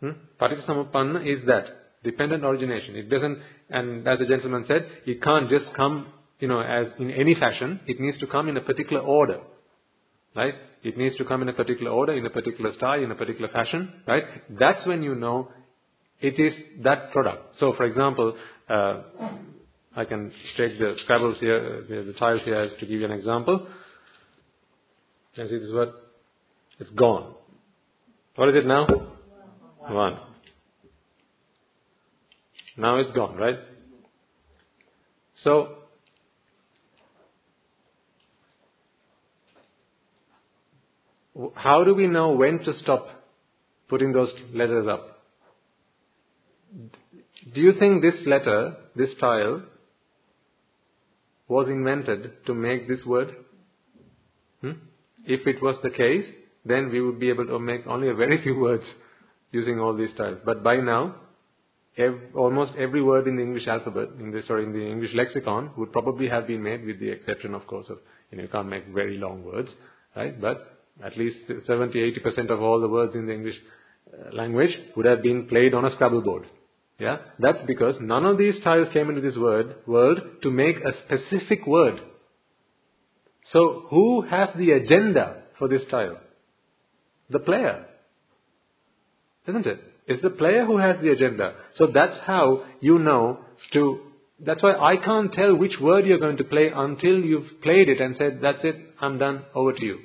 [0.00, 0.10] Hmm?
[0.40, 1.64] Paticcasamuppanna is that
[2.02, 2.96] dependent origination.
[2.96, 6.06] It doesn't, and as the gentleman said, it can't just come,
[6.38, 7.80] you know, as in any fashion.
[7.86, 9.40] It needs to come in a particular order.
[10.34, 10.54] right?
[10.82, 13.48] It needs to come in a particular order, in a particular style, in a particular
[13.48, 14.24] fashion, right?
[14.58, 15.50] That's when you know
[16.20, 16.52] it is
[16.84, 17.56] that product.
[17.58, 18.36] So, for example,
[18.68, 19.02] uh,
[19.96, 23.66] I can take the Scrabbles here, the tiles here to give you an example.
[25.34, 25.90] Can see this word?
[26.78, 27.34] It's gone.
[28.36, 28.86] What is it now?
[29.88, 30.18] One.
[32.76, 33.58] Now it's gone, right?
[35.42, 35.76] So,
[41.54, 43.08] how do we know when to stop
[43.88, 45.22] putting those letters up?
[47.54, 49.62] Do you think this letter, this tile,
[51.48, 53.34] was invented to make this word?
[54.60, 54.72] Hmm?
[55.24, 56.26] If it was the case,
[56.64, 58.84] then we would be able to make only a very few words
[59.52, 60.38] using all these tiles.
[60.44, 61.16] But by now,
[61.96, 65.70] ev- almost every word in the English alphabet, in the, sorry, in the English lexicon,
[65.76, 67.98] would probably have been made, with the exception, of course, of
[68.30, 69.68] you know you can't make very long words,
[70.14, 70.40] right?
[70.40, 73.56] But at least 70, 80 percent of all the words in the English
[74.12, 76.46] uh, language would have been played on a Scrabble board.
[76.98, 80.92] Yeah, that's because none of these tiles came into this word world to make a
[81.04, 81.98] specific word.
[83.52, 86.18] So who has the agenda for this tile?
[87.30, 87.86] The player.
[89.46, 89.80] Isn't it?
[90.06, 91.54] It's the player who has the agenda.
[91.76, 93.40] So that's how you know
[93.72, 94.00] to,
[94.44, 98.00] that's why I can't tell which word you're going to play until you've played it
[98.00, 99.98] and said, that's it, I'm done, over to you.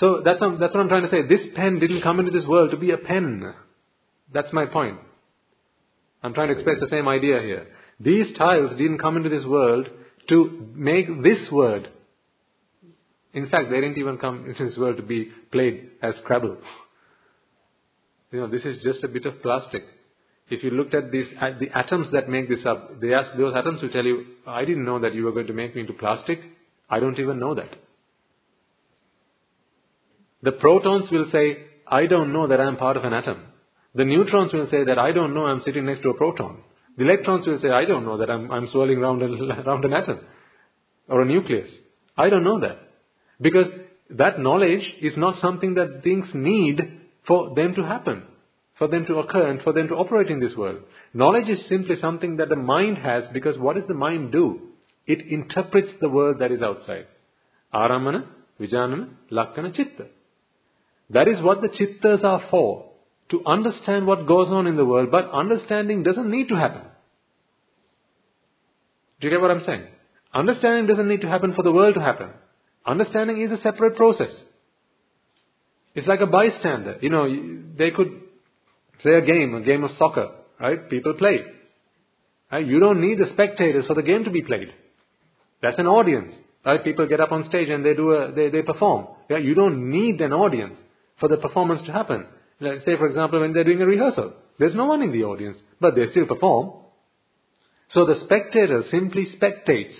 [0.00, 1.22] So that's, that's what I'm trying to say.
[1.28, 3.54] This pen didn't come into this world to be a pen.
[4.32, 4.98] That's my point.
[6.22, 7.66] I'm trying to express the same idea here.
[8.00, 9.88] These tiles didn't come into this world
[10.30, 11.88] to make this word.
[13.32, 16.56] In fact, they didn't even come into this world to be played as Scrabble.
[18.32, 19.82] You know, this is just a bit of plastic.
[20.48, 23.54] If you looked at these, at the atoms that make this up, they ask, those
[23.56, 25.92] atoms will tell you, I didn't know that you were going to make me into
[25.92, 26.40] plastic.
[26.88, 27.70] I don't even know that.
[30.42, 33.42] The protons will say, I don't know that I am part of an atom.
[33.94, 36.62] The neutrons will say that I don't know I'm sitting next to a proton.
[36.96, 39.26] The electrons will say, I don't know that I'm, I'm swirling around, a,
[39.66, 40.20] around an atom
[41.08, 41.68] or a nucleus.
[42.16, 42.89] I don't know that.
[43.40, 43.66] Because
[44.10, 46.80] that knowledge is not something that things need
[47.26, 48.24] for them to happen,
[48.78, 50.80] for them to occur and for them to operate in this world.
[51.14, 54.60] Knowledge is simply something that the mind has because what does the mind do?
[55.06, 57.06] It interprets the world that is outside.
[57.72, 58.26] Aramana,
[58.60, 60.06] Vijanana, Lakkana, Chitta.
[61.10, 62.86] That is what the chittas are for.
[63.30, 66.82] To understand what goes on in the world, but understanding doesn't need to happen.
[69.20, 69.86] Do you get what I'm saying?
[70.34, 72.30] Understanding doesn't need to happen for the world to happen.
[72.86, 74.30] Understanding is a separate process.
[75.94, 76.98] It's like a bystander.
[77.00, 77.28] You know,
[77.76, 78.20] they could
[79.02, 80.88] play a game, a game of soccer, right?
[80.88, 81.38] People play.
[82.50, 82.66] Right?
[82.66, 84.72] You don't need the spectators for the game to be played.
[85.62, 86.32] That's an audience.
[86.64, 86.82] Right?
[86.82, 89.08] People get up on stage and they do a, they, they perform.
[89.28, 89.38] Yeah?
[89.38, 90.76] You don't need an audience
[91.18, 92.26] for the performance to happen.
[92.60, 94.34] Let's say, for example, when they're doing a rehearsal.
[94.58, 96.72] There's no one in the audience, but they still perform.
[97.94, 99.94] So the spectator simply spectates.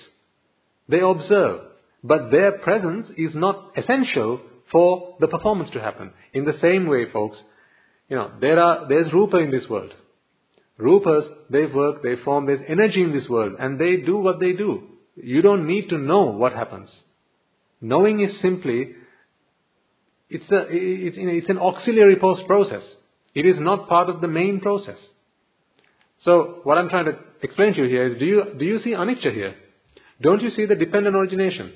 [0.88, 1.69] They observe.
[2.02, 4.40] But their presence is not essential
[4.72, 6.12] for the performance to happen.
[6.32, 7.36] In the same way, folks,
[8.08, 9.92] you know, there are, there's Rupa in this world.
[10.78, 14.52] Rupas, they work, they form, there's energy in this world, and they do what they
[14.52, 14.82] do.
[15.16, 16.88] You don't need to know what happens.
[17.80, 18.92] Knowing is simply,
[20.30, 22.82] it's a, it's, it's an auxiliary post process.
[23.34, 24.96] It is not part of the main process.
[26.24, 28.90] So, what I'm trying to explain to you here is, do you, do you see
[28.90, 29.54] anicca here?
[30.20, 31.72] Don't you see the dependent origination?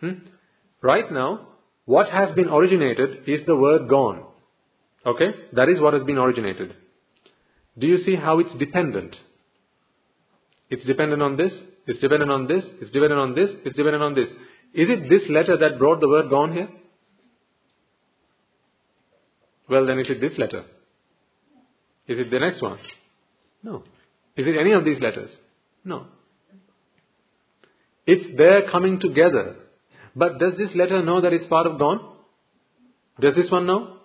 [0.00, 0.12] Hmm?
[0.82, 1.48] Right now,
[1.84, 4.24] what has been originated is the word gone.
[5.06, 5.30] Okay?
[5.54, 6.74] That is what has been originated.
[7.78, 9.16] Do you see how it's dependent?
[10.70, 11.52] It's dependent on this,
[11.86, 14.28] it's dependent on this, it's dependent on this, it's dependent on this.
[14.74, 16.68] Is it this letter that brought the word gone here?
[19.68, 20.64] Well, then is it this letter?
[22.06, 22.78] Is it the next one?
[23.62, 23.84] No.
[24.36, 25.30] Is it any of these letters?
[25.84, 26.06] No.
[28.06, 29.56] It's there coming together.
[30.18, 32.00] But does this letter know that it's part of gone?
[33.20, 33.98] Does this one know?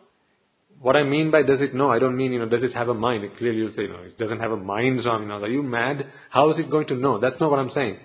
[0.79, 2.89] What I mean by does it know, I don't mean, you know, does it have
[2.89, 3.23] a mind?
[3.23, 5.63] It clearly you'll say, no, it doesn't have a mind, so I mean, are you
[5.63, 6.05] mad?
[6.29, 7.19] How is it going to know?
[7.19, 7.97] That's not what I'm saying.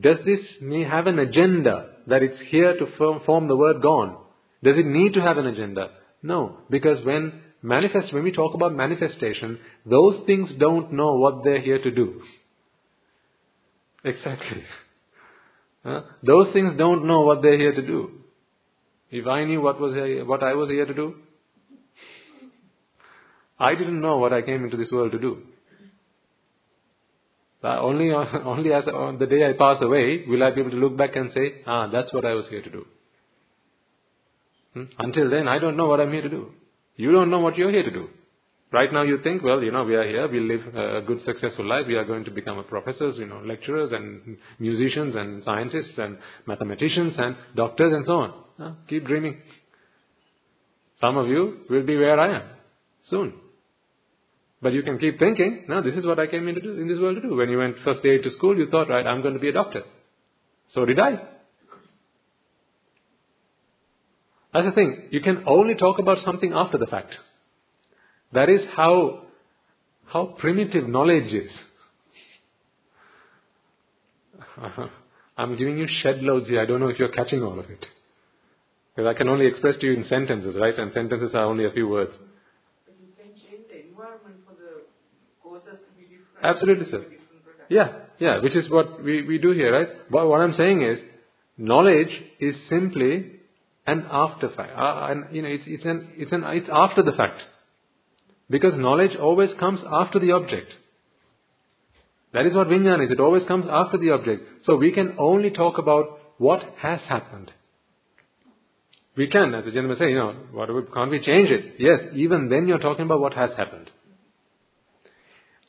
[0.00, 4.18] Does this may have an agenda that it's here to form, form the word gone?
[4.62, 5.90] Does it need to have an agenda?
[6.22, 11.62] No, because when manifest, when we talk about manifestation, those things don't know what they're
[11.62, 12.20] here to do.
[14.04, 14.62] Exactly.
[15.84, 18.10] Those things don't know what they're here to do.
[19.10, 21.14] If I knew what was here, what I was here to do,
[23.58, 25.38] I didn't know what I came into this world to do.
[27.62, 30.76] Only on, only as on the day I pass away will I be able to
[30.76, 32.86] look back and say, ah, that's what I was here to do.
[34.74, 34.84] Hmm?
[34.98, 36.52] Until then, I don't know what I'm here to do.
[36.96, 38.08] You don't know what you're here to do.
[38.70, 41.66] Right now you think, well, you know, we are here, we live a good successful
[41.66, 46.18] life, we are going to become professors, you know, lecturers and musicians and scientists and
[46.46, 48.34] mathematicians and doctors and so on.
[48.58, 48.72] Huh?
[48.88, 49.38] Keep dreaming.
[51.00, 52.42] Some of you will be where I am
[53.08, 53.32] soon.
[54.60, 57.16] But you can keep thinking, no, this is what I came into in this world
[57.16, 57.36] to do.
[57.36, 59.52] When you went first day to school, you thought, right, I'm going to be a
[59.52, 59.82] doctor.
[60.74, 61.12] So did I.
[64.52, 65.08] That's the thing.
[65.10, 67.14] You can only talk about something after the fact.
[68.32, 69.22] That is how,
[70.06, 71.50] how primitive knowledge is.
[75.38, 76.60] I'm giving you shed loads here.
[76.60, 77.84] I don't know if you're catching all of it.
[78.94, 80.76] Because I can only express to you in sentences, right?
[80.76, 82.10] And sentences are only a few words.
[82.84, 84.82] But you can change the environment for the
[85.40, 86.42] courses to be different.
[86.42, 87.04] Absolutely, sir.
[87.68, 89.88] Yeah, yeah, which is what we, we do here, right?
[90.10, 90.98] But what I'm saying is,
[91.56, 92.08] knowledge
[92.40, 93.32] is simply
[93.86, 94.72] an after fact.
[94.76, 97.40] Uh, and, you know, it's, it's, an, it's, an, it's after the fact.
[98.50, 100.72] Because knowledge always comes after the object.
[102.32, 103.10] That is what Vijnana is.
[103.10, 104.42] It always comes after the object.
[104.66, 107.50] So we can only talk about what has happened.
[109.16, 111.74] We can, as the gentleman said, you know, what, can't we change it?
[111.78, 113.90] Yes, even then you're talking about what has happened.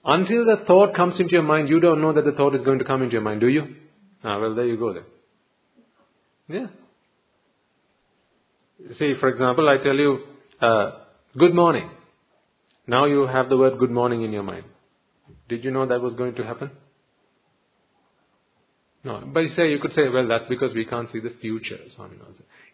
[0.06, 2.80] Until the thought comes into your mind, you don't know that the thought is going
[2.80, 3.76] to come into your mind, do you?
[4.23, 5.03] Ah, well, there you go then.
[6.47, 6.68] Yeah.
[8.97, 10.19] See, for example, I tell you,
[10.61, 10.91] uh,
[11.38, 11.89] good morning.
[12.90, 14.66] Now you have the word good morning in your mind.
[15.48, 16.72] Did you know that was going to happen?
[19.03, 19.22] No.
[19.32, 21.78] But you say, you could say, well, that's because we can't see the future.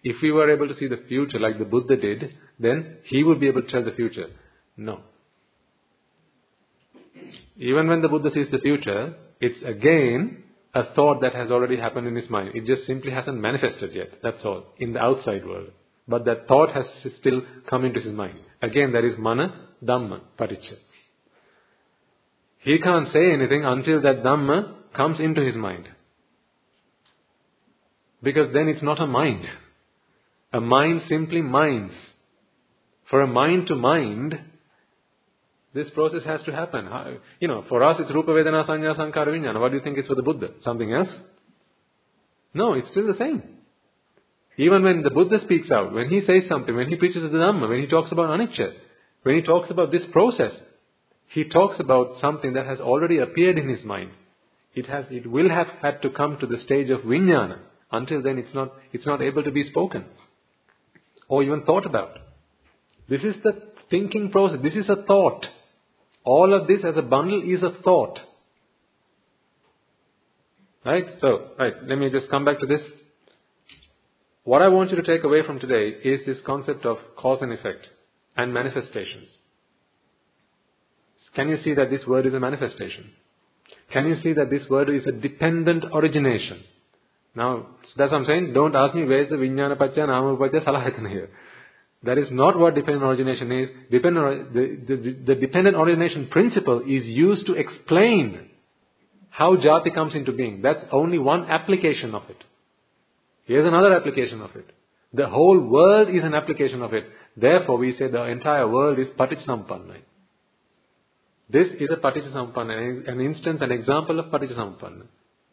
[0.04, 3.42] If we were able to see the future like the Buddha did, then he would
[3.42, 4.28] be able to tell the future.
[4.78, 5.02] No.
[7.58, 10.44] Even when the Buddha sees the future, it's again
[10.74, 12.52] a thought that has already happened in his mind.
[12.54, 14.12] It just simply hasn't manifested yet.
[14.24, 14.64] That's all.
[14.80, 15.72] In the outside world.
[16.08, 16.86] But that thought has
[17.20, 18.40] still come into his mind.
[18.62, 20.78] Again, that is mana, dhamma, paticca.
[22.60, 25.88] He can't say anything until that dhamma comes into his mind.
[28.24, 29.46] Because then it's not a mind.
[30.52, 31.94] A mind simply minds.
[33.10, 34.40] For a mind to mind,
[35.76, 36.90] this process has to happen.
[37.40, 39.60] You know, for us it's Rupa Vedana Sanya Sankhara.
[39.60, 40.52] What do you think it's for the Buddha?
[40.64, 41.10] Something else?
[42.54, 43.44] No, it's still the same.
[44.58, 47.68] Even when the Buddha speaks out, when he says something, when he preaches the Dhamma,
[47.68, 48.72] when he talks about anicca,
[49.26, 50.52] when he talks about this process,
[51.30, 54.12] he talks about something that has already appeared in his mind.
[54.76, 57.58] It has, it will have had to come to the stage of vijnana.
[57.92, 60.06] Until then, it's not, it's not able to be spoken
[61.28, 62.20] or even thought about.
[63.10, 64.60] This is the thinking process.
[64.62, 65.44] This is a thought.
[66.24, 68.20] All of this as a bundle is a thought.
[70.86, 71.06] Right?
[71.20, 72.82] So, right, let me just come back to this.
[74.44, 77.52] What I want you to take away from today is this concept of cause and
[77.52, 77.88] effect
[78.36, 79.28] and manifestations.
[81.36, 83.12] Can you see that this word is a manifestation?
[83.92, 86.64] Can you see that this word is a dependent origination?
[87.36, 87.68] Now,
[87.98, 88.54] that's what I'm saying.
[88.54, 91.30] Don't ask me where is the Vijnana Paccha, Nama Paccha, Salahayatana here.
[92.04, 93.70] That is not what dependent origination is.
[93.92, 98.50] Dependent, the, the, the dependent origination principle is used to explain
[99.30, 100.62] how jati comes into being.
[100.62, 102.42] That's only one application of it.
[103.46, 104.72] Here's another application of it.
[105.14, 107.06] The whole world is an application of it.
[107.38, 109.98] Therefore, we say the entire world is paticcasamuppanna.
[111.50, 115.04] This is a paticcasamuppanna, an instance, an example of paticcasamuppanna.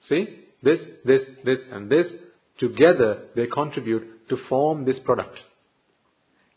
[0.09, 0.39] See?
[0.63, 2.07] This, this, this, and this,
[2.61, 5.37] together they contribute to form this product.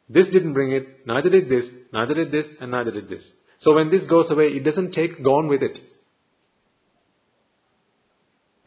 [0.08, 3.24] This didn't bring it, neither did this, neither did this, and neither did this.
[3.64, 5.78] So when this goes away, it doesn't take gone with it.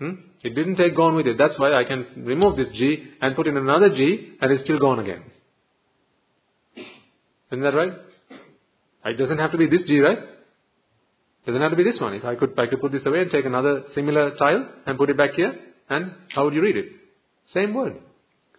[0.01, 0.11] Hmm?
[0.43, 1.39] It didn't take gone with it.
[1.39, 4.79] That's why I can remove this G and put in another G and it's still
[4.79, 5.23] gone again.
[7.51, 7.93] Isn't that right?
[9.05, 10.19] It doesn't have to be this G, right?
[10.19, 12.15] It doesn't have to be this one.
[12.15, 15.09] If I could, I could put this away and take another similar tile and put
[15.09, 15.55] it back here,
[15.89, 16.87] and how would you read it?
[17.55, 17.97] Same word.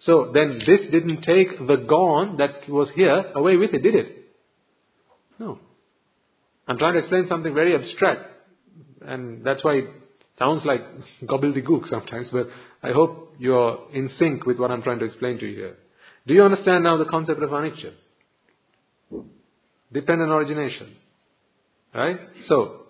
[0.05, 4.07] So then this didn't take the gone that was here away with it, did it?
[5.37, 5.59] No.
[6.67, 8.21] I'm trying to explain something very abstract,
[9.01, 9.85] and that's why it
[10.39, 10.81] sounds like
[11.23, 12.47] gobbledygook sometimes, but
[12.81, 15.77] I hope you're in sync with what I'm trying to explain to you here.
[16.25, 17.91] Do you understand now the concept of anicca?
[19.91, 20.95] Dependent origination.
[21.93, 22.19] Right?
[22.47, 22.83] So,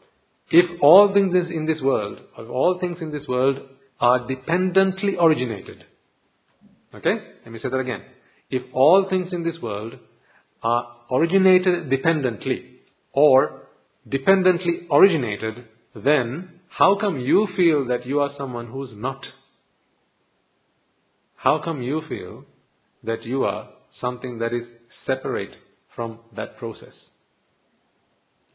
[0.51, 3.57] if all things in this world, or all things in this world
[3.99, 5.83] are dependently originated,
[6.93, 7.15] okay?
[7.45, 8.01] Let me say that again.
[8.49, 9.93] If all things in this world
[10.63, 12.79] are originated dependently,
[13.13, 13.61] or
[14.07, 15.65] dependently originated,
[15.95, 19.25] then how come you feel that you are someone who's not?
[21.35, 22.45] How come you feel
[23.03, 23.69] that you are
[24.01, 24.63] something that is
[25.05, 25.51] separate
[25.95, 26.93] from that process?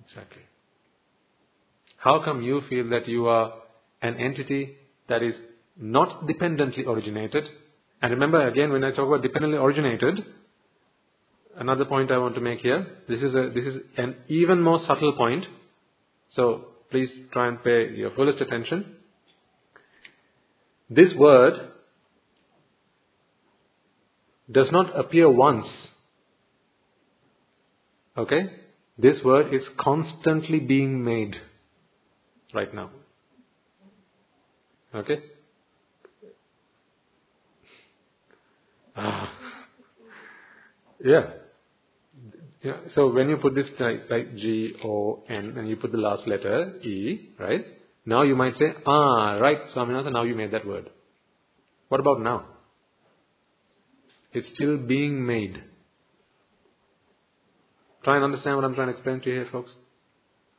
[0.06, 0.42] Exactly.
[1.96, 3.54] How come you feel that you are
[4.02, 4.76] an entity
[5.08, 5.34] that is
[5.76, 7.44] not dependently originated?
[8.02, 10.20] And remember again, when I talk about dependently originated,
[11.56, 12.86] another point I want to make here.
[13.08, 15.44] This is a this is an even more subtle point.
[16.36, 18.96] So please try and pay your fullest attention.
[20.90, 21.54] This word
[24.50, 25.66] does not appear once.
[28.16, 28.50] Okay?
[28.96, 31.34] This word is constantly being made
[32.54, 32.90] right now.
[34.94, 35.18] Okay?
[38.96, 39.32] Ah.
[41.04, 41.30] Yeah.
[42.62, 42.76] Yeah.
[42.94, 46.26] So when you put this like, like G O N and you put the last
[46.28, 47.64] letter E, right?
[48.06, 50.90] Now you might say, ah, right, Swaminatha, now you made that word.
[51.88, 52.46] What about now?
[54.32, 55.62] It's still being made.
[58.04, 59.70] Try and understand what I'm trying to explain to you here, folks.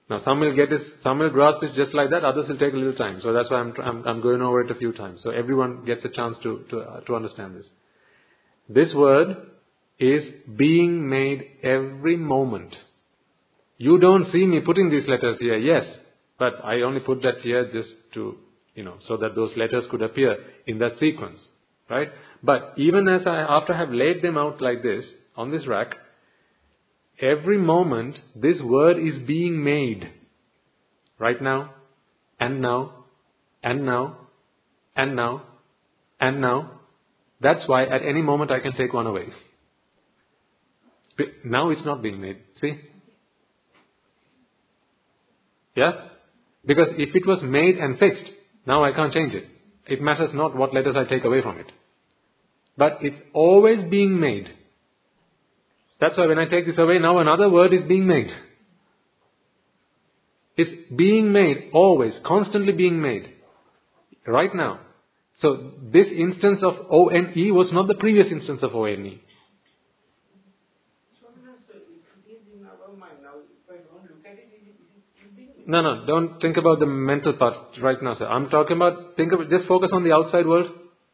[0.10, 2.74] Now, some will get this, some will grasp this just like that, others will take
[2.74, 3.20] a little time.
[3.24, 5.22] So that's why I'm, I'm, I'm going over it a few times.
[5.24, 7.66] So everyone gets a chance to, to, uh, to understand this.
[8.70, 9.36] This word
[10.00, 10.24] is
[10.58, 12.76] being made every moment.
[13.78, 15.86] You don't see me putting these letters here, yes,
[16.38, 18.38] but I only put that here just to,
[18.76, 21.40] you know, so that those letters could appear in that sequence,
[21.90, 22.10] right?
[22.44, 25.04] But even as I, after I have laid them out like this,
[25.36, 25.96] on this rack,
[27.22, 30.10] every moment this word is being made.
[31.18, 31.74] Right now,
[32.40, 33.06] and now,
[33.64, 34.18] and now,
[34.96, 35.44] and now,
[36.20, 36.72] and now.
[37.42, 39.28] That's why at any moment I can take one away.
[41.46, 42.38] Now it's not being made.
[42.60, 42.74] See?
[45.76, 45.92] Yeah?
[46.66, 48.32] Because if it was made and fixed,
[48.66, 49.46] now I can't change it.
[49.88, 51.72] It matters not what letters I take away from it.
[52.78, 54.50] But it's always being made.
[56.00, 58.28] That's why when I take this away, now another word is being made.
[60.58, 63.30] It's being made, always, constantly being made.
[64.26, 64.80] Right now.
[65.42, 69.20] So this instance of ONE was not the previous instance of ONE.
[75.68, 78.28] No, no, don't think about the mental part right now, sir.
[78.28, 80.70] I'm talking about, think of just focus on the outside world.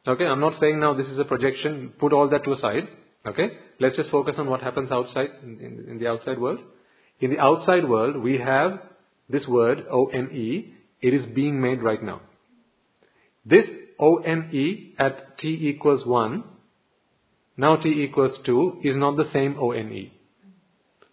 [0.05, 2.87] Okay, I'm not saying now this is a projection, put all that to a side.
[3.25, 6.59] Okay, let's just focus on what happens outside, in, in, the outside world.
[7.19, 8.79] In the outside world, we have
[9.29, 12.21] this word, O-N-E, it is being made right now.
[13.45, 13.65] This
[13.99, 16.43] O-N-E at t equals 1,
[17.57, 20.13] now t equals 2, is not the same O-N-E.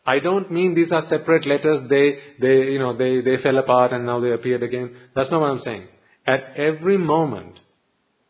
[0.07, 3.93] I don't mean these are separate letters, they, they, you know, they, they fell apart
[3.93, 4.97] and now they appeared again.
[5.15, 5.89] That's not what I'm saying.
[6.27, 7.61] At every moment,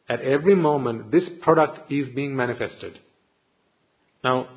[0.09, 2.99] at every moment, this product is being manifested.
[4.23, 4.49] Now,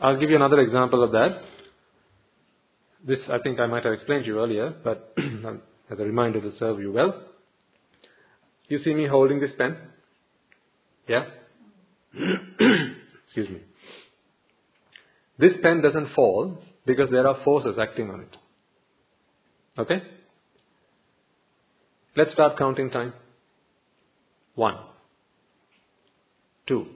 [0.00, 1.42] I'll give you another example of that.
[3.06, 6.40] This, I think I might have explained to you earlier, but um, as a reminder
[6.40, 7.22] to serve you well.
[8.68, 9.76] You see me holding this pen?
[11.08, 11.26] Yeah?
[13.26, 13.60] Excuse me.
[15.38, 18.36] This pen doesn't fall because there are forces acting on it.
[19.78, 20.02] Okay?
[22.16, 23.12] Let's start counting time.
[24.54, 24.76] One,
[26.66, 26.86] two,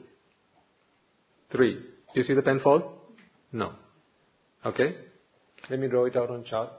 [1.52, 1.78] three.
[2.12, 2.92] Do you see the pen fall?
[3.52, 3.72] No.
[4.66, 4.96] Okay?
[5.68, 6.70] Let me draw it out on chart.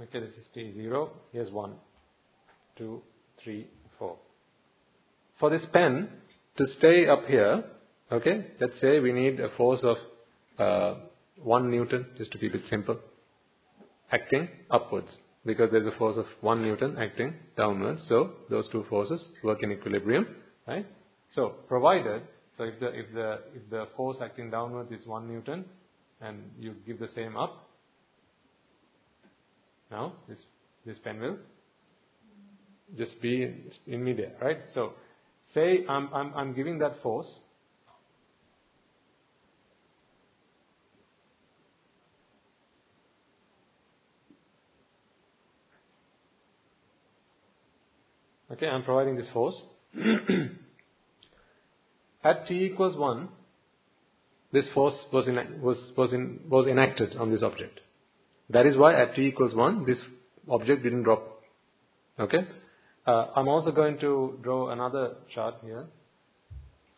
[0.00, 1.08] Okay, this is T0.
[1.32, 1.74] Here's one,
[2.76, 3.00] two,
[3.42, 3.68] three,
[3.98, 4.18] four.
[5.40, 6.08] For this pen
[6.58, 7.64] to stay up here,
[8.12, 9.96] okay, let's say we need a force of
[10.58, 11.00] uh,
[11.42, 12.98] 1 Newton, just to keep it simple,
[14.12, 15.08] acting upwards
[15.46, 18.00] because there's a force of 1 Newton acting downwards.
[18.08, 20.26] So those two forces work in equilibrium,
[20.66, 20.86] right?
[21.34, 22.22] So provided,
[22.56, 25.64] so if the, if the, if the force acting downwards is 1 Newton
[26.20, 27.68] and you give the same up,
[29.90, 30.38] now this,
[30.86, 31.36] this pen will
[32.96, 33.54] just be
[33.86, 34.58] in, midair, right?
[34.74, 34.92] So
[35.54, 37.26] say I'm, I'm, I'm giving that force.
[48.52, 49.54] Okay, I'm providing this force.
[52.24, 53.28] At t equals 1,
[54.52, 57.80] this force was, in, was, was, in, was enacted on this object.
[58.50, 59.98] That is why at t equals 1, this
[60.48, 61.42] object didn't drop.
[62.18, 62.46] Okay?
[63.06, 65.86] Uh, I'm also going to draw another chart here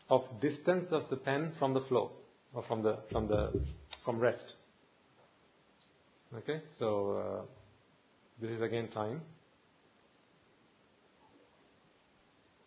[0.09, 2.11] of distance of the pen from the floor.
[2.57, 3.53] or from the from the
[4.05, 4.43] from rest.
[6.35, 7.43] Okay, so uh,
[8.41, 9.21] this is again time.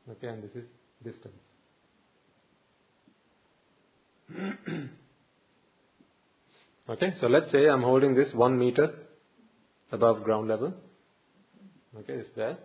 [0.09, 0.63] Okay, and this is
[1.03, 1.35] distance.
[6.89, 8.93] okay, so let's say I'm holding this one meter
[9.91, 10.73] above ground level.
[11.97, 12.57] Okay, it's there.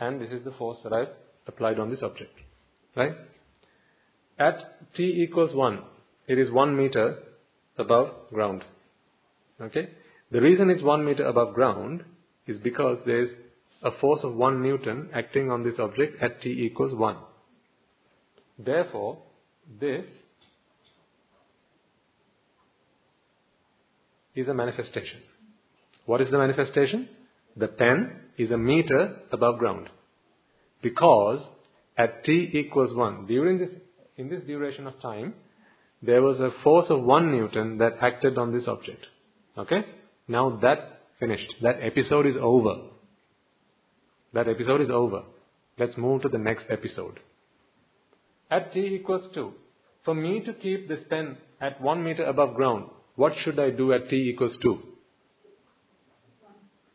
[0.00, 1.08] And this is the force that I've
[1.46, 2.32] applied on this object.
[2.96, 3.12] Right?
[4.38, 5.82] At t equals 1,
[6.28, 7.18] it is 1 meter
[7.76, 8.64] above ground.
[9.60, 9.88] Okay?
[10.30, 12.04] The reason it's 1 meter above ground
[12.46, 13.30] is because there's
[13.82, 17.16] a force of 1 Newton acting on this object at t equals 1.
[18.58, 19.18] Therefore,
[19.80, 20.04] this
[24.34, 25.20] is a manifestation.
[26.06, 27.08] What is the manifestation?
[27.56, 29.88] The pen is a meter above ground.
[30.82, 31.40] Because
[31.96, 33.70] at t equals 1, during this,
[34.16, 35.34] in this duration of time,
[36.02, 39.04] there was a force of 1 Newton that acted on this object.
[39.56, 39.84] Okay?
[40.28, 41.52] Now that finished.
[41.62, 42.76] That episode is over.
[44.32, 45.22] That episode is over.
[45.78, 47.20] Let's move to the next episode.
[48.50, 49.52] At t equals 2,
[50.04, 53.92] for me to keep this pen at 1 meter above ground, what should I do
[53.92, 54.78] at t equals 2?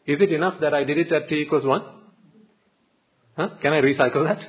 [0.06, 1.82] Is it enough that I did it at t equals 1?
[3.38, 3.50] Huh?
[3.62, 4.40] Can I recycle that?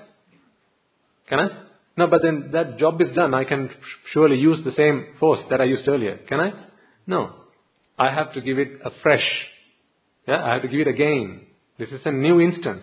[1.28, 1.48] Can I?
[1.96, 3.34] No, but then that job is done.
[3.34, 3.70] I can
[4.12, 6.18] surely use the same force that I used earlier.
[6.28, 6.52] Can I?
[7.06, 7.34] No.
[7.98, 9.24] I have to give it a fresh.
[10.26, 11.46] Yeah, I have to give it again.
[11.78, 12.82] This is a new instance.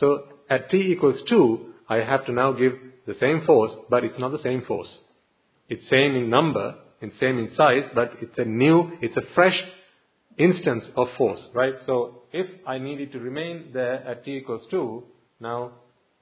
[0.00, 2.72] So at t equals 2, I have to now give
[3.06, 4.88] the same force, but it's not the same force.
[5.68, 9.58] It's same in number, it's same in size, but it's a new, it's a fresh
[10.38, 11.74] instance of force, right?
[11.86, 15.02] So if I needed to remain there at t equals 2,
[15.40, 15.72] now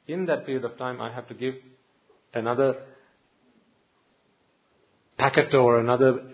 [0.08, 1.54] in that period of time I have to give
[2.34, 2.76] another
[5.18, 6.32] packet or another,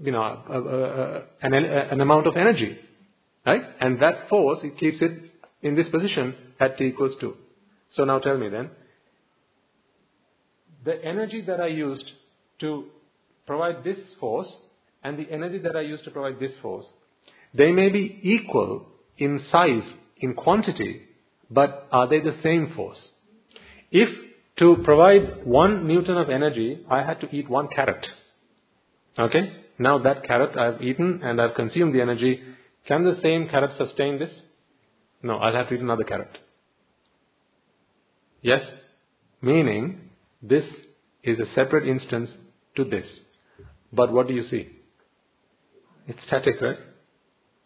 [0.00, 2.78] you know, a, a, an, an amount of energy,
[3.46, 3.62] right?
[3.80, 5.30] And that force, it keeps it
[5.62, 7.34] in this position at t equals 2.
[7.96, 8.70] So now tell me then,
[10.84, 12.04] the energy that I used
[12.60, 12.86] to
[13.46, 14.48] provide this force
[15.02, 16.86] and the energy that I used to provide this force,
[17.54, 18.86] they may be equal
[19.18, 19.82] in size,
[20.18, 21.02] in quantity,
[21.50, 22.98] but are they the same force?
[23.90, 24.08] If
[24.58, 28.06] to provide one Newton of energy, I had to eat one carrot.
[29.18, 29.52] Okay?
[29.78, 32.40] Now that carrot I've eaten and I've consumed the energy,
[32.86, 34.30] can the same carrot sustain this?
[35.22, 36.36] No, I'll have to eat another carrot.
[38.42, 38.62] Yes?
[39.42, 40.10] Meaning,
[40.42, 40.64] this
[41.22, 42.30] is a separate instance
[42.76, 43.06] to this.
[43.92, 44.68] But what do you see?
[46.06, 46.78] It's static, right?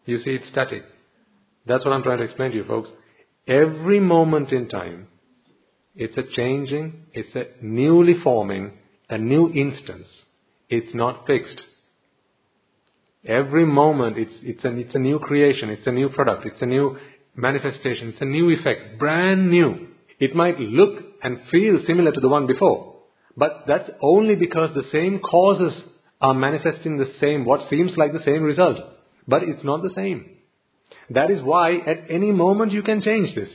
[0.07, 0.83] You see, it's static.
[1.67, 2.91] That's what I'm trying to explain to you, folks.
[3.47, 5.09] Every moment in time,
[5.95, 8.73] it's a changing, it's a newly forming,
[9.09, 10.07] a new instance.
[10.69, 11.61] It's not fixed.
[13.27, 16.67] Every moment, it's, it's, an, it's a new creation, it's a new product, it's a
[16.67, 16.99] new
[17.35, 19.89] manifestation, it's a new effect, brand new.
[20.21, 22.97] It might look and feel similar to the one before,
[23.37, 25.73] but that's only because the same causes
[26.21, 28.77] are manifesting the same, what seems like the same result.
[29.27, 30.31] But it's not the same.
[31.11, 33.49] That is why at any moment you can change this.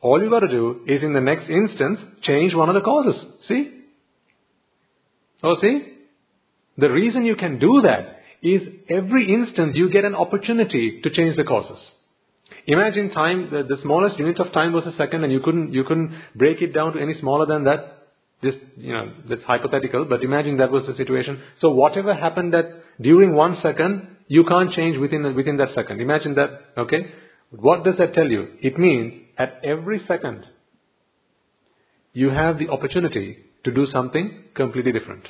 [0.00, 3.14] All you got to do is in the next instance change one of the causes.
[3.48, 3.80] See?
[5.44, 5.91] Oh, see?
[6.82, 8.60] The reason you can do that is
[8.90, 11.78] every instant you get an opportunity to change the causes.
[12.66, 15.84] Imagine time, the, the smallest unit of time was a second and you couldn't, you
[15.84, 18.08] couldn't break it down to any smaller than that.
[18.42, 21.40] Just, you know, that's hypothetical, but imagine that was the situation.
[21.60, 26.00] So whatever happened that during one second, you can't change within, within that second.
[26.00, 27.12] Imagine that, okay?
[27.50, 28.48] What does that tell you?
[28.60, 30.46] It means at every second,
[32.12, 35.28] you have the opportunity to do something completely different.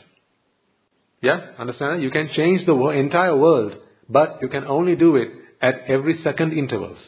[1.22, 1.38] Yeah?
[1.58, 2.02] Understand?
[2.02, 3.74] You can change the entire world,
[4.08, 5.28] but you can only do it
[5.62, 6.98] at every second intervals.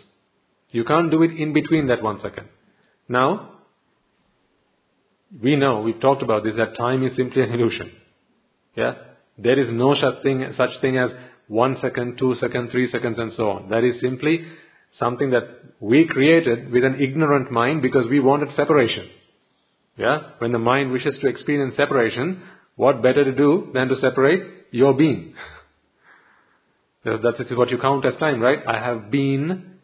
[0.70, 2.49] You can't do it in between that one second.
[3.09, 3.51] Now,
[5.43, 7.91] we know, we've talked about this, that time is simply an illusion.
[8.77, 8.95] Yeah?
[9.36, 11.11] There is no such thing, such thing as
[11.49, 13.69] one second, two seconds, three seconds and so on.
[13.70, 14.45] That is simply
[14.99, 15.43] something that
[15.81, 19.09] we created with an ignorant mind because we wanted separation.
[19.97, 20.19] Yeah?
[20.39, 22.43] When the mind wishes to experience separation,
[22.76, 25.34] what better to do than to separate your being?
[27.05, 28.60] That's what you count as time, right?
[28.66, 29.74] I have been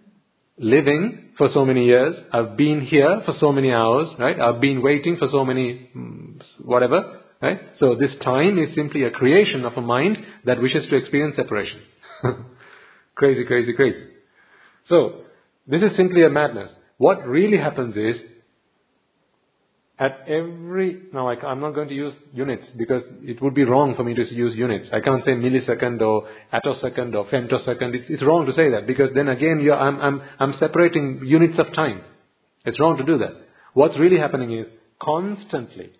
[0.59, 2.15] living for so many years.
[2.33, 4.39] I've been here for so many hours, right?
[4.39, 7.61] I've been waiting for so many, mm, whatever, right?
[7.79, 11.81] So this time is simply a creation of a mind that wishes to experience separation.
[13.15, 14.05] crazy, crazy, crazy.
[14.89, 15.23] So,
[15.67, 16.71] this is simply a madness.
[16.99, 18.17] What really happens is,
[20.01, 23.95] At every, now I, am not going to use units because it would be wrong
[23.95, 24.89] for me to use units.
[24.95, 27.95] I can't say millisecond or attosecond or femtosecond.
[27.95, 31.75] It's, it's wrong to say that because then again I'm, I'm, I'm separating units of
[31.75, 32.01] time.
[32.65, 33.33] It's wrong to do that.
[33.75, 34.67] What's really happening is
[35.03, 35.91] constantly,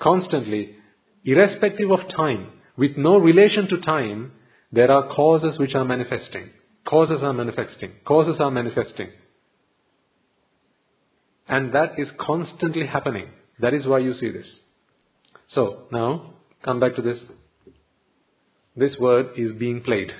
[0.00, 0.76] constantly,
[1.24, 4.30] irrespective of time, with no relation to time,
[4.70, 6.50] there are causes which are manifesting.
[6.88, 7.90] Causes are manifesting.
[8.06, 9.08] Causes are manifesting.
[11.48, 13.28] And that is constantly happening.
[13.60, 14.46] That is why you see this.
[15.54, 16.34] So, now,
[16.64, 17.18] come back to this.
[18.76, 20.10] This word is being played.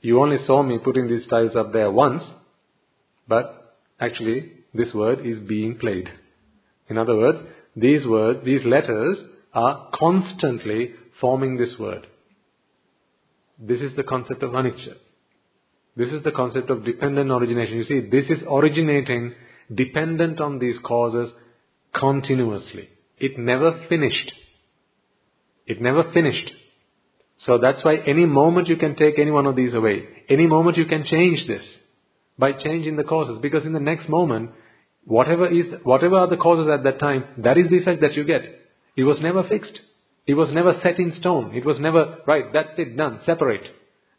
[0.00, 2.22] You only saw me putting these tiles up there once,
[3.28, 6.08] but actually, this word is being played.
[6.88, 7.38] In other words,
[7.76, 9.18] these words, these letters
[9.52, 12.06] are constantly forming this word.
[13.58, 14.94] This is the concept of anicca.
[15.96, 17.78] This is the concept of dependent origination.
[17.78, 19.34] You see, this is originating
[19.74, 21.30] dependent on these causes
[21.94, 22.88] continuously.
[23.18, 24.32] It never finished.
[25.66, 26.50] It never finished.
[27.46, 30.06] So that's why any moment you can take any one of these away.
[30.28, 31.62] Any moment you can change this
[32.38, 33.38] by changing the causes.
[33.40, 34.50] Because in the next moment,
[35.04, 38.24] whatever is, whatever are the causes at that time, that is the effect that you
[38.24, 38.42] get.
[38.96, 39.78] It was never fixed.
[40.26, 41.54] It was never set in stone.
[41.54, 43.64] It was never, right, that's it, done, separate.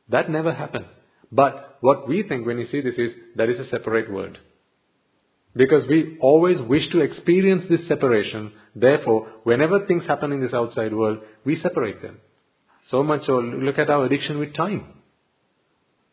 [0.10, 0.86] That never happened.
[1.32, 4.38] But what we think when we see this is that is a separate word.
[5.56, 8.54] Because we always wish to experience this separation.
[8.76, 12.20] Therefore, whenever things happen in this outside world, we separate them.
[12.90, 14.86] So much so, look at our addiction with time.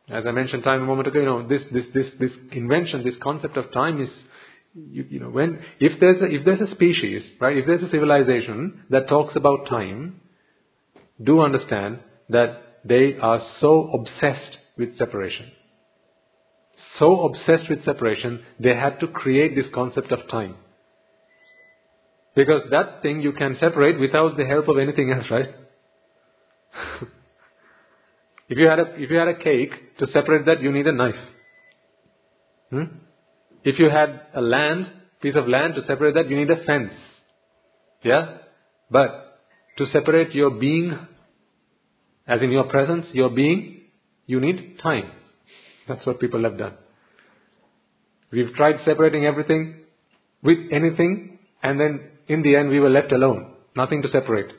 [0.09, 3.15] As I mentioned time a moment ago, you know, this, this, this, this invention, this
[3.23, 4.09] concept of time is,
[4.75, 7.91] you, you know, when, if there's a, if there's a species, right, if there's a
[7.91, 10.21] civilization that talks about time,
[11.23, 11.99] do understand
[12.31, 15.51] that they are so obsessed with separation.
[16.99, 20.57] So obsessed with separation, they had to create this concept of time.
[22.35, 25.49] Because that thing you can separate without the help of anything else, right?
[28.49, 30.93] if you had a if you had a cake to separate that, you need a
[30.93, 31.15] knife.
[32.71, 32.85] Hmm?
[33.65, 34.87] If you had a land
[35.21, 36.93] piece of land to separate that, you need a fence.
[38.05, 38.39] Yeah,
[38.91, 39.41] but
[39.79, 40.97] to separate your being,
[42.27, 43.78] as in your presence, your being,
[44.29, 45.11] you need time.
[45.89, 46.75] That's what people have done.
[48.31, 49.81] We've tried separating everything
[50.43, 53.55] with anything, and then in the end we were left alone.
[53.75, 54.53] Nothing to separate.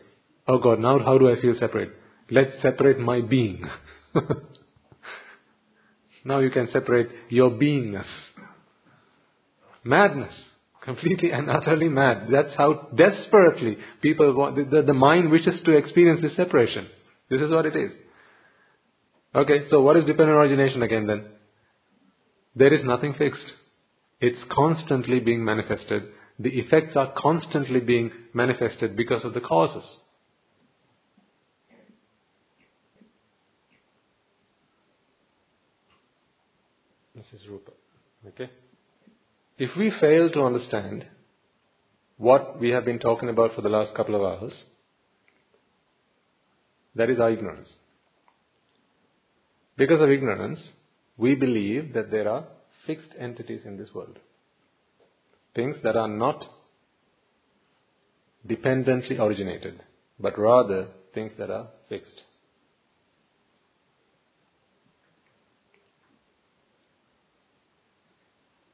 [0.47, 1.91] Oh God, now how do I feel separate?
[2.31, 3.63] Let's separate my being.
[6.25, 8.07] now you can separate your beingness.
[9.83, 10.33] Madness.
[10.83, 12.29] Completely and utterly mad.
[12.31, 16.87] That's how desperately people want, the, the mind wishes to experience this separation.
[17.29, 17.91] This is what it is.
[19.35, 21.26] Okay, so what is dependent origination again then?
[22.56, 23.53] There is nothing fixed.
[24.19, 26.03] It's constantly being manifested.
[26.39, 29.84] The effects are constantly being manifested because of the causes.
[37.15, 37.72] This is Rupa.
[38.27, 38.49] Okay?
[39.57, 41.06] If we fail to understand
[42.18, 44.53] what we have been talking about for the last couple of hours,
[46.95, 47.68] that is our ignorance.
[49.80, 50.60] Because of ignorance,
[51.18, 52.47] we believe that there are
[52.85, 54.19] fixed entities in this world.
[55.56, 56.43] Things that are not
[58.45, 59.81] dependently originated,
[60.19, 62.23] but rather things that are fixed.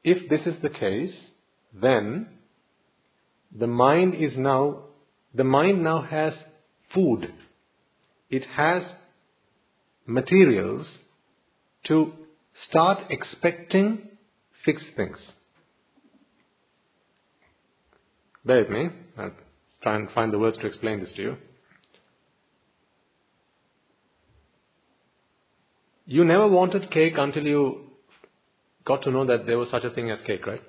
[0.02, 1.14] If this is the case,
[1.72, 2.26] then
[3.56, 4.86] the mind is now,
[5.32, 6.32] the mind now has
[6.92, 7.32] food.
[8.28, 8.82] It has
[10.06, 10.86] materials
[11.88, 12.12] to
[12.68, 14.08] start expecting
[14.64, 15.16] fixed things.
[18.44, 18.88] Bear with me.
[19.18, 19.32] I'll
[19.82, 21.36] try and find the words to explain this to you.
[26.06, 27.90] You never wanted cake until you
[28.84, 30.62] got to know that there was such a thing as cake, right?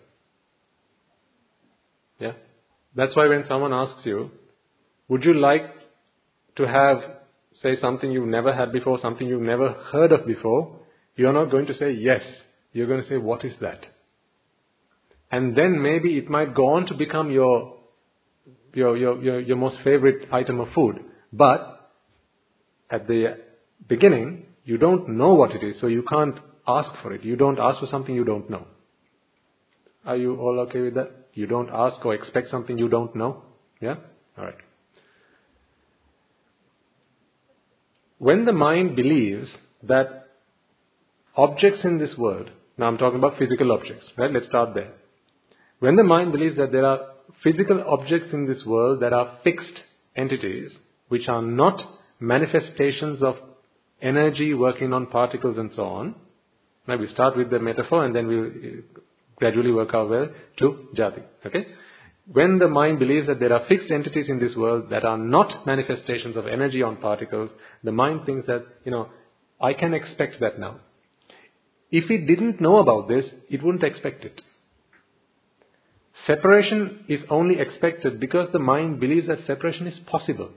[2.19, 2.31] Yeah?
[2.95, 4.31] That's why when someone asks you,
[5.07, 5.61] would you like
[6.55, 6.97] to have
[7.67, 10.79] say something you've never had before, something you've never heard of before,
[11.15, 12.21] you're not going to say yes.
[12.71, 13.81] You're going to say, what is that?
[15.31, 17.77] And then maybe it might go on to become your,
[18.73, 20.99] your, your, your, your most favorite item of food.
[21.33, 21.91] But
[22.89, 23.37] at the
[23.87, 26.35] beginning, you don't know what it is, so you can't
[26.67, 27.23] ask for it.
[27.23, 28.67] You don't ask for something you don't know.
[30.05, 31.11] Are you all okay with that?
[31.33, 33.43] You don't ask or expect something you don't know?
[33.81, 33.95] Yeah?
[34.37, 34.55] Alright.
[38.19, 39.47] When the mind believes
[39.83, 40.27] that
[41.35, 44.31] objects in this world, now I'm talking about physical objects, right?
[44.31, 44.93] Let's start there.
[45.79, 46.99] When the mind believes that there are
[47.43, 49.81] physical objects in this world that are fixed
[50.15, 50.71] entities,
[51.09, 51.79] which are not
[52.19, 53.35] manifestations of
[54.01, 56.15] energy working on particles and so on,
[56.87, 58.81] now we start with the metaphor and then we
[59.35, 60.25] gradually work our way
[60.57, 61.21] to jati.
[61.45, 61.67] Okay?
[62.31, 65.65] When the mind believes that there are fixed entities in this world that are not
[65.65, 67.49] manifestations of energy on particles,
[67.83, 69.07] the mind thinks that, you know,
[69.61, 70.81] I can expect that now.
[71.89, 74.41] If it didn't know about this, it wouldn't expect it.
[76.25, 80.49] Separation is only expected because the mind believes that separation is possible.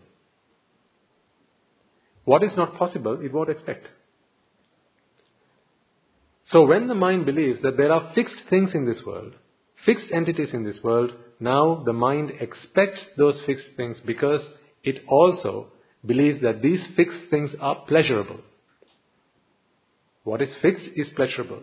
[2.24, 3.86] What is not possible, it won't expect.
[6.50, 9.34] So when the mind believes that there are fixed things in this world,
[9.86, 14.40] fixed entities in this world, now the mind expects those fixed things because
[14.84, 15.68] it also
[16.04, 18.40] believes that these fixed things are pleasurable.
[20.24, 21.62] What is fixed is pleasurable.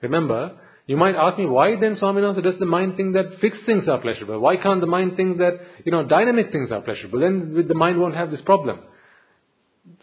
[0.00, 3.84] Remember, you might ask me, why then, Swaminatha, does the mind think that fixed things
[3.88, 4.40] are pleasurable?
[4.40, 7.20] Why can't the mind think that, you know, dynamic things are pleasurable?
[7.20, 8.80] Then the mind won't have this problem.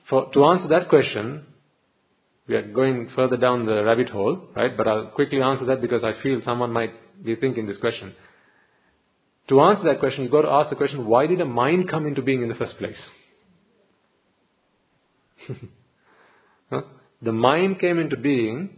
[0.09, 1.45] For, to answer that question,
[2.47, 4.75] we are going further down the rabbit hole, right?
[4.75, 8.13] But I'll quickly answer that because I feel someone might be thinking this question.
[9.49, 12.05] To answer that question, you've got to ask the question, why did a mind come
[12.05, 12.95] into being in the first place?
[16.69, 16.81] huh?
[17.21, 18.69] The mind came into being,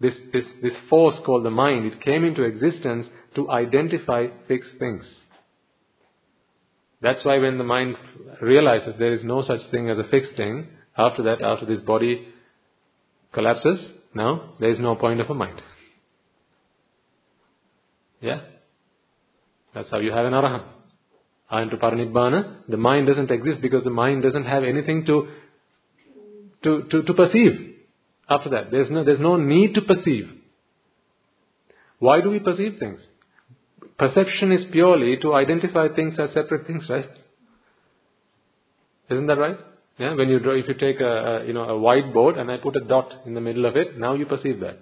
[0.00, 3.06] this, this, this force called the mind, it came into existence
[3.36, 5.04] to identify fixed things.
[7.00, 7.94] That's why when the mind
[8.42, 10.66] realizes there is no such thing as a fixed thing,
[10.98, 12.26] after that, after this body
[13.32, 13.78] collapses,
[14.14, 15.60] now there is no point of a mind.
[18.20, 18.40] Yeah?
[19.74, 20.64] That's how you have an arahant.
[21.52, 25.28] Into parinibbana, the mind doesn't exist because the mind doesn't have anything to,
[26.64, 27.76] to, to, to perceive.
[28.28, 30.28] After that, there's no, there's no need to perceive.
[31.98, 32.98] Why do we perceive things?
[33.98, 37.08] Perception is purely to identify things as separate things, right?
[39.08, 39.58] Isn't that right?
[39.98, 42.58] Yeah, when you draw, if you take a, a, you know a whiteboard and I
[42.58, 44.80] put a dot in the middle of it, now you perceive that.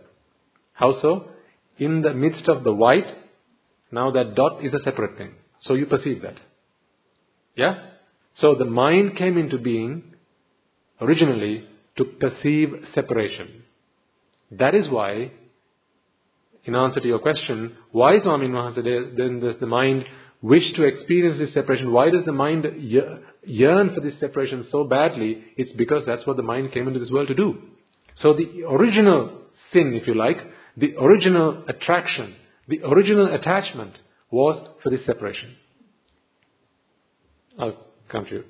[0.72, 1.28] How so?
[1.78, 3.06] In the midst of the white,
[3.94, 5.34] now that dot is a separate thing.
[5.66, 6.36] So you perceive that.
[7.56, 7.74] Yeah?
[8.40, 10.14] So the mind came into being
[11.00, 11.64] originally
[11.96, 13.62] to perceive separation.
[14.50, 15.32] That is why,
[16.64, 20.04] in answer to your question, why Swami Mahasadev, then does the mind
[20.42, 21.92] wish to experience this separation?
[21.92, 22.66] Why does the mind
[23.44, 25.44] yearn for this separation so badly?
[25.56, 27.58] It's because that's what the mind came into this world to do.
[28.22, 29.40] So the original
[29.72, 30.38] sin, if you like,
[30.76, 32.34] the original attraction,
[32.68, 33.94] the original attachment
[34.30, 35.54] was for this separation.
[37.58, 37.76] I'll
[38.10, 38.44] come to you.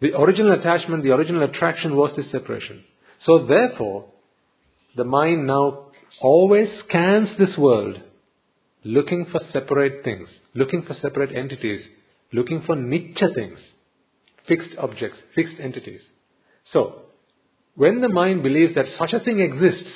[0.00, 2.84] The original attachment, the original attraction was this separation.
[3.26, 4.06] So therefore,
[4.96, 5.86] the mind now
[6.20, 8.00] always scans this world
[8.84, 11.82] looking for separate things, looking for separate entities,
[12.32, 13.58] looking for nitya things,
[14.46, 16.00] fixed objects, fixed entities.
[16.72, 17.02] So,
[17.74, 19.88] when the mind believes that such a thing exists,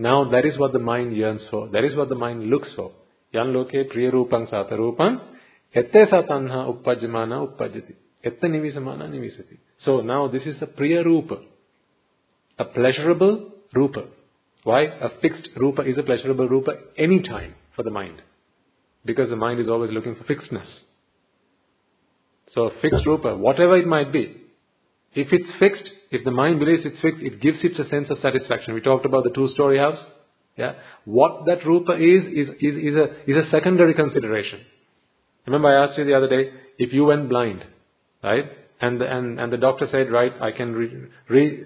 [0.00, 2.92] now that is what the mind yearns for, that is what the mind looks for.
[3.34, 5.20] Yan loke priyarupang satarupang,
[5.74, 7.94] ette satanha uppajamana uppajati.
[8.24, 9.58] Etta nivisamana nivisati.
[9.84, 11.36] So now this is a priya rupa.
[12.58, 14.04] A pleasurable rupa.
[14.64, 14.84] Why?
[14.84, 18.22] A fixed rupa is a pleasurable rupa any time for the mind.
[19.04, 20.66] Because the mind is always looking for fixedness.
[22.54, 24.36] So a fixed rupa, whatever it might be,
[25.14, 28.18] if it's fixed, if the mind believes it's fixed, it gives it a sense of
[28.22, 28.74] satisfaction.
[28.74, 29.98] We talked about the two-story house.
[30.56, 30.74] Yeah.
[31.04, 34.60] What that rupa is, is, is, is, a, is a secondary consideration.
[35.46, 37.64] Remember I asked you the other day, if you went blind,
[38.22, 38.44] right?
[38.80, 40.90] And the, and, and the doctor said, right, I can re,
[41.28, 41.64] re,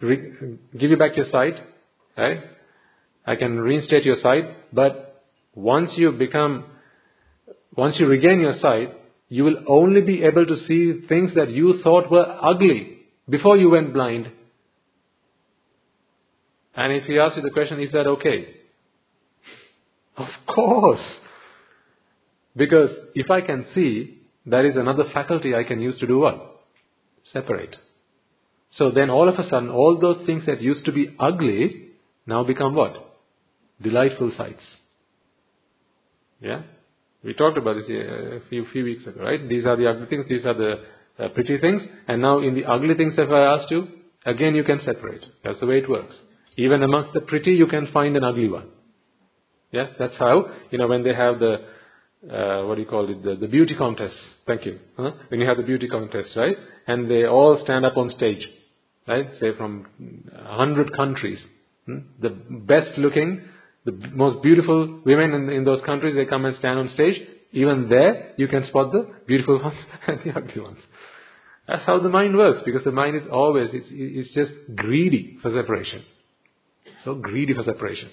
[0.00, 0.32] re,
[0.78, 1.54] give you back your sight,
[2.16, 2.40] right?
[3.26, 5.24] I can reinstate your sight, but
[5.54, 6.64] once you become,
[7.76, 8.92] once you regain your sight,
[9.36, 13.70] you will only be able to see things that you thought were ugly before you
[13.70, 14.30] went blind.
[16.74, 18.48] And if he asks you the question, is that okay?
[20.18, 21.00] Of course.
[22.54, 26.60] Because if I can see, there is another faculty I can use to do what?
[27.32, 27.76] Separate.
[28.76, 31.88] So then all of a sudden, all those things that used to be ugly
[32.26, 33.16] now become what?
[33.80, 34.60] Delightful sights.
[36.42, 36.64] Yeah?
[37.24, 39.48] We talked about this a few, few weeks ago, right?
[39.48, 40.74] These are the ugly things, these are the
[41.18, 43.86] uh, pretty things, and now in the ugly things, if I asked you,
[44.26, 45.22] again you can separate.
[45.44, 46.14] That's the way it works.
[46.56, 48.68] Even amongst the pretty, you can find an ugly one.
[49.70, 51.64] Yeah, that's how, you know, when they have the
[52.30, 54.14] uh, what do you call it, the, the beauty contest.
[54.46, 54.78] Thank you.
[54.96, 55.12] Huh?
[55.28, 56.56] When you have the beauty contest, right?
[56.86, 58.46] And they all stand up on stage,
[59.08, 59.26] right?
[59.40, 59.86] Say from
[60.32, 61.38] a hundred countries.
[61.86, 61.98] Hmm?
[62.20, 63.42] The best looking
[63.84, 67.20] The most beautiful women in, in those countries, they come and stand on stage.
[67.52, 69.76] Even there, you can spot the beautiful ones
[70.06, 70.78] and the ugly ones.
[71.68, 75.52] That's how the mind works, because the mind is always, it's, it's just greedy for
[75.54, 76.02] separation.
[77.04, 78.10] So greedy for separation.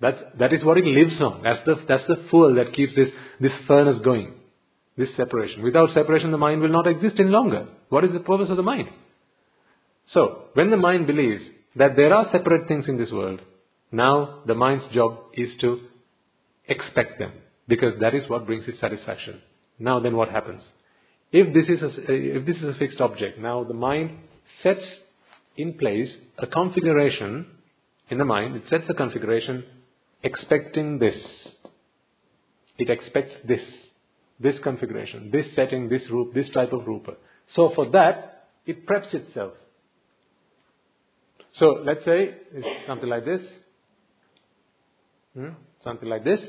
[0.00, 1.42] That's, that is what it lives on.
[1.42, 3.08] That's the, that's the fuel that keeps this,
[3.40, 4.34] this furnace going.
[4.96, 5.62] This separation.
[5.62, 7.68] Without separation, the mind will not exist any longer.
[7.88, 8.88] What is the purpose of the mind?
[10.12, 11.42] So, when the mind believes
[11.76, 13.40] that there are separate things in this world,
[13.92, 15.80] now the mind's job is to
[16.68, 17.32] expect them.
[17.68, 19.40] Because that is what brings it satisfaction.
[19.78, 20.62] Now then what happens?
[21.32, 24.18] If this is a, if this is a fixed object, now the mind
[24.62, 24.80] sets
[25.56, 26.08] in place
[26.38, 27.46] a configuration
[28.08, 29.64] in the mind, it sets a configuration
[30.22, 31.16] expecting this.
[32.78, 33.60] It expects this,
[34.38, 37.14] this configuration, this setting, this roop, this type of rupa.
[37.56, 39.54] So for that, it preps itself.
[41.58, 43.40] So let's say it's something like this,
[45.36, 45.50] hmm?
[45.84, 46.40] something like this,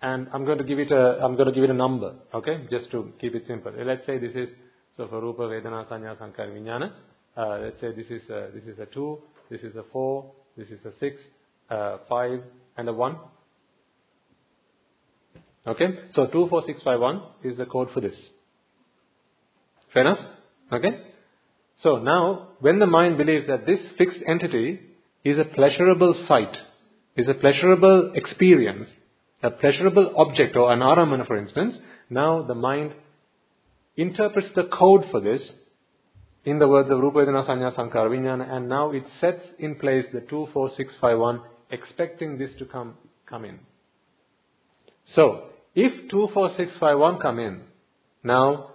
[0.00, 2.66] and I'm going to give it a I'm going to give it a number, okay,
[2.70, 3.72] just to keep it simple.
[3.76, 4.48] Let's say this is
[4.96, 6.92] so for rupa, vedana, sanya, sankhara, vijnana.
[7.34, 9.18] Uh, let's say this is a, this is a two,
[9.50, 11.16] this is a four, this is a six,
[11.70, 12.40] uh, five,
[12.76, 13.16] and a one.
[15.66, 18.14] Okay, so two, four, six, five, one is the code for this.
[19.94, 20.18] Fair enough?
[20.72, 20.90] Okay.
[21.82, 24.80] So now, when the mind believes that this fixed entity
[25.24, 26.54] is a pleasurable sight,
[27.16, 28.88] is a pleasurable experience,
[29.42, 31.74] a pleasurable object or an aramana for instance,
[32.08, 32.92] now the mind
[33.96, 35.40] interprets the code for this
[36.44, 40.06] in the words of Rupa Vedana Sanya Sankhara Vijnana and now it sets in place
[40.12, 42.94] the 24651 expecting this to come,
[43.28, 43.58] come in.
[45.14, 47.62] So, if 24651 come in,
[48.22, 48.70] now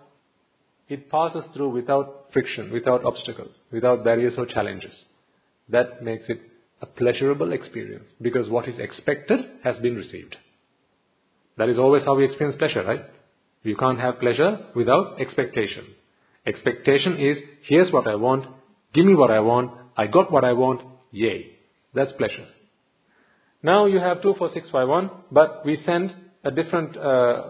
[0.87, 4.93] it passes through without friction, without obstacles, without barriers or challenges.
[5.69, 6.39] That makes it
[6.81, 10.35] a pleasurable experience because what is expected has been received.
[11.57, 13.03] That is always how we experience pleasure, right?
[13.63, 15.85] You can't have pleasure without expectation.
[16.45, 18.45] Expectation is, here's what I want,
[18.93, 20.81] give me what I want, I got what I want,
[21.11, 21.57] yay.
[21.93, 22.47] That's pleasure.
[23.63, 26.13] Now you have 24651, but we send
[26.43, 27.49] a different, uh,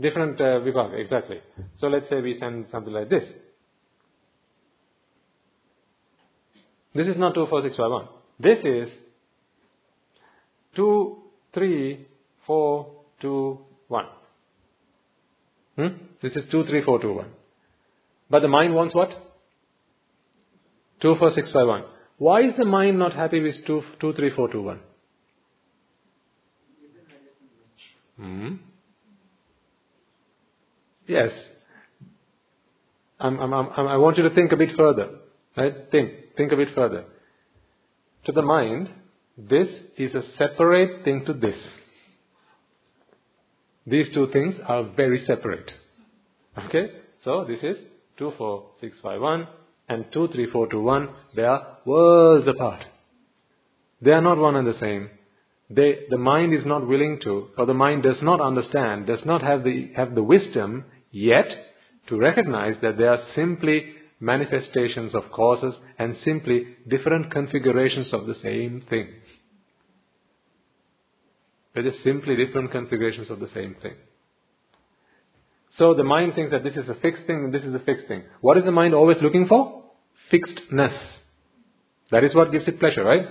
[0.00, 1.40] different uh, vipaka, exactly.
[1.80, 3.24] So let's say we send something like this.
[6.94, 8.23] This is not 24651.
[8.38, 8.88] This is
[10.76, 11.16] 2,
[11.54, 12.06] 3,
[12.46, 12.90] 4,
[13.20, 13.58] 2,
[13.88, 14.04] 1.
[15.76, 15.86] Hmm?
[16.22, 17.26] This is 2, 3, 4, 2, 1.
[18.30, 19.10] But the mind wants what?
[21.02, 21.84] 2, 4, 6, 5, 1.
[22.18, 24.80] Why is the mind not happy with 2, 2 3, 4, 2, 1?
[28.16, 28.54] Hmm?
[31.06, 31.30] Yes.
[33.20, 35.10] I'm, I'm, I'm, I want you to think a bit further.
[35.56, 35.74] Right?
[35.90, 36.36] Think.
[36.36, 37.04] Think a bit further.
[38.26, 38.88] To the mind,
[39.36, 39.68] this
[39.98, 41.56] is a separate thing to this.
[43.86, 45.70] These two things are very separate.
[46.66, 46.90] Okay?
[47.24, 47.76] So this is
[48.18, 49.48] 2, 4, 6, 5, 1
[49.88, 51.08] and 2, 3, 4, 2, 1.
[51.36, 52.82] They are worlds apart.
[54.00, 55.10] They are not one and the same.
[55.70, 59.42] They, the mind is not willing to, or the mind does not understand, does not
[59.42, 61.46] have the, have the wisdom yet
[62.08, 68.36] to recognize that they are simply manifestations of causes and simply different configurations of the
[68.42, 69.08] same thing.
[71.74, 73.94] They're just simply different configurations of the same thing.
[75.78, 78.06] So the mind thinks that this is a fixed thing and this is a fixed
[78.06, 78.22] thing.
[78.40, 79.84] What is the mind always looking for?
[80.30, 80.94] Fixedness.
[82.12, 83.26] That is what gives it pleasure, right?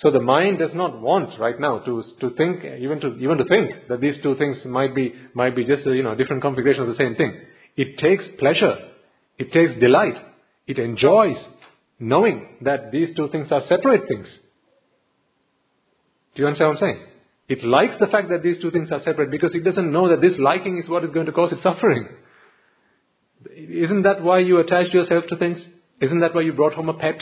[0.00, 3.44] So the mind does not want right now to to think even to even to
[3.44, 6.96] think that these two things might be might be just you know different configurations of
[6.96, 7.40] the same thing.
[7.76, 8.76] It takes pleasure,
[9.38, 10.16] it takes delight,
[10.66, 11.36] it enjoys
[11.98, 14.26] knowing that these two things are separate things.
[16.34, 17.06] Do you understand what I'm saying?
[17.48, 20.20] It likes the fact that these two things are separate because it doesn't know that
[20.20, 22.08] this liking is what is going to cause it suffering.
[23.56, 25.58] Isn't that why you attached yourself to things?
[26.00, 27.16] Isn't that why you brought home a pet?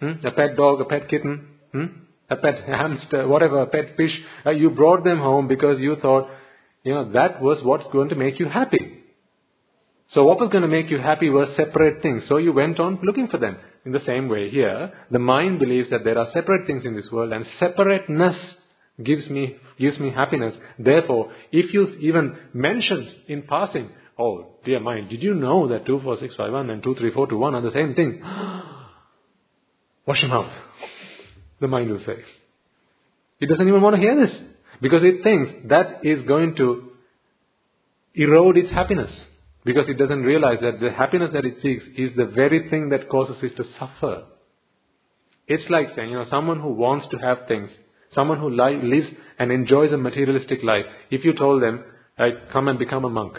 [0.00, 0.24] Hmm?
[0.24, 1.84] A pet dog, a pet kitten, hmm?
[2.30, 4.12] a pet hamster, whatever, a pet fish.
[4.46, 6.28] Uh, you brought them home because you thought,
[6.84, 8.99] you know, that was what's going to make you happy.
[10.14, 12.24] So what was going to make you happy were separate things.
[12.28, 13.56] So you went on looking for them.
[13.84, 17.06] In the same way here, the mind believes that there are separate things in this
[17.10, 18.36] world and separateness
[19.02, 20.54] gives me, gives me happiness.
[20.78, 26.70] Therefore, if you even mentioned in passing, oh dear mind, did you know that 24651
[26.70, 28.20] and 23421 are the same thing?
[30.06, 30.52] Wash your mouth.
[31.60, 32.16] The mind will say.
[33.40, 34.36] It doesn't even want to hear this.
[34.82, 36.90] Because it thinks that is going to
[38.14, 39.10] erode its happiness.
[39.64, 43.08] Because it doesn't realize that the happiness that it seeks is the very thing that
[43.08, 44.24] causes it to suffer.
[45.46, 47.70] It's like saying, you know, someone who wants to have things,
[48.14, 49.08] Someone who li- lives
[49.38, 51.84] and enjoys a materialistic life, if you told them,
[52.18, 53.38] right, come and become a monk,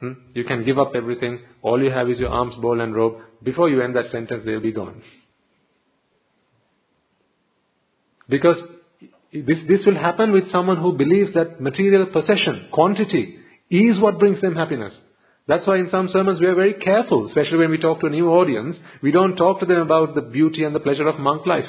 [0.00, 3.16] hmm, you can give up everything, all you have is your alms bowl and robe,
[3.42, 5.02] before you end that sentence, they'll be gone.
[8.28, 8.56] Because
[9.32, 13.38] this, this will happen with someone who believes that material possession, quantity,
[13.70, 14.92] is what brings them happiness.
[15.48, 18.10] That's why in some sermons we are very careful, especially when we talk to a
[18.10, 18.76] new audience.
[19.02, 21.64] We don't talk to them about the beauty and the pleasure of monk life.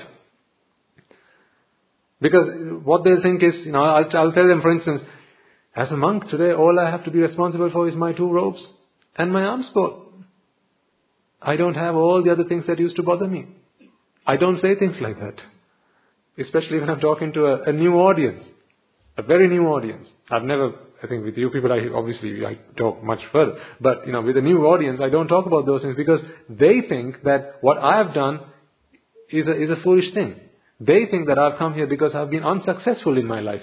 [2.20, 5.02] Because what they'll think is, you know, I'll, I'll tell them, for instance,
[5.78, 8.60] as a monk today, all I have to be responsible for is my two robes
[9.18, 10.12] and my alms bowl.
[11.42, 13.48] I don't have all the other things that used to bother me.
[14.28, 15.36] I don't say things like that.
[16.38, 18.44] Especially when I'm talking to a, a new audience.
[19.20, 20.08] A very new audience.
[20.32, 20.72] I've never,
[21.04, 23.56] I think with you people, I obviously I talk much further.
[23.82, 26.84] But, you know, with a new audience, I don't talk about those things because they
[26.88, 28.40] think that what I have done
[29.30, 30.40] is a, is a foolish thing.
[30.80, 33.62] They think that I've come here because I've been unsuccessful in my life.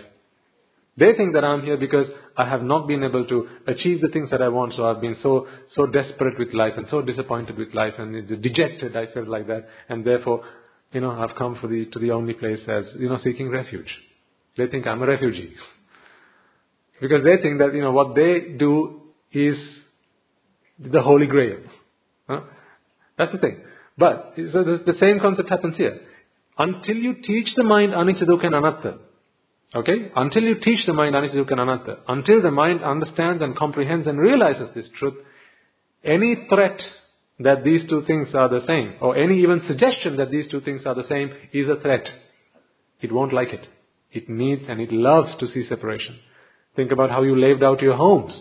[0.99, 2.07] They think that I'm here because
[2.37, 5.16] I have not been able to achieve the things that I want, so I've been
[5.23, 9.47] so, so desperate with life and so disappointed with life and dejected, I felt like
[9.47, 10.45] that, and therefore,
[10.93, 13.89] you know, I've come for the, to the only place as, you know, seeking refuge.
[14.57, 15.55] They think I'm a refugee.
[17.01, 19.03] because they think that, you know, what they do
[19.33, 19.57] is
[20.78, 21.59] the holy grail.
[22.28, 22.41] Huh?
[23.19, 23.61] That's the thing.
[23.99, 26.01] But, so the, the same concept happens here.
[26.59, 28.99] Until you teach the mind anicca, dukkha and anatta,
[29.74, 30.11] Okay?
[30.15, 34.07] Until you teach the mind anicca, dukkha and anatta, until the mind understands and comprehends
[34.07, 35.15] and realizes this truth,
[36.05, 36.78] any threat
[37.41, 40.83] that these two things are the same, or any even suggestion that these two things
[40.87, 42.07] are the same, is a threat.
[43.01, 43.66] It won't like it.
[44.16, 46.16] It needs and it loves to see separation.
[46.74, 48.34] Think about how you laid out your homes.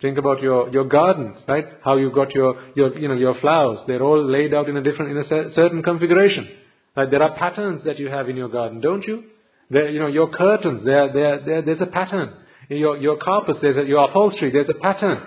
[0.00, 1.64] Think about your, your gardens, right?
[1.84, 3.78] How you got your, your, you know, your flowers.
[3.86, 6.48] They're all laid out in a different, in a certain configuration.
[6.96, 7.08] Right?
[7.10, 9.24] There are patterns that you have in your garden, don't you?
[9.70, 12.34] There, you know, your curtains, there, there, there, there's a pattern.
[12.68, 15.22] Your, your carpets, there's a, your upholstery, there's a pattern.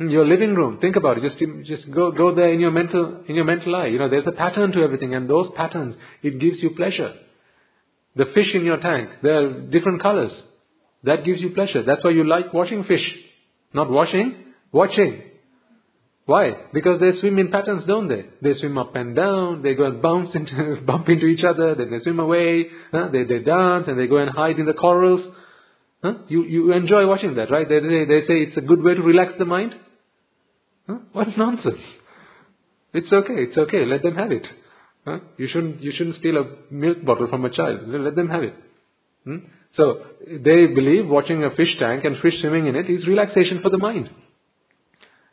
[0.00, 1.22] Your living room, think about it.
[1.28, 3.86] Just, just go, go there in your mental, in your mental eye.
[3.86, 7.14] You know, there's a pattern to everything, and those patterns, it gives you pleasure.
[8.18, 10.32] The fish in your tank, they're different colors.
[11.04, 11.84] That gives you pleasure.
[11.84, 13.06] That's why you like watching fish.
[13.72, 14.34] Not washing,
[14.72, 15.22] watching.
[16.26, 16.50] Why?
[16.74, 18.24] Because they swim in patterns, don't they?
[18.42, 21.90] They swim up and down, they go and bounce into, bump into each other, then
[21.90, 23.08] they swim away, huh?
[23.12, 25.20] they, they dance and they go and hide in the corals.
[26.02, 26.14] Huh?
[26.28, 27.68] You, you enjoy watching that, right?
[27.68, 29.74] They, they, they say it's a good way to relax the mind.
[30.88, 30.98] Huh?
[31.12, 31.80] What nonsense.
[32.92, 34.46] It's okay, it's okay, let them have it.
[35.08, 35.20] Huh?
[35.38, 37.88] You shouldn't, you shouldn't steal a milk bottle from a child.
[37.88, 38.54] Let them have it.
[39.24, 39.36] Hmm?
[39.74, 43.70] So, they believe watching a fish tank and fish swimming in it is relaxation for
[43.70, 44.10] the mind.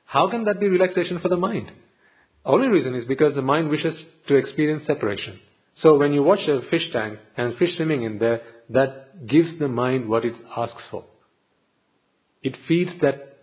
[0.06, 1.72] How can that be relaxation for the mind?
[2.46, 3.96] Only reason is because the mind wishes
[4.30, 5.40] to experience separation.
[5.82, 9.68] So when you watch a fish tank and fish swimming in there, that gives the
[9.68, 11.04] mind what it asks for.
[12.44, 13.40] It feeds that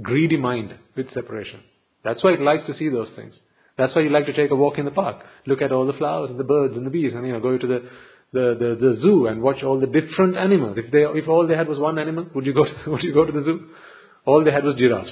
[0.00, 1.60] greedy mind with separation.
[2.04, 3.34] That's why it likes to see those things.
[3.82, 5.92] That's why you like to take a walk in the park, look at all the
[5.94, 7.88] flowers and the birds and the bees, and you know go to the
[8.32, 10.78] the, the, the zoo and watch all the different animals.
[10.78, 13.12] If they if all they had was one animal, would you go to, would you
[13.12, 13.70] go to the zoo?
[14.24, 15.10] All they had was giraffes.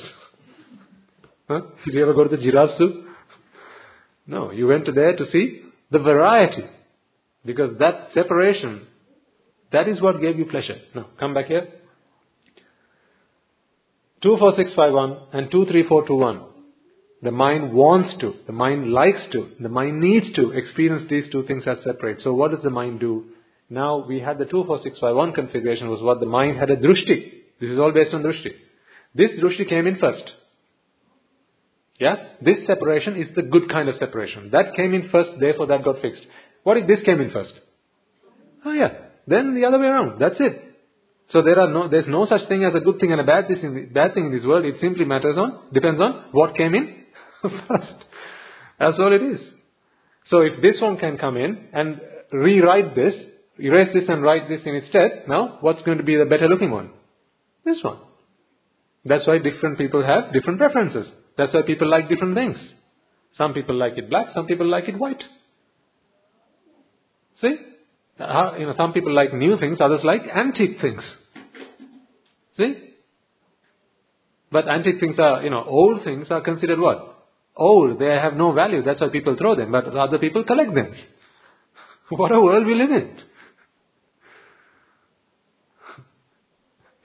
[1.48, 1.62] Huh?
[1.84, 3.06] Did you ever go to the giraffe zoo?
[4.28, 6.62] No, you went there to see the variety.
[7.44, 8.86] Because that separation,
[9.72, 10.76] that is what gave you pleasure.
[10.94, 11.66] Now, come back here.
[14.22, 16.49] 24651 and 23421.
[17.22, 21.44] The mind wants to, the mind likes to, the mind needs to experience these two
[21.46, 22.20] things as separate.
[22.24, 23.24] So what does the mind do?
[23.68, 27.32] Now we had the 24651 configuration was what the mind had a drushti.
[27.60, 28.52] This is all based on drushti.
[29.14, 30.24] This drushti came in first.
[31.98, 32.16] Yeah?
[32.40, 34.50] This separation is the good kind of separation.
[34.52, 36.22] That came in first, therefore that got fixed.
[36.62, 37.52] What if this came in first?
[38.64, 38.92] Oh yeah.
[39.26, 40.20] Then the other way around.
[40.20, 40.68] That's it.
[41.32, 43.46] So there are no, there's no such thing as a good thing and a bad
[43.46, 44.64] thing, bad thing in this world.
[44.64, 46.99] It simply matters on, depends on what came in
[47.68, 48.04] first.
[48.78, 49.40] That's all it is.
[50.30, 52.00] So if this one can come in and
[52.32, 53.14] rewrite this,
[53.58, 56.48] erase this and write this in its stead, now what's going to be the better
[56.48, 56.90] looking one?
[57.64, 57.98] This one.
[59.04, 61.06] That's why different people have different preferences.
[61.36, 62.56] That's why people like different things.
[63.36, 65.22] Some people like it black, some people like it white.
[67.40, 67.56] See?
[68.18, 71.02] Uh, you know, some people like new things, others like antique things.
[72.58, 72.74] See?
[74.52, 77.19] But antique things are, you know, old things are considered what?
[77.56, 77.98] Old.
[77.98, 78.82] They have no value.
[78.82, 79.72] That's why people throw them.
[79.72, 80.92] But other people collect them.
[82.10, 83.16] what a world we live in.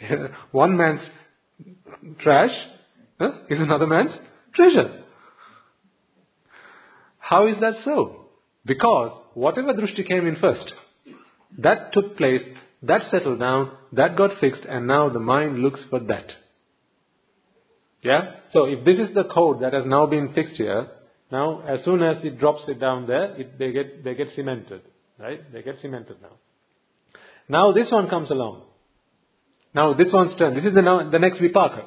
[0.52, 1.02] One man's
[2.22, 2.52] trash
[3.20, 4.12] huh, is another man's
[4.56, 5.04] treasure.
[7.20, 8.28] How is that so?
[8.66, 10.72] Because whatever drushti came in first,
[11.58, 12.42] That took place,
[12.84, 16.28] that settled down, that got fixed, and now the mind looks for that.
[18.06, 18.22] Yeah?
[18.54, 20.88] So if this is the code that has now been fixed here,
[21.32, 24.82] now as soon as it drops it down there, it, they get they get cemented.
[25.18, 25.52] Right?
[25.52, 26.34] They get cemented now.
[27.50, 28.64] Now this one comes along.
[29.74, 30.56] Now this one's turn.
[30.56, 31.86] This is the now the next vipaka.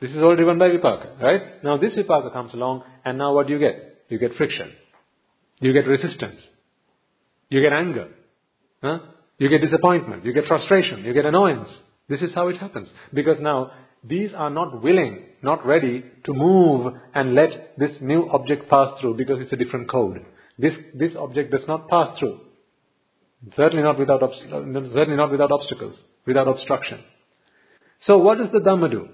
[0.00, 1.62] This is all driven by vipaka, right?
[1.62, 4.04] Now this vipaka comes along, and now what do you get?
[4.08, 4.72] You get friction.
[5.60, 6.40] You get resistance.
[7.48, 8.08] You get anger.
[8.82, 8.98] Huh?
[9.38, 10.24] You get disappointment.
[10.24, 11.04] You get frustration.
[11.04, 11.68] You get annoyance.
[12.08, 12.88] This is how it happens.
[13.12, 13.70] Because now
[14.06, 19.16] these are not willing, not ready to move and let this new object pass through
[19.16, 20.24] because it's a different code.
[20.58, 22.40] This, this object does not pass through.
[23.56, 24.20] Certainly not without,
[24.50, 27.00] certainly not without obstacles, without obstruction.
[28.06, 29.08] So what does the Dhamma do?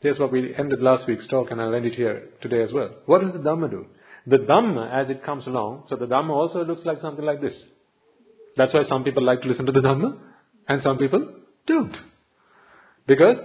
[0.00, 2.90] Here's what we ended last week's talk and I'll end it here today as well.
[3.06, 3.86] What does the Dhamma do?
[4.26, 7.54] The Dhamma as it comes along, so the Dhamma also looks like something like this.
[8.56, 10.18] That's why some people like to listen to the Dhamma
[10.68, 11.34] and some people
[11.66, 11.94] don't.
[13.06, 13.36] Because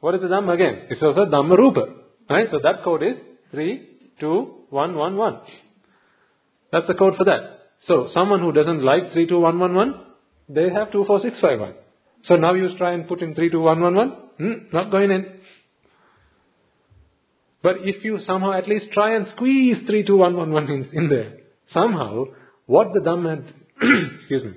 [0.00, 0.86] what is the Dhamma again?
[0.90, 1.86] It's also Dhamma Rupa.
[2.30, 2.48] Right?
[2.50, 3.16] So that code is
[3.50, 3.88] 3,
[4.20, 5.40] 2, 1, 1, 1.
[6.72, 7.58] That's the code for that.
[7.86, 9.94] So someone who doesn't like 3, 2, 1, 1, 1,
[10.50, 11.74] they have 2, 4, 6, 5, 1.
[12.26, 14.08] So now you try and put in 3, 2, 1, 1, 1.
[14.38, 15.26] Hmm, not going in.
[17.62, 20.90] But if you somehow at least try and squeeze 3, 2, 1, 1, 1 in,
[20.92, 21.38] in there,
[21.72, 22.24] somehow
[22.66, 23.44] what the Dhamma,
[24.20, 24.52] excuse me,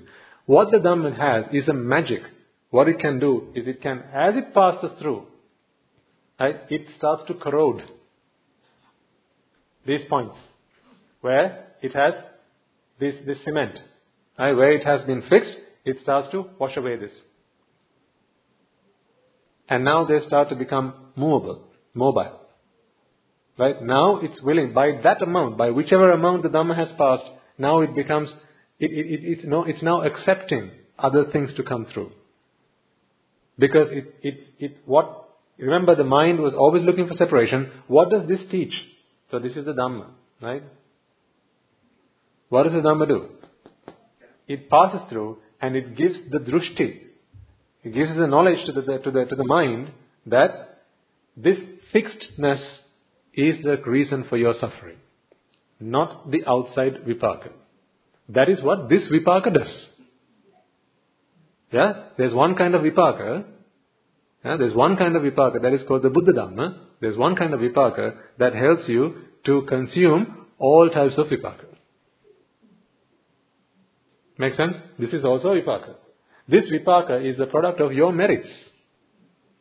[0.45, 2.21] what the Dhamma has is a magic.
[2.69, 5.27] What it can do is it can, as it passes through,
[6.69, 7.83] it starts to corrode
[9.85, 10.35] these points
[11.21, 12.13] where it has
[12.99, 13.77] this, this cement.
[14.37, 15.55] Right, where it has been fixed,
[15.85, 17.11] it starts to wash away this.
[19.69, 22.39] And now they start to become movable, mobile.
[23.57, 23.81] Right?
[23.81, 27.23] Now it's willing, by that amount, by whichever amount the Dhamma has passed,
[27.57, 28.29] now it becomes,
[28.79, 32.11] it, it, it, it's, no, it's now accepting other things to come through.
[33.59, 35.20] Because it, it, it, what,
[35.61, 37.71] remember the mind was always looking for separation.
[37.87, 38.73] What does this teach?
[39.29, 40.07] So this is the Dhamma,
[40.41, 40.63] right?
[42.49, 43.29] What does the Dhamma do?
[44.47, 47.01] It passes through and it gives the drushti.
[47.83, 49.91] It gives the knowledge to the, to the, to the mind
[50.25, 50.83] that
[51.37, 51.57] this
[51.93, 52.59] fixedness
[53.33, 54.97] is the reason for your suffering,
[55.79, 57.49] not the outside vipaka.
[58.29, 59.71] That is what this vipaka does.
[61.71, 61.93] Yeah?
[62.17, 63.45] There's one kind of vipaka.
[64.43, 66.77] There's one kind of vipaka that is called the Buddha Dhamma.
[66.99, 69.15] There's one kind of vipaka that helps you
[69.45, 71.65] to consume all types of vipaka.
[74.37, 74.73] Make sense?
[74.97, 75.95] This is also vipaka.
[76.47, 78.47] This vipaka is the product of your merits.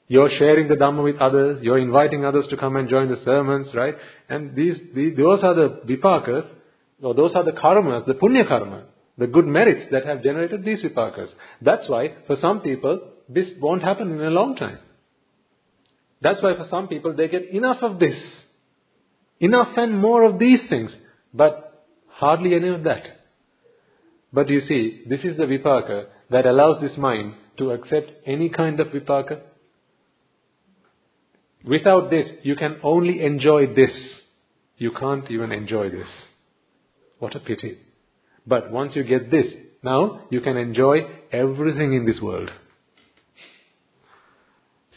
[0.09, 3.69] You're sharing the Dhamma with others, you're inviting others to come and join the sermons,
[3.75, 3.95] right?
[4.29, 6.49] And these, these those are the vipakas,
[7.03, 8.87] or those are the karmas, the punya karma,
[9.19, 11.29] the good merits that have generated these vipakas.
[11.63, 13.01] That's why, for some people,
[13.33, 14.79] this won't happen in a long time.
[16.21, 18.17] That's why for some people, they get enough of this.
[19.39, 20.91] Enough and more of these things,
[21.33, 23.05] but hardly any of that.
[24.33, 28.81] But you see, this is the vipaka that allows this mind to accept any kind
[28.81, 29.41] of vipaka.
[31.65, 33.91] Without this, you can only enjoy this.
[34.77, 36.07] You can't even enjoy this.
[37.19, 37.79] What a pity.
[38.47, 39.47] But once you get this,
[39.83, 41.01] now you can enjoy
[41.33, 42.51] everything in this world.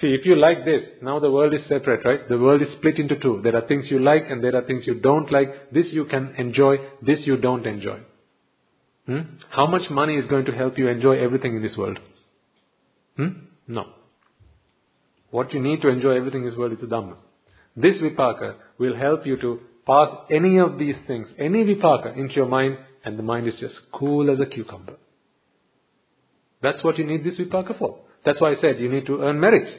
[0.04, 2.28] See, if you like this, now the world is separate, right?
[2.28, 3.40] The world is split into two.
[3.42, 5.72] There are things you like and there are things you don't like.
[5.72, 8.00] This you can enjoy, this you don't enjoy.
[9.06, 9.20] Hmm?
[9.50, 12.00] How much money is going to help you enjoy everything in this world?
[13.16, 13.46] Hmm?
[13.66, 13.86] No.
[15.32, 17.16] What you need to enjoy everything in this world is the Dhamma.
[17.78, 22.48] This vipaka will help you to pass any of these things, any vipaka into your
[22.48, 24.98] mind and the mind is just cool as a cucumber.
[26.62, 28.00] That's what you need this vipaka for.
[28.26, 29.72] That's why I said you need to earn merits.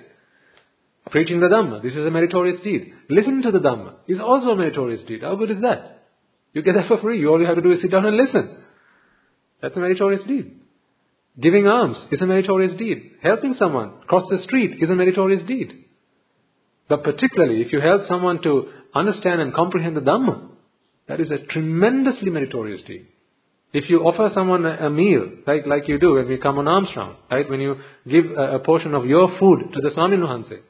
[1.11, 2.93] Preaching the Dhamma, this is a meritorious deed.
[3.11, 5.23] Listening to the Dhamma is also a meritorious deed.
[5.23, 6.07] How good is that?
[6.55, 7.27] You get that for free.
[7.27, 8.57] All you have to do is sit down and listen.
[9.61, 10.61] That's a meritorious deed.
[11.41, 13.13] Giving alms is a meritorious deed.
[13.23, 15.85] Helping someone cross the street is a meritorious deed.
[16.89, 20.49] But particularly if you help someone to understand and comprehend the Dhamma,
[21.09, 23.09] that is a tremendously meritorious deed.
[23.73, 26.89] If you offer someone a, meal, like, like you do when we come on alms
[26.97, 27.51] round, right?
[27.51, 27.77] When you
[28.09, 30.61] give a, a portion of your food to the Swami Nuhanse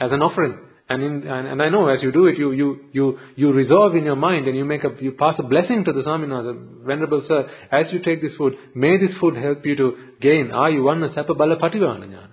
[0.00, 0.58] as an offering,
[0.90, 3.94] and, in, and, and, I know as you do it, you, you, you, you resolve
[3.94, 7.24] in your mind and you make a, you pass a blessing to the Swaminatha, Venerable
[7.28, 11.34] Sir, as you take this food, may this food help you to gain ayuvanna sapa
[11.34, 12.30] bala pativana jnana.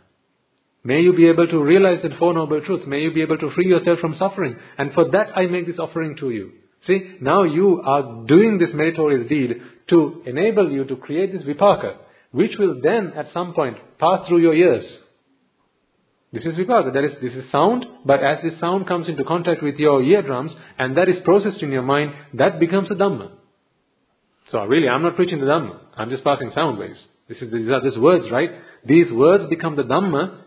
[0.86, 2.86] May you be able to realize the Four Noble Truths.
[2.88, 4.56] May you be able to free yourself from suffering.
[4.78, 6.52] And for that I make this offering to you.
[6.86, 9.56] See, now you are doing this meritorious deed
[9.90, 11.98] to enable you to create this vipaka.
[12.32, 14.86] which will then at some point pass through your ears.
[16.36, 16.92] This is vipaka.
[16.92, 20.52] That is, this is sound, but as this sound comes into contact with your eardrums
[20.78, 23.32] and that is processed in your mind, that becomes a Dhamma.
[24.52, 25.80] So really, I'm not preaching the Dhamma.
[25.96, 27.00] I'm just passing sound waves.
[27.30, 28.50] This is, these are these words, right?
[28.86, 30.42] These words become the Dhamma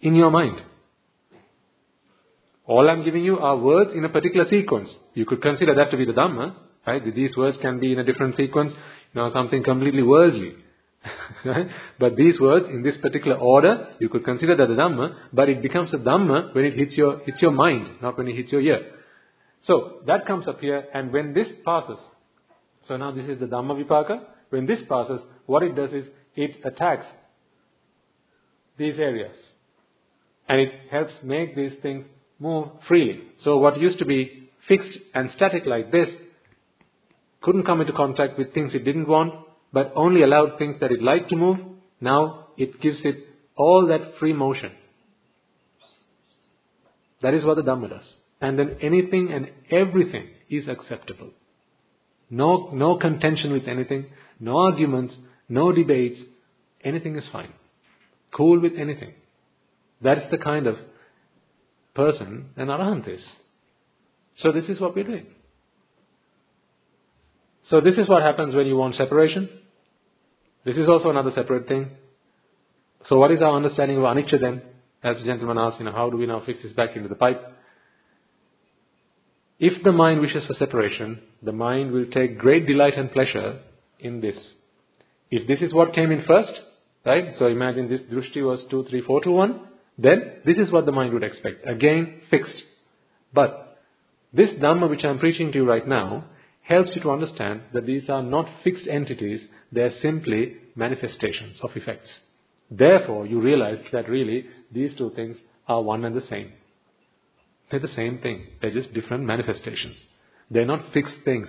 [0.00, 0.62] in your mind.
[2.66, 4.88] All I'm giving you are words in a particular sequence.
[5.14, 6.56] You could consider that to be the Dhamma,
[6.88, 7.14] right?
[7.14, 8.72] These words can be in a different sequence,
[9.14, 10.56] you know, something completely worldly.
[11.98, 15.62] But these words in this particular order, you could consider that a Dhamma, but it
[15.62, 18.60] becomes a Dhamma when it hits your, hits your mind, not when it hits your
[18.60, 18.92] ear.
[19.66, 21.98] So, that comes up here, and when this passes,
[22.88, 26.04] so now this is the Dhamma Vipaka, when this passes, what it does is,
[26.36, 27.06] it attacks
[28.78, 29.36] these areas.
[30.48, 32.06] And it helps make these things
[32.38, 33.20] move freely.
[33.44, 36.08] So what used to be fixed and static like this
[37.42, 39.34] couldn't come into contact with things it didn't want,
[39.72, 41.58] but only allowed things that it liked to move.
[42.00, 43.26] Now it gives it
[43.56, 44.72] all that free motion.
[47.22, 48.04] That is what the Dhamma does.
[48.40, 51.30] And then anything and everything is acceptable.
[52.30, 54.06] No, no contention with anything,
[54.38, 55.14] no arguments,
[55.48, 56.18] no debates,
[56.82, 57.52] anything is fine.
[58.34, 59.14] Cool with anything.
[60.00, 60.76] That's the kind of
[61.94, 63.20] person an arahant is.
[64.42, 65.26] So this is what we're doing.
[67.68, 69.48] So this is what happens when you want separation.
[70.64, 71.90] This is also another separate thing.
[73.08, 74.62] So what is our understanding of anicca then?
[75.02, 77.14] As the gentleman asked, you know, how do we now fix this back into the
[77.14, 77.40] pipe?
[79.58, 83.60] If the mind wishes for separation, the mind will take great delight and pleasure
[83.98, 84.34] in this.
[85.30, 86.52] If this is what came in first,
[87.06, 87.34] right?
[87.38, 89.60] So imagine this drushti was 2, 3, 4 to 1.
[89.98, 91.66] Then this is what the mind would expect.
[91.66, 92.54] Again, fixed.
[93.32, 93.78] But
[94.32, 96.24] this Dhamma which I am preaching to you right now
[96.70, 99.40] helps you to understand that these are not fixed entities,
[99.72, 102.08] they are simply manifestations of effects.
[102.70, 106.52] Therefore, you realize that really these two things are one and the same.
[107.70, 108.46] They're the same thing.
[108.62, 109.96] They're just different manifestations.
[110.50, 111.48] They're not fixed things.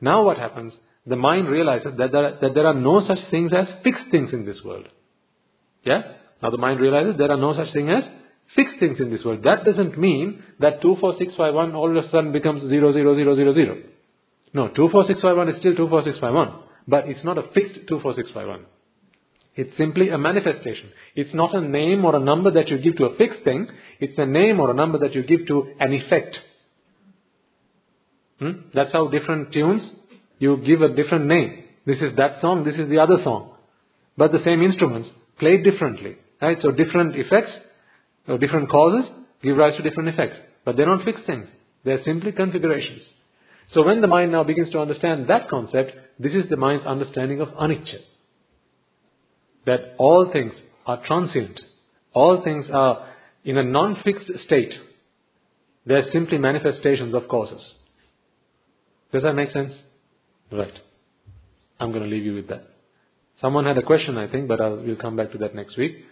[0.00, 0.72] Now what happens?
[1.06, 4.30] The mind realizes that there, are, that there are no such things as fixed things
[4.32, 4.86] in this world.
[5.84, 6.02] Yeah?
[6.42, 8.02] Now the mind realizes there are no such thing as
[8.56, 9.44] fixed things in this world.
[9.44, 13.95] That doesn't mean that 24651 all of a sudden becomes 00000.
[14.52, 16.62] No, 24651 is still 24651.
[16.88, 18.66] But it's not a fixed 24651.
[19.56, 20.90] It's simply a manifestation.
[21.14, 23.68] It's not a name or a number that you give to a fixed thing.
[24.00, 26.36] It's a name or a number that you give to an effect.
[28.38, 28.50] Hmm?
[28.74, 29.82] That's how different tunes,
[30.38, 31.64] you give a different name.
[31.86, 33.54] This is that song, this is the other song.
[34.16, 35.08] But the same instruments,
[35.38, 36.16] played differently.
[36.42, 36.58] Right?
[36.60, 37.52] So different effects,
[38.28, 39.10] or different causes,
[39.42, 40.36] give rise to different effects.
[40.64, 41.46] But they're not fixed things.
[41.84, 43.02] They're simply configurations.
[43.74, 47.40] So when the mind now begins to understand that concept, this is the mind's understanding
[47.40, 47.98] of anicca.
[49.66, 50.52] That all things
[50.86, 51.60] are transient.
[52.12, 53.08] All things are
[53.44, 54.72] in a non-fixed state.
[55.84, 57.60] They're simply manifestations of causes.
[59.12, 59.72] Does that make sense?
[60.50, 60.72] Right.
[61.78, 62.68] I'm going to leave you with that.
[63.40, 66.04] Someone had a question, I think, but I'll, we'll come back to that next week.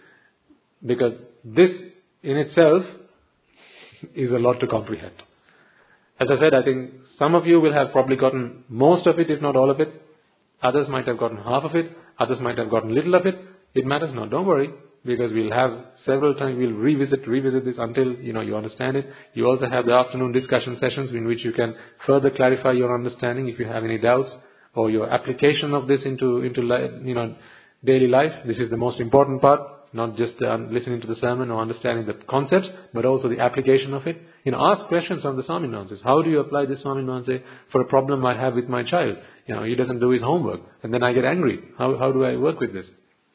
[0.85, 1.71] Because this
[2.21, 2.83] in itself
[4.13, 5.15] is a lot to comprehend.
[6.19, 9.29] As I said, I think some of you will have probably gotten most of it,
[9.29, 10.01] if not all of it.
[10.63, 11.91] Others might have gotten half of it.
[12.19, 13.35] Others might have gotten little of it.
[13.73, 14.29] It matters not.
[14.29, 14.69] Don't worry,
[15.05, 15.71] because we'll have
[16.05, 19.05] several times, we'll revisit, revisit this until, you know, you understand it.
[19.33, 21.75] You also have the afternoon discussion sessions in which you can
[22.07, 24.29] further clarify your understanding if you have any doubts
[24.73, 26.61] or your application of this into, into,
[27.03, 27.35] you know,
[27.83, 28.31] daily life.
[28.47, 29.59] This is the most important part
[29.95, 33.93] not just uh, listening to the sermon or understanding the concepts, but also the application
[33.93, 34.21] of it.
[34.45, 36.01] You know, ask questions on the Swaminanses.
[36.03, 37.41] How do you apply this Swaminanse
[37.71, 39.17] for a problem I have with my child?
[39.47, 41.59] You know, he doesn't do his homework, and then I get angry.
[41.77, 42.85] How how do I work with this?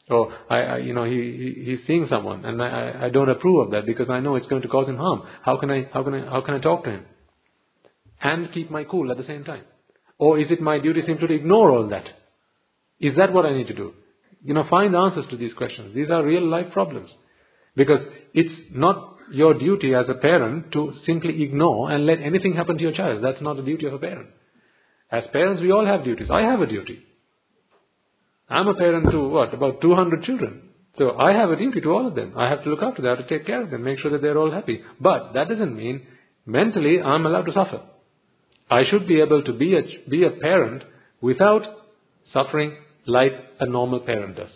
[0.08, 3.66] Or I, I you know, he, he he's seeing someone, and I I don't approve
[3.66, 5.22] of that because I know it's going to cause him harm.
[5.42, 7.04] How can I how can I how can I talk to him
[8.22, 9.64] and keep my cool at the same time?
[10.16, 12.06] Or is it my duty simply to ignore all that?
[13.00, 13.94] Is that what I need to do?
[14.42, 15.94] you know, find answers to these questions.
[15.94, 17.10] These are real life problems.
[17.76, 18.00] Because
[18.34, 22.82] it's not your duty as a parent to simply ignore and let anything happen to
[22.82, 23.22] your child.
[23.22, 24.28] That's not the duty of a parent.
[25.10, 26.28] As parents, we all have duties.
[26.30, 27.00] I have a duty.
[28.48, 29.54] I'm a parent to what?
[29.54, 30.62] About 200 children.
[30.98, 32.34] So I have a duty to all of them.
[32.36, 33.12] I have to look after them.
[33.12, 34.82] I have to take care of them, make sure that they're all happy.
[35.00, 36.06] But that doesn't mean
[36.46, 37.82] mentally I'm allowed to suffer.
[38.68, 40.84] I should be able to be a, be a parent
[41.20, 41.62] without
[42.32, 42.76] suffering
[43.06, 44.50] like a normal parent does.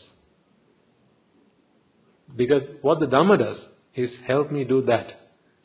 [2.36, 3.58] Because what the Dhamma does
[3.94, 5.06] is help me do that.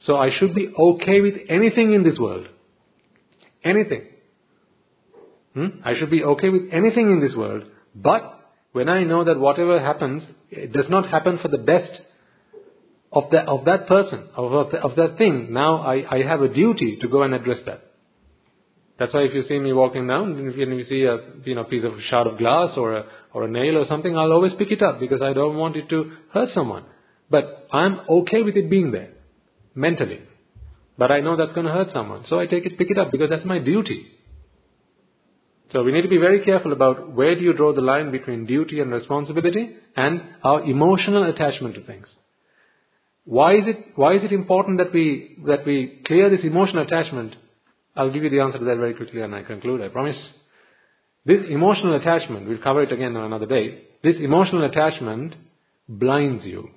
[0.05, 2.47] So I should be okay with anything in this world.
[3.63, 4.03] Anything.
[5.53, 5.67] Hmm?
[5.83, 7.63] I should be okay with anything in this world,
[7.95, 8.39] but
[8.71, 11.91] when I know that whatever happens, it does not happen for the best
[13.11, 16.47] of that, of that person, of, of, of that thing, now I, I have a
[16.47, 17.81] duty to go and address that.
[18.99, 21.85] That's why if you see me walking down, if you, see a you know piece
[21.85, 24.81] of shard of glass or a or a nail or something, I'll always pick it
[24.81, 26.83] up because I don't want it to hurt someone.
[27.29, 29.11] But I'm okay with it being there,
[29.75, 30.21] mentally.
[30.97, 33.11] But I know that's going to hurt someone, so I take it, pick it up
[33.11, 34.07] because that's my duty.
[35.71, 38.47] So we need to be very careful about where do you draw the line between
[38.47, 42.07] duty and responsibility and our emotional attachment to things.
[43.25, 47.35] Why is it, why is it important that we, that we clear this emotional attachment?
[47.95, 50.15] I'll give you the answer to that very quickly and I conclude, I promise.
[51.25, 55.35] This emotional attachment, we'll cover it again on another day, this emotional attachment
[55.87, 56.69] blinds you.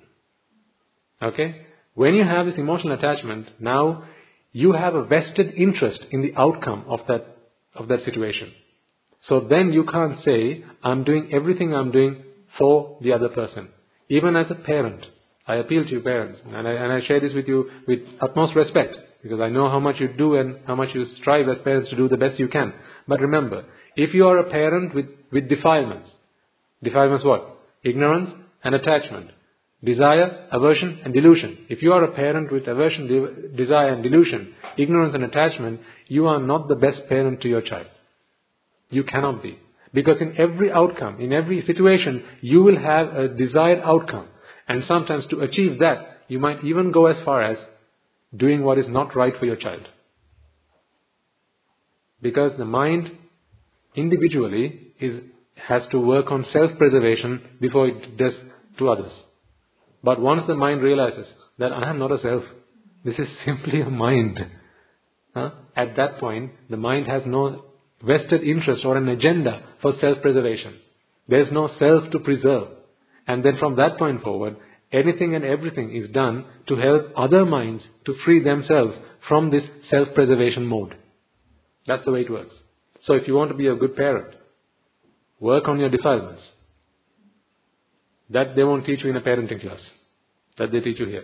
[1.23, 1.65] Okay?
[1.95, 4.03] When you have this emotional attachment, now
[4.51, 7.37] you have a vested interest in the outcome of that,
[7.75, 8.51] of that situation.
[9.27, 12.23] So then you can't say, I'm doing everything I'm doing
[12.57, 13.69] for the other person.
[14.09, 15.05] Even as a parent,
[15.47, 18.55] I appeal to you parents, and I, and I share this with you with utmost
[18.55, 21.89] respect, because I know how much you do and how much you strive as parents
[21.89, 22.73] to do the best you can.
[23.07, 26.09] But remember, if you are a parent with, with defilements,
[26.83, 27.57] defilements what?
[27.83, 28.29] Ignorance
[28.63, 29.31] and attachment.
[29.83, 31.57] Desire, aversion and delusion.
[31.67, 36.27] If you are a parent with aversion, de- desire and delusion, ignorance and attachment, you
[36.27, 37.87] are not the best parent to your child.
[38.89, 39.57] You cannot be.
[39.93, 44.27] Because in every outcome, in every situation, you will have a desired outcome.
[44.67, 47.57] And sometimes to achieve that, you might even go as far as
[48.35, 49.81] doing what is not right for your child.
[52.21, 53.11] Because the mind
[53.95, 55.21] individually is,
[55.67, 58.33] has to work on self-preservation before it does
[58.79, 59.11] to others.
[60.03, 61.25] But once the mind realizes
[61.59, 62.43] that I am not a self,
[63.05, 64.39] this is simply a mind.
[65.33, 65.51] Huh?
[65.75, 67.65] At that point, the mind has no
[68.03, 70.75] vested interest or an agenda for self-preservation.
[71.27, 72.67] There is no self to preserve.
[73.27, 74.57] And then from that point forward,
[74.91, 78.93] anything and everything is done to help other minds to free themselves
[79.27, 80.95] from this self-preservation mode.
[81.87, 82.53] That's the way it works.
[83.05, 84.35] So if you want to be a good parent,
[85.39, 86.41] work on your defilements.
[88.33, 89.79] That they won't teach you in a parenting class.
[90.57, 91.23] That they teach you here.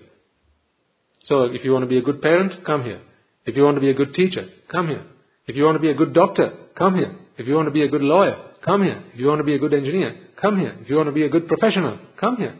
[1.27, 3.01] So if you want to be a good parent, come here.
[3.45, 5.03] If you want to be a good teacher, come here.
[5.47, 7.15] If you want to be a good doctor, come here.
[7.37, 9.03] If you want to be a good lawyer, come here.
[9.13, 10.75] If you want to be a good engineer, come here.
[10.81, 12.55] If you want to be a good professional, come here.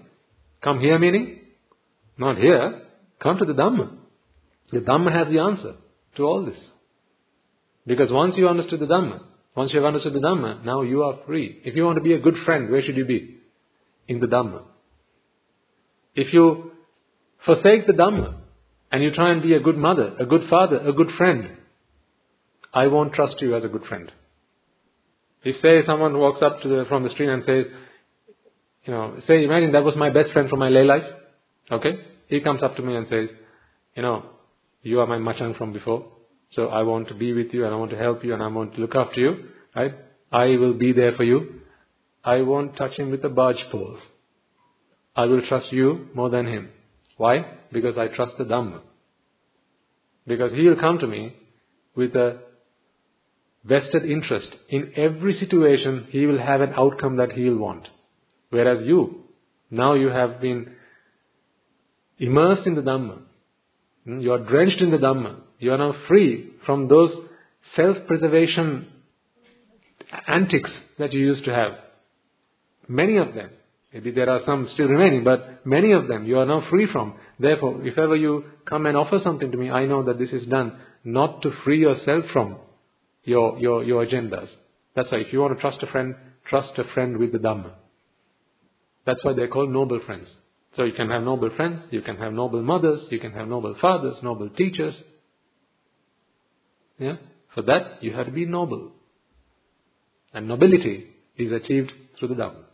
[0.64, 1.42] Come here meaning?
[2.18, 2.82] Not here.
[3.22, 3.98] Come to the Dhamma.
[4.72, 5.76] The Dhamma has the answer
[6.18, 6.58] to all this.
[7.86, 9.22] Because once you understood the Dhamma,
[9.56, 11.62] once you have understood the Dhamma, now you are free.
[11.64, 13.39] If you want to be a good friend, where should you be?
[14.10, 14.64] In the Dhamma.
[16.16, 16.72] If you
[17.46, 18.38] forsake the Dhamma
[18.92, 21.52] and you try and be a good mother, a good father, a good friend,
[22.74, 24.12] I won't trust you as a good friend.
[25.44, 27.66] If say someone walks up to the, from the street and says,
[28.86, 31.04] you know, say imagine that was my best friend from my lay life,
[31.72, 32.00] okay?
[32.28, 33.30] He comes up to me and says,
[33.96, 34.26] you know,
[34.82, 36.08] you are my machang from before,
[36.56, 38.48] so I want to be with you and I want to help you and I
[38.48, 39.94] want to look after you, right?
[40.32, 41.62] I will be there for you.
[42.24, 43.98] I won't touch him with a barge pole.
[45.16, 46.70] I will trust you more than him.
[47.18, 47.46] Why?
[47.72, 48.82] Because I trust the Dhamma.
[50.28, 51.36] Because he will come to me
[51.96, 52.40] with a
[53.64, 54.48] vested interest.
[54.70, 57.88] In every situation, he will have an outcome that he will want.
[58.50, 59.26] Whereas you,
[59.70, 60.74] now you have been
[62.18, 63.20] immersed in the Dhamma.
[64.06, 64.20] Hmm?
[64.20, 65.42] You are drenched in the Dhamma.
[65.60, 67.12] You are now free from those
[67.76, 68.88] self-preservation
[70.28, 71.74] antics that you used to have.
[72.90, 73.52] Many of them.
[73.94, 77.16] Maybe there are some still remaining, but many of them you are now free from.
[77.40, 80.48] Therefore, if ever you come and offer something to me, I know that this is
[80.48, 82.58] done not to free yourself from
[83.24, 84.48] your, your, your agendas.
[84.96, 86.16] That's why if you want to trust a friend,
[86.50, 87.74] trust a friend with the Dhamma.
[89.06, 90.28] That's why they're called noble friends.
[90.76, 93.76] So you can have noble friends, you can have noble mothers, you can have noble
[93.80, 94.94] fathers, noble teachers.
[96.98, 97.16] Yeah?
[97.56, 98.92] For that, you have to be noble.
[100.34, 102.69] And nobility is achieved through the Dhamma.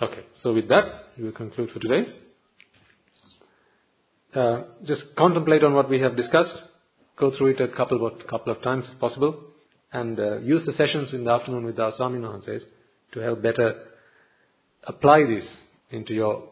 [0.00, 0.84] Okay, so with that,
[1.16, 2.08] we will conclude for today.
[4.32, 6.54] Uh, just contemplate on what we have discussed.
[7.18, 9.42] Go through it a couple of, couple of times if possible.
[9.92, 12.60] And uh, use the sessions in the afternoon with our Swami says
[13.14, 13.86] to help better
[14.84, 15.44] apply this
[15.90, 16.44] into your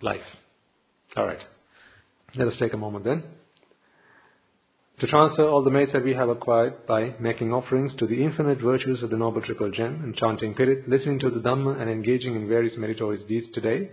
[0.00, 0.20] life.
[1.16, 1.40] Alright.
[2.36, 3.24] Let us take a moment then.
[5.02, 8.60] To transfer all the merits that we have acquired by making offerings to the infinite
[8.60, 12.36] virtues of the Noble Triple Gem and chanting Pirit, listening to the Dhamma and engaging
[12.36, 13.90] in various meritorious deeds today,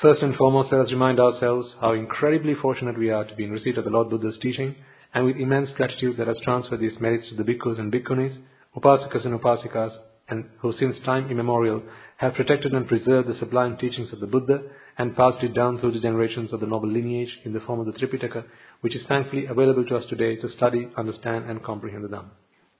[0.00, 3.50] first and foremost let us remind ourselves how incredibly fortunate we are to be in
[3.50, 4.74] receipt of the Lord Buddha's teaching
[5.12, 8.34] and with immense gratitude let us transfer these merits to the bhikkhus and bhikkhunis,
[8.74, 9.94] upasakas and upasikas,
[10.30, 11.82] and who since time immemorial
[12.16, 14.62] have protected and preserved the sublime teachings of the Buddha
[14.98, 17.86] and passed it down through the generations of the noble lineage in the form of
[17.86, 18.44] the Tripitaka,
[18.80, 22.30] which is thankfully available to us today to study, understand and comprehend the Dhamma.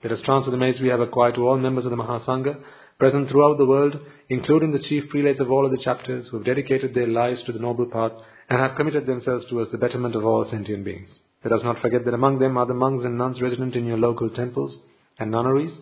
[0.03, 2.61] Let us transfer the message we have acquired to all members of the Mahasangha
[2.99, 3.97] present throughout the world,
[4.29, 7.53] including the chief prelates of all of the chapters who have dedicated their lives to
[7.53, 8.13] the noble path
[8.51, 11.09] and have committed themselves towards the betterment of all sentient beings.
[11.45, 13.99] Let us not forget that among them are the monks and nuns resident in your
[13.99, 14.75] local temples
[15.19, 15.73] and nunneries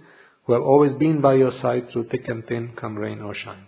[0.45, 3.67] who have always been by your side through thick and thin, come rain or shine.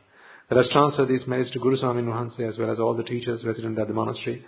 [0.51, 3.45] Let us transfer these merits to Guru Swami Nuhanse as well as all the teachers
[3.45, 4.47] resident at the monastery,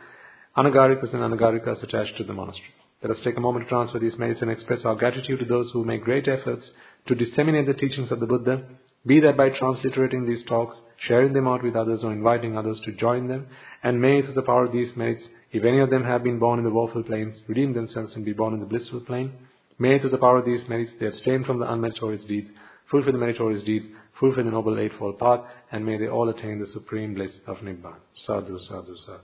[0.57, 2.73] anagarikas and anagarikas attached to the monastery.
[3.03, 5.70] Let us take a moment to transfer these merits and express our gratitude to those
[5.75, 6.65] who make great efforts
[7.07, 8.62] to disseminate the teachings of the Buddha,
[9.05, 10.75] be that by transliterating these talks,
[11.07, 13.49] sharing them out with others or inviting others to join them,
[13.83, 15.23] and may through the power of these merits,
[15.53, 18.33] if any of them have been born in the woeful plains, redeem themselves and be
[18.33, 19.33] born in the blissful plane,
[19.79, 22.49] may through the power of these merits they abstain from the unmeritorious deeds,
[22.91, 23.85] fulfill the meritorious deeds,
[24.20, 25.40] fulfill the noble eightfold path,
[25.73, 27.97] and may they all attain the supreme bliss of Nibbana.
[28.26, 29.23] Sadhu, sadhu, sadhu.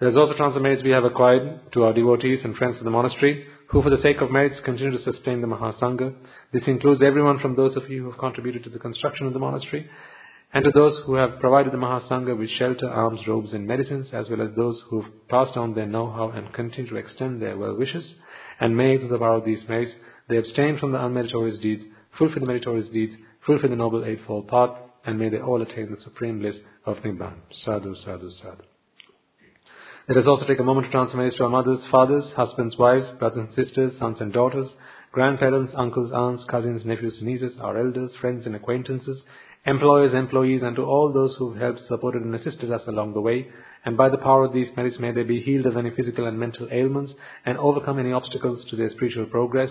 [0.00, 2.90] There is also transfer merits we have acquired to our devotees and friends of the
[2.90, 6.14] monastery, who for the sake of merits continue to sustain the Mahasangha.
[6.52, 9.40] This includes everyone from those of you who have contributed to the construction of the
[9.40, 9.90] monastery,
[10.54, 14.26] and to those who have provided the Mahasangha with shelter, alms, robes, and medicines, as
[14.30, 17.76] well as those who have passed on their know-how and continue to extend their well
[17.76, 18.04] wishes,
[18.60, 19.92] and may, through the power of these merits,
[20.28, 21.82] they abstain from the unmeritorious deeds,
[22.16, 23.14] fulfill the meritorious deeds,
[23.48, 27.38] fulfill the noble eightfold path, and may they all attain the supreme bliss of Nibbana.
[27.64, 28.62] Sadhu, sadhu, sadhu.
[30.06, 33.46] Let us also take a moment to transfer to our mothers, fathers, husbands, wives, brothers
[33.48, 34.68] and sisters, sons and daughters,
[35.12, 39.18] grandparents, uncles, aunts, cousins, nephews, nieces, our elders, friends and acquaintances,
[39.64, 43.20] employers, employees, and to all those who have helped, supported, and assisted us along the
[43.20, 43.48] way.
[43.86, 46.38] And by the power of these merits, may they be healed of any physical and
[46.38, 47.12] mental ailments
[47.46, 49.70] and overcome any obstacles to their spiritual progress.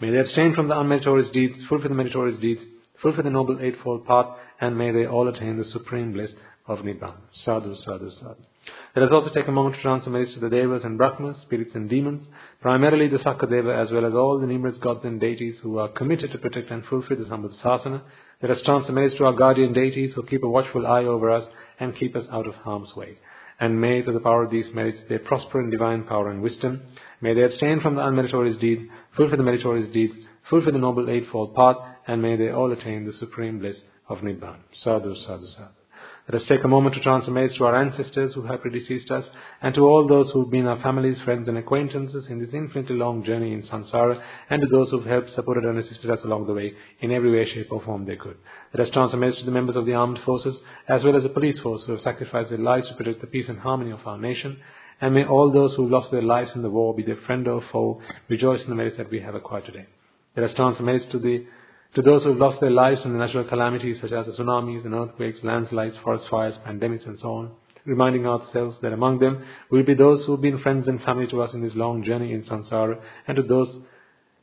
[0.00, 2.60] May they abstain from the unmeritorious deeds, fulfill the meritorious deeds,
[3.02, 4.26] fulfill the noble eightfold path,
[4.60, 6.30] and may they all attain the supreme bliss
[6.66, 7.16] of Nibbana.
[7.44, 8.42] Sadhu, sadhu, sadhu.
[8.94, 11.70] Let us also take a moment to transfer messages to the Devas and Brahmas, spirits
[11.74, 12.26] and demons,
[12.60, 16.32] primarily the Sakadeva as well as all the numerous gods and deities who are committed
[16.32, 18.02] to protect and fulfill the Sambhadasasana.
[18.42, 21.44] Let us transfer messages to our guardian deities who keep a watchful eye over us
[21.80, 23.16] and keep us out of harm's way.
[23.60, 26.82] And may, through the power of these merits, they prosper in divine power and wisdom.
[27.20, 28.82] May they abstain from the unmeritorious deeds,
[29.16, 30.14] fulfill the meritorious deeds,
[30.48, 31.76] fulfill the noble eightfold path,
[32.08, 33.76] and may they all attain the supreme bliss
[34.08, 34.58] of Nibbana.
[34.82, 35.78] Sadhu, sadhu, sadhu.
[36.30, 39.24] Let us take a moment to messages to our ancestors who have predeceased us,
[39.62, 42.96] and to all those who have been our families, friends, and acquaintances in this infinitely
[42.96, 46.46] long journey in samsara, and to those who have helped, supported, and assisted us along
[46.46, 48.36] the way in every way, shape, or form they could.
[48.74, 50.54] Let us messages to the members of the armed forces,
[50.86, 53.46] as well as the police force who have sacrificed their lives to protect the peace
[53.48, 54.58] and harmony of our nation.
[55.00, 57.48] And may all those who have lost their lives in the war, be their friend
[57.48, 59.86] or foe, rejoice in the merits that we have acquired today.
[60.36, 61.46] Let us messages to the
[61.94, 64.84] to those who have lost their lives in the natural calamities such as the tsunamis
[64.84, 67.50] and earthquakes, landslides, forest fires, pandemics and so on,
[67.86, 71.42] reminding ourselves that among them will be those who have been friends and family to
[71.42, 73.68] us in this long journey in samsara, and to those,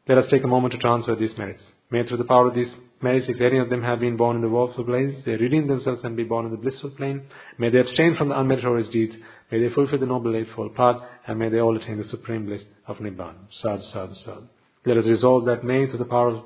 [0.08, 1.62] let us take a moment to transfer these merits.
[1.92, 4.42] May through the power of these merits, if any of them have been born in
[4.42, 7.28] the woeful plains, they redeem themselves and be born in the blissful plane.
[7.60, 9.14] May they abstain from the unmeritorious deeds.
[9.52, 12.62] May they fulfill the noble eightfold path, and may they all attain the supreme bliss
[12.88, 13.36] of Nibbana.
[13.62, 14.48] Sadhu, sadhu, sadhu.
[14.88, 16.44] Let us resolve that may, through the power of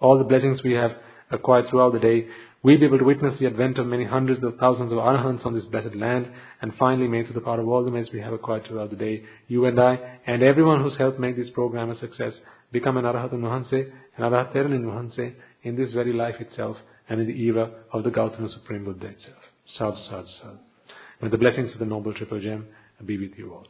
[0.00, 0.92] all the blessings we have
[1.30, 2.26] acquired throughout the day,
[2.62, 5.54] we be able to witness the advent of many hundreds of thousands of arahants on
[5.54, 6.28] this blessed land,
[6.60, 8.96] and finally, may through the power of all the merits we have acquired throughout the
[8.96, 12.32] day, you and I, and everyone who's helped make this program a success,
[12.72, 16.76] become an Arahata Nuhanse, an Arahat Nuhanse, in this very life itself,
[17.08, 19.36] and in the era of the Gautama Supreme Buddha itself.
[19.78, 20.58] Sadhu, sadhu.
[21.22, 22.66] May the blessings of the Noble Triple Gem
[23.04, 23.66] be with you all.